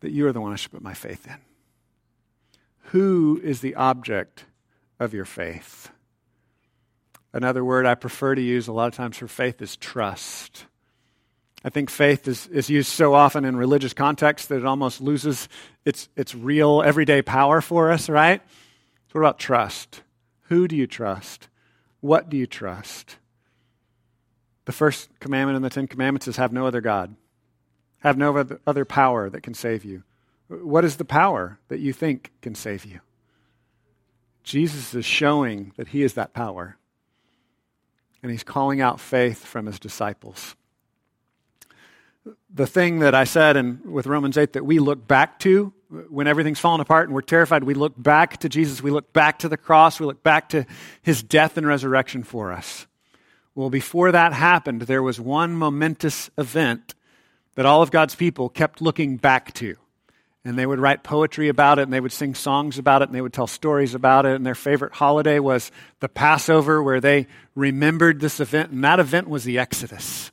that 0.00 0.12
you 0.12 0.26
are 0.26 0.32
the 0.32 0.40
one 0.40 0.52
I 0.52 0.56
should 0.56 0.72
put 0.72 0.82
my 0.82 0.94
faith 0.94 1.26
in. 1.26 1.36
Who 2.90 3.40
is 3.42 3.60
the 3.60 3.76
object 3.76 4.44
of 4.98 5.14
your 5.14 5.24
faith? 5.24 5.90
Another 7.32 7.64
word 7.64 7.86
I 7.86 7.94
prefer 7.94 8.34
to 8.34 8.42
use 8.42 8.66
a 8.66 8.72
lot 8.72 8.88
of 8.88 8.94
times 8.94 9.16
for 9.16 9.28
faith 9.28 9.62
is 9.62 9.76
trust. 9.76 10.66
I 11.64 11.68
think 11.68 11.90
faith 11.90 12.26
is, 12.26 12.46
is 12.48 12.68
used 12.68 12.88
so 12.88 13.14
often 13.14 13.44
in 13.44 13.56
religious 13.56 13.92
context 13.92 14.48
that 14.48 14.56
it 14.56 14.66
almost 14.66 15.00
loses 15.00 15.48
its, 15.84 16.08
its 16.16 16.34
real 16.34 16.82
everyday 16.82 17.22
power 17.22 17.60
for 17.60 17.92
us, 17.92 18.08
right? 18.08 18.42
What 19.12 19.20
about 19.20 19.38
trust? 19.38 20.02
Who 20.44 20.66
do 20.66 20.74
you 20.74 20.86
trust? 20.86 21.48
What 22.00 22.30
do 22.30 22.36
you 22.36 22.46
trust? 22.46 23.16
The 24.64 24.72
first 24.72 25.08
commandment 25.20 25.56
in 25.56 25.62
the 25.62 25.70
Ten 25.70 25.86
Commandments 25.86 26.26
is 26.26 26.36
have 26.36 26.52
no 26.52 26.66
other 26.66 26.80
God 26.80 27.14
have 28.00 28.18
no 28.18 28.44
other 28.66 28.84
power 28.84 29.30
that 29.30 29.42
can 29.42 29.54
save 29.54 29.84
you. 29.84 30.02
What 30.48 30.84
is 30.84 30.96
the 30.96 31.04
power 31.04 31.58
that 31.68 31.80
you 31.80 31.92
think 31.92 32.32
can 32.42 32.54
save 32.54 32.84
you? 32.84 33.00
Jesus 34.42 34.94
is 34.94 35.04
showing 35.04 35.72
that 35.76 35.88
he 35.88 36.02
is 36.02 36.14
that 36.14 36.32
power. 36.32 36.76
And 38.22 38.30
he's 38.30 38.42
calling 38.42 38.80
out 38.80 39.00
faith 39.00 39.44
from 39.44 39.66
his 39.66 39.78
disciples. 39.78 40.56
The 42.52 42.66
thing 42.66 42.98
that 42.98 43.14
I 43.14 43.24
said 43.24 43.56
in, 43.56 43.80
with 43.84 44.06
Romans 44.06 44.36
8 44.36 44.52
that 44.54 44.66
we 44.66 44.78
look 44.78 45.06
back 45.06 45.38
to 45.40 45.72
when 46.08 46.26
everything's 46.26 46.60
fallen 46.60 46.80
apart 46.80 47.08
and 47.08 47.14
we're 47.14 47.22
terrified, 47.22 47.64
we 47.64 47.74
look 47.74 47.94
back 48.00 48.38
to 48.38 48.48
Jesus, 48.48 48.82
we 48.82 48.90
look 48.90 49.12
back 49.12 49.38
to 49.40 49.48
the 49.48 49.56
cross, 49.56 49.98
we 49.98 50.06
look 50.06 50.22
back 50.22 50.48
to 50.50 50.64
his 51.02 51.22
death 51.22 51.56
and 51.56 51.66
resurrection 51.66 52.22
for 52.22 52.52
us. 52.52 52.86
Well, 53.54 53.70
before 53.70 54.12
that 54.12 54.32
happened, 54.32 54.82
there 54.82 55.02
was 55.02 55.18
one 55.18 55.54
momentous 55.56 56.30
event 56.38 56.94
that 57.60 57.66
all 57.66 57.82
of 57.82 57.90
God's 57.90 58.14
people 58.14 58.48
kept 58.48 58.80
looking 58.80 59.18
back 59.18 59.52
to. 59.52 59.76
And 60.46 60.58
they 60.58 60.64
would 60.64 60.78
write 60.78 61.02
poetry 61.02 61.50
about 61.50 61.78
it, 61.78 61.82
and 61.82 61.92
they 61.92 62.00
would 62.00 62.10
sing 62.10 62.34
songs 62.34 62.78
about 62.78 63.02
it, 63.02 63.10
and 63.10 63.14
they 63.14 63.20
would 63.20 63.34
tell 63.34 63.46
stories 63.46 63.94
about 63.94 64.24
it. 64.24 64.34
And 64.34 64.46
their 64.46 64.54
favorite 64.54 64.94
holiday 64.94 65.40
was 65.40 65.70
the 65.98 66.08
Passover, 66.08 66.82
where 66.82 67.02
they 67.02 67.26
remembered 67.54 68.18
this 68.18 68.40
event. 68.40 68.70
And 68.70 68.82
that 68.82 68.98
event 68.98 69.28
was 69.28 69.44
the 69.44 69.58
Exodus. 69.58 70.30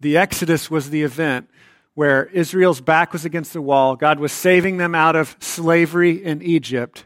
The 0.00 0.16
Exodus 0.16 0.70
was 0.70 0.88
the 0.88 1.02
event 1.02 1.50
where 1.92 2.24
Israel's 2.32 2.80
back 2.80 3.12
was 3.12 3.26
against 3.26 3.52
the 3.52 3.60
wall. 3.60 3.94
God 3.94 4.18
was 4.18 4.32
saving 4.32 4.78
them 4.78 4.94
out 4.94 5.16
of 5.16 5.36
slavery 5.40 6.24
in 6.24 6.40
Egypt, 6.40 7.04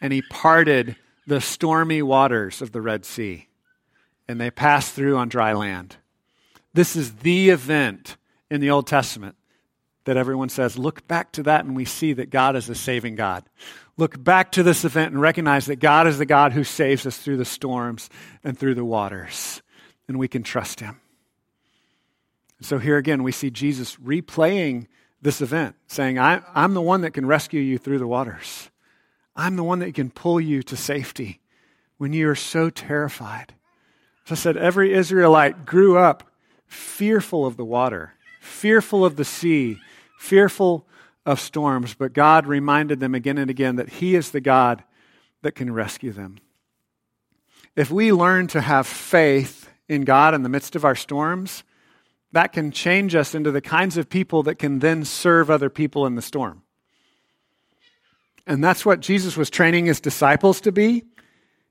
and 0.00 0.12
He 0.12 0.22
parted 0.22 0.96
the 1.28 1.40
stormy 1.40 2.02
waters 2.02 2.60
of 2.60 2.72
the 2.72 2.80
Red 2.82 3.04
Sea. 3.04 3.46
And 4.26 4.40
they 4.40 4.50
passed 4.50 4.94
through 4.94 5.16
on 5.16 5.28
dry 5.28 5.52
land. 5.52 5.94
This 6.74 6.96
is 6.96 7.12
the 7.18 7.50
event 7.50 8.16
in 8.50 8.60
the 8.60 8.70
Old 8.70 8.86
Testament 8.86 9.36
that 10.04 10.16
everyone 10.16 10.48
says, 10.48 10.78
look 10.78 11.06
back 11.06 11.32
to 11.32 11.42
that 11.44 11.64
and 11.64 11.76
we 11.76 11.84
see 11.84 12.12
that 12.14 12.30
God 12.30 12.56
is 12.56 12.68
a 12.68 12.74
saving 12.74 13.14
God. 13.14 13.44
Look 13.96 14.22
back 14.22 14.52
to 14.52 14.62
this 14.62 14.84
event 14.84 15.12
and 15.12 15.20
recognize 15.20 15.66
that 15.66 15.76
God 15.76 16.06
is 16.06 16.18
the 16.18 16.26
God 16.26 16.52
who 16.52 16.64
saves 16.64 17.06
us 17.06 17.18
through 17.18 17.36
the 17.36 17.44
storms 17.44 18.08
and 18.42 18.58
through 18.58 18.74
the 18.74 18.84
waters, 18.84 19.62
and 20.08 20.18
we 20.18 20.26
can 20.26 20.42
trust 20.42 20.80
him. 20.80 21.00
So 22.62 22.78
here 22.78 22.96
again, 22.96 23.22
we 23.22 23.32
see 23.32 23.50
Jesus 23.50 23.96
replaying 23.96 24.86
this 25.22 25.40
event, 25.40 25.76
saying, 25.86 26.18
I, 26.18 26.42
am 26.54 26.74
the 26.74 26.80
one 26.80 27.02
that 27.02 27.12
can 27.12 27.26
rescue 27.26 27.60
you 27.60 27.78
through 27.78 27.98
the 27.98 28.06
waters. 28.06 28.70
I'm 29.36 29.56
the 29.56 29.64
one 29.64 29.80
that 29.80 29.94
can 29.94 30.10
pull 30.10 30.40
you 30.40 30.62
to 30.64 30.76
safety 30.76 31.40
when 31.98 32.12
you 32.12 32.28
are 32.30 32.34
so 32.34 32.70
terrified. 32.70 33.54
As 34.26 34.32
I 34.32 34.34
said, 34.34 34.56
every 34.56 34.94
Israelite 34.94 35.66
grew 35.66 35.98
up 35.98 36.30
fearful 36.66 37.44
of 37.44 37.56
the 37.56 37.64
water, 37.64 38.14
fearful 38.40 39.04
of 39.04 39.16
the 39.16 39.24
sea, 39.24 39.78
fearful 40.18 40.86
of 41.24 41.38
storms, 41.38 41.94
but 41.94 42.12
God 42.12 42.46
reminded 42.46 42.98
them 42.98 43.14
again 43.14 43.38
and 43.38 43.50
again 43.50 43.76
that 43.76 43.90
He 43.90 44.16
is 44.16 44.30
the 44.30 44.40
God 44.40 44.82
that 45.42 45.54
can 45.54 45.72
rescue 45.72 46.10
them. 46.10 46.38
If 47.76 47.90
we 47.90 48.12
learn 48.12 48.48
to 48.48 48.60
have 48.60 48.86
faith 48.86 49.70
in 49.88 50.02
God 50.02 50.34
in 50.34 50.42
the 50.42 50.48
midst 50.48 50.74
of 50.74 50.84
our 50.84 50.96
storms, 50.96 51.62
that 52.32 52.52
can 52.52 52.70
change 52.70 53.14
us 53.14 53.34
into 53.34 53.50
the 53.50 53.60
kinds 53.60 53.96
of 53.96 54.08
people 54.08 54.42
that 54.44 54.56
can 54.56 54.78
then 54.78 55.04
serve 55.04 55.50
other 55.50 55.70
people 55.70 56.06
in 56.06 56.14
the 56.14 56.22
storm. 56.22 56.62
And 58.46 58.64
that's 58.64 58.86
what 58.86 59.00
Jesus 59.00 59.36
was 59.36 59.50
training 59.50 59.86
his 59.86 60.00
disciples 60.00 60.60
to 60.62 60.72
be. 60.72 61.04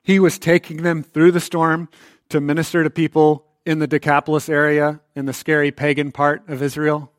He 0.03 0.20
was 0.20 0.39
taking 0.39 0.84
them 0.84 1.03
through 1.03 1.32
the 1.32 1.39
storm 1.39 1.89
to 2.30 2.39
minister 2.39 2.84
to 2.84 2.89
people 2.89 3.49
in 3.66 3.80
the 3.80 3.88
Decapolis 3.88 4.49
area, 4.49 5.01
in 5.16 5.26
the 5.26 5.34
scary 5.34 5.72
pagan 5.72 6.12
part 6.12 6.47
of 6.47 6.62
Israel. 6.62 7.12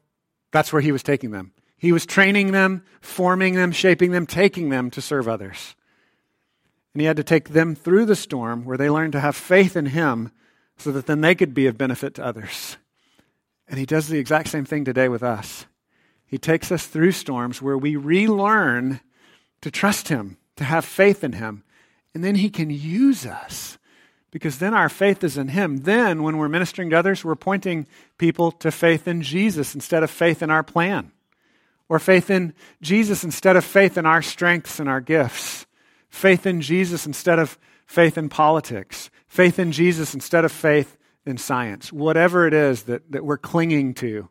That's 0.52 0.72
where 0.72 0.82
he 0.82 0.92
was 0.92 1.02
taking 1.02 1.30
them. 1.30 1.52
He 1.76 1.92
was 1.92 2.04
training 2.04 2.52
them, 2.52 2.84
forming 3.00 3.54
them, 3.54 3.72
shaping 3.72 4.10
them, 4.10 4.26
taking 4.26 4.68
them 4.68 4.90
to 4.90 5.00
serve 5.00 5.28
others. 5.28 5.74
And 6.92 7.00
he 7.00 7.06
had 7.06 7.16
to 7.16 7.24
take 7.24 7.50
them 7.50 7.74
through 7.74 8.06
the 8.06 8.16
storm 8.16 8.64
where 8.64 8.76
they 8.76 8.90
learned 8.90 9.12
to 9.12 9.20
have 9.20 9.36
faith 9.36 9.76
in 9.76 9.86
him 9.86 10.32
so 10.76 10.92
that 10.92 11.06
then 11.06 11.20
they 11.20 11.34
could 11.34 11.54
be 11.54 11.66
of 11.66 11.78
benefit 11.78 12.14
to 12.14 12.24
others. 12.24 12.76
And 13.68 13.78
he 13.78 13.86
does 13.86 14.08
the 14.08 14.18
exact 14.18 14.48
same 14.48 14.64
thing 14.64 14.84
today 14.84 15.08
with 15.08 15.22
us. 15.22 15.66
He 16.26 16.38
takes 16.38 16.72
us 16.72 16.86
through 16.86 17.12
storms 17.12 17.62
where 17.62 17.78
we 17.78 17.96
relearn 17.96 19.00
to 19.62 19.70
trust 19.70 20.08
him, 20.08 20.38
to 20.56 20.64
have 20.64 20.84
faith 20.84 21.22
in 21.22 21.34
him, 21.34 21.64
and 22.14 22.24
then 22.24 22.36
he 22.36 22.50
can 22.50 22.70
use 22.70 23.24
us 23.24 23.78
because 24.30 24.58
then 24.58 24.74
our 24.74 24.88
faith 24.88 25.24
is 25.24 25.36
in 25.36 25.48
him. 25.48 25.78
Then, 25.78 26.22
when 26.22 26.36
we're 26.36 26.48
ministering 26.48 26.90
to 26.90 26.98
others, 26.98 27.24
we're 27.24 27.34
pointing 27.34 27.86
people 28.18 28.52
to 28.52 28.70
faith 28.70 29.08
in 29.08 29.22
Jesus 29.22 29.74
instead 29.74 30.02
of 30.02 30.10
faith 30.10 30.42
in 30.42 30.50
our 30.50 30.62
plan, 30.62 31.10
or 31.88 31.98
faith 31.98 32.30
in 32.30 32.54
Jesus 32.80 33.24
instead 33.24 33.56
of 33.56 33.64
faith 33.64 33.98
in 33.98 34.06
our 34.06 34.22
strengths 34.22 34.78
and 34.78 34.88
our 34.88 35.00
gifts, 35.00 35.66
faith 36.08 36.46
in 36.46 36.60
Jesus 36.60 37.06
instead 37.06 37.38
of 37.38 37.58
faith 37.86 38.16
in 38.16 38.28
politics, 38.28 39.10
faith 39.26 39.58
in 39.58 39.72
Jesus 39.72 40.14
instead 40.14 40.44
of 40.44 40.52
faith 40.52 40.96
in 41.26 41.36
science, 41.36 41.92
whatever 41.92 42.46
it 42.46 42.54
is 42.54 42.84
that, 42.84 43.10
that 43.10 43.24
we're 43.24 43.38
clinging 43.38 43.94
to. 43.94 44.28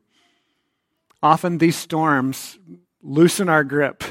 Often 1.21 1.57
these 1.57 1.75
storms 1.75 2.57
loosen 3.01 3.49
our 3.49 3.65
grip, 3.65 4.03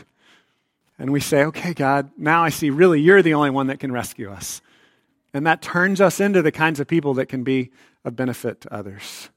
and 0.98 1.10
we 1.12 1.20
say, 1.20 1.44
Okay, 1.44 1.72
God, 1.72 2.10
now 2.18 2.44
I 2.44 2.50
see 2.50 2.68
really 2.68 3.00
you're 3.00 3.22
the 3.22 3.34
only 3.34 3.50
one 3.50 3.68
that 3.68 3.80
can 3.80 3.90
rescue 3.90 4.30
us. 4.30 4.60
And 5.34 5.46
that 5.46 5.62
turns 5.62 6.00
us 6.00 6.20
into 6.20 6.42
the 6.42 6.52
kinds 6.52 6.80
of 6.80 6.86
people 6.86 7.14
that 7.14 7.26
can 7.26 7.44
be 7.44 7.70
of 8.04 8.16
benefit 8.16 8.62
to 8.62 8.74
others. 8.74 9.30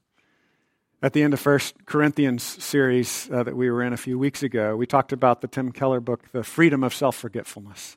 At 1.02 1.12
the 1.12 1.22
end 1.22 1.34
of 1.34 1.40
First 1.40 1.84
Corinthians 1.84 2.42
series 2.42 3.28
uh, 3.30 3.42
that 3.42 3.56
we 3.56 3.70
were 3.70 3.82
in 3.82 3.92
a 3.92 3.96
few 3.96 4.18
weeks 4.18 4.42
ago, 4.42 4.76
we 4.76 4.86
talked 4.86 5.12
about 5.12 5.40
the 5.40 5.48
Tim 5.48 5.72
Keller 5.72 6.00
book, 6.00 6.30
The 6.30 6.44
Freedom 6.44 6.84
of 6.84 6.94
Self 6.94 7.16
Forgetfulness. 7.16 7.96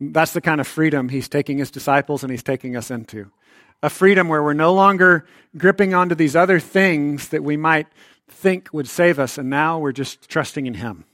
That's 0.00 0.32
the 0.32 0.40
kind 0.40 0.60
of 0.60 0.66
freedom 0.66 1.08
he's 1.08 1.28
taking 1.28 1.58
his 1.58 1.70
disciples 1.70 2.22
and 2.22 2.30
he's 2.30 2.42
taking 2.42 2.76
us 2.76 2.90
into. 2.90 3.30
A 3.82 3.90
freedom 3.90 4.28
where 4.28 4.42
we're 4.42 4.52
no 4.54 4.72
longer 4.72 5.26
gripping 5.56 5.92
onto 5.92 6.14
these 6.14 6.36
other 6.36 6.60
things 6.60 7.28
that 7.28 7.42
we 7.42 7.56
might 7.56 7.88
think 8.28 8.68
would 8.72 8.88
save 8.88 9.18
us, 9.18 9.36
and 9.36 9.50
now 9.50 9.78
we're 9.78 9.92
just 9.92 10.28
trusting 10.28 10.66
in 10.66 10.74
him. 10.74 11.04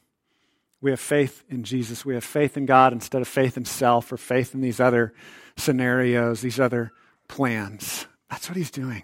We 0.81 0.91
have 0.91 1.01
faith 1.01 1.43
in 1.49 1.65
Jesus. 1.65 2.05
We 2.05 2.15
have 2.15 2.25
faith 2.25 2.57
in 2.57 2.67
God 2.67 2.93
instead 2.93 3.23
of 3.23 3.29
faith 3.29 3.57
in 3.57 3.65
self 3.65 4.13
or 4.13 4.17
faith 4.17 4.55
in 4.55 4.61
these 4.61 4.79
other 4.79 5.15
scenarios, 5.57 6.41
these 6.41 6.61
other 6.61 6.93
plans. 7.29 8.07
That's 8.31 8.49
what 8.49 8.57
he's 8.57 8.71
doing. 8.71 9.03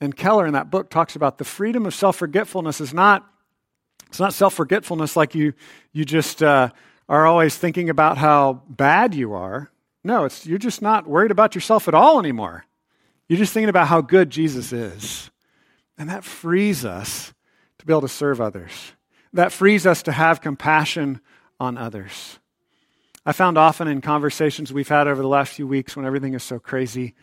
And 0.00 0.16
Keller 0.16 0.46
in 0.46 0.54
that 0.54 0.70
book 0.70 0.90
talks 0.90 1.16
about 1.16 1.38
the 1.38 1.44
freedom 1.44 1.86
of 1.86 1.94
self 1.94 2.16
forgetfulness 2.16 2.80
is 2.80 2.92
not, 2.92 3.26
it's 4.08 4.20
not 4.20 4.34
self 4.34 4.54
forgetfulness 4.54 5.16
like 5.16 5.34
you, 5.34 5.54
you 5.92 6.04
just 6.04 6.42
uh, 6.42 6.70
are 7.08 7.26
always 7.26 7.56
thinking 7.56 7.90
about 7.90 8.18
how 8.18 8.62
bad 8.68 9.14
you 9.14 9.34
are. 9.34 9.70
No, 10.02 10.24
it's, 10.24 10.46
you're 10.46 10.58
just 10.58 10.82
not 10.82 11.06
worried 11.06 11.30
about 11.30 11.54
yourself 11.54 11.88
at 11.88 11.94
all 11.94 12.18
anymore. 12.18 12.64
You're 13.28 13.38
just 13.38 13.54
thinking 13.54 13.70
about 13.70 13.88
how 13.88 14.02
good 14.02 14.30
Jesus 14.30 14.72
is. 14.72 15.30
And 15.96 16.10
that 16.10 16.24
frees 16.24 16.84
us 16.84 17.32
to 17.78 17.86
be 17.86 17.92
able 17.92 18.02
to 18.02 18.08
serve 18.08 18.40
others. 18.40 18.92
That 19.32 19.52
frees 19.52 19.86
us 19.86 20.02
to 20.04 20.12
have 20.12 20.40
compassion 20.40 21.20
on 21.58 21.78
others. 21.78 22.38
I 23.26 23.32
found 23.32 23.56
often 23.56 23.88
in 23.88 24.02
conversations 24.02 24.72
we've 24.72 24.88
had 24.88 25.08
over 25.08 25.22
the 25.22 25.28
last 25.28 25.54
few 25.54 25.66
weeks 25.66 25.96
when 25.96 26.04
everything 26.04 26.34
is 26.34 26.42
so 26.42 26.58
crazy, 26.58 27.14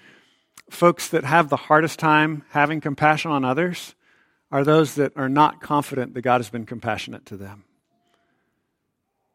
folks 0.70 1.10
that 1.10 1.24
have 1.24 1.50
the 1.50 1.58
hardest 1.58 2.00
time 2.00 2.44
having 2.50 2.82
compassion 2.82 3.30
on 3.30 3.46
others 3.46 3.94
are 4.52 4.64
those 4.64 4.96
that 4.96 5.16
are 5.16 5.30
not 5.30 5.62
confident 5.62 6.14
that 6.16 6.22
God 6.22 6.40
has 6.40 6.50
been 6.50 6.66
compassionate 6.66 7.26
to 7.28 7.38
them. 7.38 7.66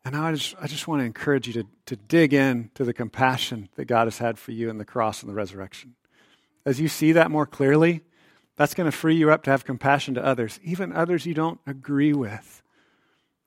And 0.04 0.16
I 0.16 0.32
just, 0.32 0.54
I 0.60 0.66
just 0.66 0.88
want 0.88 1.00
to 1.00 1.04
encourage 1.04 1.46
you 1.46 1.52
to, 1.54 1.64
to 1.86 1.96
dig 1.96 2.34
in 2.34 2.70
to 2.74 2.84
the 2.84 2.92
compassion 2.92 3.68
that 3.76 3.86
God 3.86 4.06
has 4.06 4.18
had 4.18 4.38
for 4.38 4.52
you 4.52 4.68
in 4.68 4.78
the 4.78 4.84
cross 4.84 5.22
and 5.22 5.30
the 5.30 5.34
resurrection. 5.34 5.94
As 6.64 6.80
you 6.80 6.88
see 6.88 7.12
that 7.12 7.30
more 7.30 7.46
clearly, 7.46 8.02
that's 8.56 8.74
going 8.74 8.90
to 8.90 8.96
free 8.96 9.16
you 9.16 9.30
up 9.30 9.44
to 9.44 9.50
have 9.50 9.64
compassion 9.64 10.14
to 10.14 10.24
others, 10.24 10.58
even 10.64 10.92
others 10.92 11.26
you 11.26 11.34
don't 11.34 11.60
agree 11.66 12.12
with. 12.12 12.62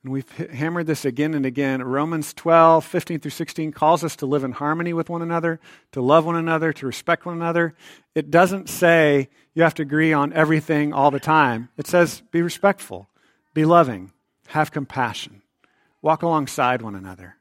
And 0.03 0.13
we've 0.13 0.29
hammered 0.31 0.87
this 0.87 1.03
again 1.03 1.33
and 1.33 1.45
again. 1.45 1.83
Romans 1.83 2.33
12, 2.33 2.85
15 2.85 3.19
through 3.19 3.31
16 3.31 3.73
calls 3.73 4.03
us 4.03 4.15
to 4.17 4.25
live 4.25 4.45
in 4.45 4.53
harmony 4.53 4.93
with 4.93 5.09
one 5.09 5.21
another, 5.21 5.59
to 5.91 6.01
love 6.01 6.25
one 6.25 6.37
another, 6.37 6.71
to 6.71 6.85
respect 6.85 7.25
one 7.25 7.35
another. 7.35 7.75
It 8.15 8.31
doesn't 8.31 8.69
say 8.69 9.29
you 9.53 9.63
have 9.63 9.73
to 9.75 9.81
agree 9.81 10.13
on 10.13 10.31
everything 10.31 10.93
all 10.93 11.11
the 11.11 11.19
time. 11.19 11.69
It 11.77 11.85
says 11.85 12.21
be 12.31 12.41
respectful, 12.41 13.09
be 13.53 13.65
loving, 13.65 14.13
have 14.47 14.71
compassion, 14.71 15.41
walk 16.01 16.23
alongside 16.23 16.81
one 16.81 16.95
another. 16.95 17.35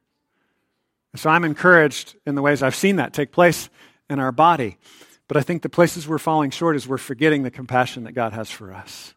So 1.15 1.31
I'm 1.31 1.45
encouraged 1.45 2.17
in 2.27 2.35
the 2.35 2.43
ways 2.43 2.63
I've 2.63 2.75
seen 2.75 2.97
that 2.97 3.13
take 3.13 3.33
place 3.33 3.71
in 4.11 4.19
our 4.19 4.33
body. 4.33 4.79
But 5.27 5.37
I 5.37 5.43
think 5.43 5.63
the 5.63 5.69
places 5.69 6.09
we're 6.09 6.19
falling 6.19 6.51
short 6.51 6.75
is 6.75 6.89
we're 6.89 6.99
forgetting 6.99 7.43
the 7.43 7.51
compassion 7.51 8.05
that 8.05 8.13
God 8.13 8.33
has 8.33 8.51
for 8.51 8.73
us. 8.73 9.15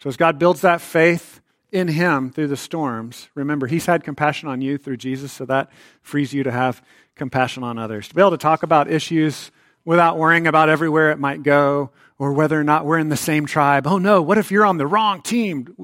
So 0.00 0.08
as 0.08 0.16
God 0.16 0.38
builds 0.38 0.60
that 0.60 0.80
faith, 0.80 1.40
in 1.70 1.88
Him 1.88 2.30
through 2.30 2.48
the 2.48 2.56
storms, 2.56 3.28
remember, 3.34 3.66
He's 3.66 3.86
had 3.86 4.04
compassion 4.04 4.48
on 4.48 4.60
you 4.60 4.78
through 4.78 4.96
Jesus, 4.96 5.32
so 5.32 5.44
that 5.46 5.70
frees 6.02 6.32
you 6.32 6.42
to 6.42 6.50
have 6.50 6.82
compassion 7.14 7.62
on 7.62 7.78
others. 7.78 8.08
To 8.08 8.14
be 8.14 8.20
able 8.20 8.30
to 8.32 8.36
talk 8.36 8.62
about 8.62 8.90
issues 8.90 9.50
without 9.84 10.18
worrying 10.18 10.46
about 10.46 10.68
everywhere 10.68 11.10
it 11.10 11.18
might 11.18 11.42
go 11.42 11.90
or 12.18 12.32
whether 12.32 12.58
or 12.58 12.64
not 12.64 12.84
we're 12.84 12.98
in 12.98 13.08
the 13.08 13.16
same 13.16 13.46
tribe. 13.46 13.86
Oh 13.86 13.98
no, 13.98 14.22
what 14.22 14.38
if 14.38 14.50
you're 14.50 14.66
on 14.66 14.78
the 14.78 14.86
wrong 14.86 15.22
team? 15.22 15.74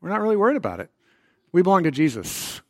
We're 0.00 0.08
not 0.08 0.20
really 0.20 0.36
worried 0.36 0.56
about 0.56 0.80
it. 0.80 0.90
We 1.52 1.62
belong 1.62 1.84
to 1.84 1.90
Jesus, 1.90 2.60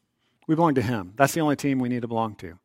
we 0.46 0.54
belong 0.54 0.74
to 0.74 0.82
Him. 0.82 1.12
That's 1.16 1.34
the 1.34 1.40
only 1.40 1.56
team 1.56 1.78
we 1.78 1.88
need 1.88 2.02
to 2.02 2.08
belong 2.08 2.34
to. 2.36 2.58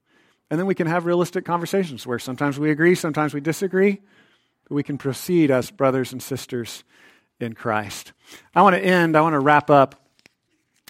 And 0.50 0.60
then 0.60 0.66
we 0.66 0.76
can 0.76 0.88
have 0.88 1.06
realistic 1.06 1.46
conversations 1.46 2.08
where 2.08 2.20
sometimes 2.20 2.58
we 2.58 2.72
agree, 2.72 2.96
sometimes 2.96 3.34
we 3.34 3.42
disagree, 3.42 4.02
but 4.68 4.76
we 4.76 4.84
can 4.84 4.98
proceed 4.98 5.52
as 5.52 5.70
brothers 5.72 6.14
and 6.14 6.24
sisters 6.24 6.84
in 7.40 7.54
Christ. 7.54 8.14
I 8.56 8.62
want 8.62 8.76
to 8.76 8.82
end, 8.82 9.16
I 9.16 9.22
want 9.22 9.34
to 9.34 9.40
wrap 9.40 9.70
up 9.70 9.96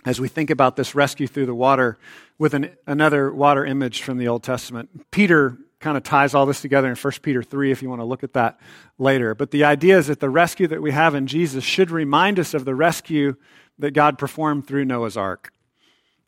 as 0.06 0.22
we 0.22 0.28
think 0.28 0.50
about 0.50 0.76
this 0.76 0.96
rescue 0.96 1.28
through 1.28 1.46
the 1.46 1.56
water 1.56 1.98
with 2.38 2.54
an, 2.54 2.72
another 2.86 3.34
water 3.34 3.66
image 3.66 4.02
from 4.02 4.18
the 4.18 4.28
Old 4.28 4.44
Testament. 4.44 5.12
Peter 5.12 5.58
kind 5.80 5.98
of 5.98 6.04
ties 6.04 6.34
all 6.34 6.46
this 6.46 6.62
together 6.62 6.90
in 6.90 6.96
1 6.96 7.14
Peter 7.22 7.44
3 7.44 7.72
if 7.72 7.82
you 7.82 7.90
want 7.90 8.02
to 8.02 8.06
look 8.06 8.24
at 8.24 8.34
that 8.34 8.60
later. 8.98 9.36
But 9.36 9.52
the 9.52 9.64
idea 9.64 9.98
is 9.98 10.08
that 10.08 10.20
the 10.20 10.30
rescue 10.30 10.68
that 10.68 10.82
we 10.82 10.92
have 10.92 11.14
in 11.14 11.28
Jesus 11.28 11.64
should 11.64 11.92
remind 11.92 12.40
us 12.40 12.54
of 12.54 12.66
the 12.66 12.76
rescue 12.76 13.36
that 13.78 13.92
God 13.92 14.18
performed 14.18 14.66
through 14.66 14.86
Noah's 14.86 15.18
ark. 15.18 15.52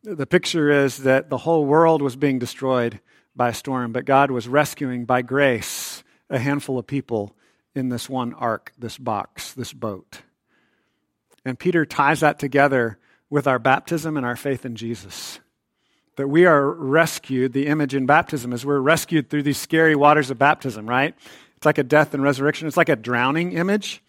The 0.04 0.28
picture 0.28 0.70
is 0.70 0.98
that 0.98 1.30
the 1.30 1.40
whole 1.40 1.66
world 1.66 2.02
was 2.02 2.16
being 2.16 2.40
destroyed 2.40 3.00
by 3.36 3.50
a 3.50 3.54
storm, 3.54 3.92
but 3.92 4.06
God 4.06 4.32
was 4.32 4.48
rescuing 4.48 5.06
by 5.06 5.22
grace 5.22 6.04
a 6.30 6.38
handful 6.38 6.78
of 6.78 6.86
people 6.86 7.36
in 7.80 7.90
this 7.90 8.08
one 8.08 8.36
ark, 8.36 8.74
this 8.78 8.98
box, 9.00 9.54
this 9.54 9.74
boat. 9.74 10.22
And 11.44 11.58
Peter 11.58 11.86
ties 11.86 12.20
that 12.20 12.38
together 12.38 13.00
with 13.30 13.48
our 13.48 13.58
baptism 13.58 14.18
and 14.18 14.26
our 14.26 14.36
faith 14.36 14.66
in 14.66 14.76
Jesus. 14.76 15.40
That 16.18 16.28
we 16.28 16.46
are 16.46 16.70
rescued, 16.70 17.54
the 17.54 17.68
image 17.68 17.96
in 17.96 18.06
baptism 18.06 18.54
is 18.54 18.66
we're 18.66 18.80
rescued 18.80 19.30
through 19.30 19.44
these 19.44 19.58
scary 19.58 19.96
waters 19.96 20.30
of 20.30 20.38
baptism, 20.38 20.88
right? 20.88 21.16
It's 21.56 21.66
like 21.66 21.78
a 21.78 21.84
death 21.84 22.14
and 22.14 22.22
resurrection. 22.22 22.68
It's 22.68 22.78
like 22.78 22.90
a 22.90 22.96
drowning 22.96 23.54
image. 23.54 24.04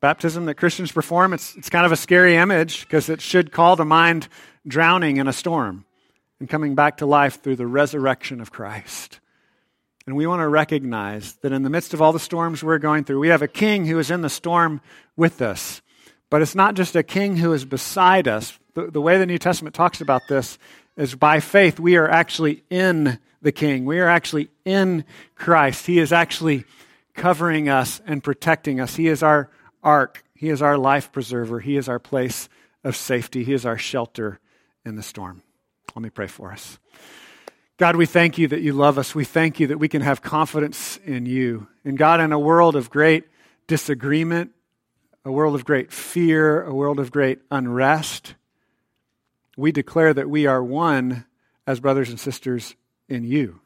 baptism 0.00 0.46
that 0.46 0.56
Christians 0.56 0.90
perform, 0.90 1.32
it's, 1.32 1.54
it's 1.56 1.70
kind 1.70 1.86
of 1.86 1.92
a 1.92 1.96
scary 1.96 2.36
image 2.36 2.82
because 2.82 3.08
it 3.08 3.20
should 3.20 3.52
call 3.52 3.76
to 3.76 3.84
mind 3.84 4.28
drowning 4.66 5.18
in 5.18 5.28
a 5.28 5.32
storm 5.32 5.84
and 6.40 6.48
coming 6.48 6.74
back 6.74 6.96
to 6.96 7.06
life 7.06 7.42
through 7.42 7.56
the 7.56 7.66
resurrection 7.66 8.40
of 8.40 8.50
Christ. 8.50 9.20
And 10.06 10.16
we 10.16 10.26
want 10.26 10.40
to 10.40 10.48
recognize 10.48 11.34
that 11.42 11.52
in 11.52 11.62
the 11.62 11.70
midst 11.70 11.94
of 11.94 12.02
all 12.02 12.12
the 12.12 12.18
storms 12.18 12.62
we're 12.62 12.78
going 12.78 13.04
through, 13.04 13.20
we 13.20 13.28
have 13.28 13.42
a 13.42 13.48
king 13.48 13.86
who 13.86 13.98
is 13.98 14.10
in 14.10 14.22
the 14.22 14.28
storm 14.28 14.80
with 15.16 15.40
us. 15.40 15.80
But 16.28 16.42
it's 16.42 16.54
not 16.54 16.74
just 16.74 16.96
a 16.96 17.02
king 17.02 17.36
who 17.36 17.52
is 17.52 17.64
beside 17.64 18.26
us. 18.26 18.58
The, 18.74 18.90
the 18.90 19.00
way 19.00 19.18
the 19.18 19.26
New 19.26 19.38
Testament 19.38 19.74
talks 19.74 20.00
about 20.00 20.22
this 20.28 20.58
is 20.96 21.14
by 21.14 21.40
faith, 21.40 21.78
we 21.78 21.96
are 21.96 22.08
actually 22.08 22.64
in 22.70 23.18
the 23.42 23.52
king. 23.52 23.84
We 23.84 24.00
are 24.00 24.08
actually 24.08 24.48
in 24.64 25.04
Christ. 25.34 25.86
He 25.86 25.98
is 25.98 26.12
actually 26.12 26.64
covering 27.14 27.68
us 27.68 28.00
and 28.06 28.24
protecting 28.24 28.80
us. 28.80 28.96
He 28.96 29.08
is 29.08 29.22
our 29.22 29.50
ark. 29.82 30.24
He 30.34 30.48
is 30.48 30.62
our 30.62 30.78
life 30.78 31.12
preserver. 31.12 31.60
He 31.60 31.76
is 31.76 31.88
our 31.88 31.98
place 31.98 32.48
of 32.82 32.96
safety. 32.96 33.44
He 33.44 33.52
is 33.52 33.66
our 33.66 33.78
shelter 33.78 34.40
in 34.84 34.96
the 34.96 35.02
storm. 35.02 35.42
Let 35.94 36.02
me 36.02 36.10
pray 36.10 36.26
for 36.26 36.50
us. 36.52 36.78
God, 37.78 37.96
we 37.96 38.06
thank 38.06 38.38
you 38.38 38.48
that 38.48 38.60
you 38.60 38.72
love 38.74 38.98
us. 38.98 39.14
We 39.14 39.24
thank 39.24 39.58
you 39.58 39.66
that 39.68 39.78
we 39.78 39.88
can 39.88 40.02
have 40.02 40.22
confidence 40.22 40.98
in 41.04 41.26
you. 41.26 41.68
And 41.84 41.96
God, 41.96 42.20
in 42.20 42.32
a 42.32 42.38
world 42.38 42.76
of 42.76 42.90
great 42.90 43.24
disagreement, 43.66 44.52
a 45.24 45.32
world 45.32 45.54
of 45.54 45.64
great 45.64 45.92
fear, 45.92 46.62
a 46.62 46.74
world 46.74 46.98
of 46.98 47.10
great 47.10 47.40
unrest, 47.50 48.34
we 49.56 49.72
declare 49.72 50.12
that 50.14 50.28
we 50.28 50.46
are 50.46 50.62
one 50.62 51.24
as 51.66 51.80
brothers 51.80 52.10
and 52.10 52.20
sisters 52.20 52.74
in 53.08 53.24
you, 53.24 53.60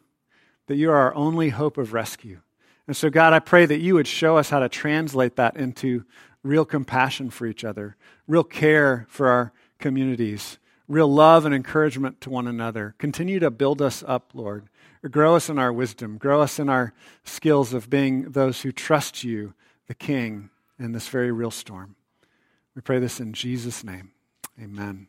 that 0.67 0.77
you 0.77 0.91
are 0.91 0.97
our 0.97 1.15
only 1.15 1.49
hope 1.49 1.77
of 1.77 1.93
rescue. 1.93 2.41
And 2.87 2.97
so, 2.97 3.11
God, 3.11 3.33
I 3.33 3.41
pray 3.41 3.67
that 3.67 3.81
you 3.81 3.95
would 3.95 4.07
show 4.07 4.37
us 4.37 4.51
how 4.51 4.61
to 4.61 4.69
translate 4.69 5.37
that 5.37 5.57
into 5.57 6.05
real 6.43 6.65
compassion 6.65 7.31
for 7.31 7.47
each 7.47 7.65
other, 7.65 7.97
real 8.29 8.45
care 8.45 9.07
for 9.09 9.29
our 9.29 9.53
communities, 9.79 10.59
real 10.89 11.13
love 11.13 11.45
and 11.45 11.55
encouragement 11.55 12.21
to 12.23 12.31
one 12.31 12.47
another. 12.47 12.95
Continue 12.99 13.39
to 13.41 13.51
build 13.51 13.83
us 13.83 14.05
up, 14.07 14.31
Lord. 14.35 14.69
Grow 15.11 15.37
us 15.37 15.49
in 15.49 15.59
our 15.59 15.73
wisdom. 15.73 16.19
Grow 16.19 16.41
us 16.43 16.59
in 16.59 16.69
our 16.69 16.93
skills 17.25 17.73
of 17.73 17.89
being 17.91 18.31
those 18.31 18.63
who 18.63 18.73
trust 18.73 19.23
you, 19.25 19.55
the 19.87 19.95
King, 19.95 20.51
in 20.79 20.93
this 20.93 21.09
very 21.09 21.31
real 21.31 21.51
storm. 21.51 21.97
We 22.75 22.83
pray 22.83 22.99
this 22.99 23.21
in 23.21 23.33
Jesus' 23.33 23.85
name. 23.85 24.11
Amen. 24.61 25.09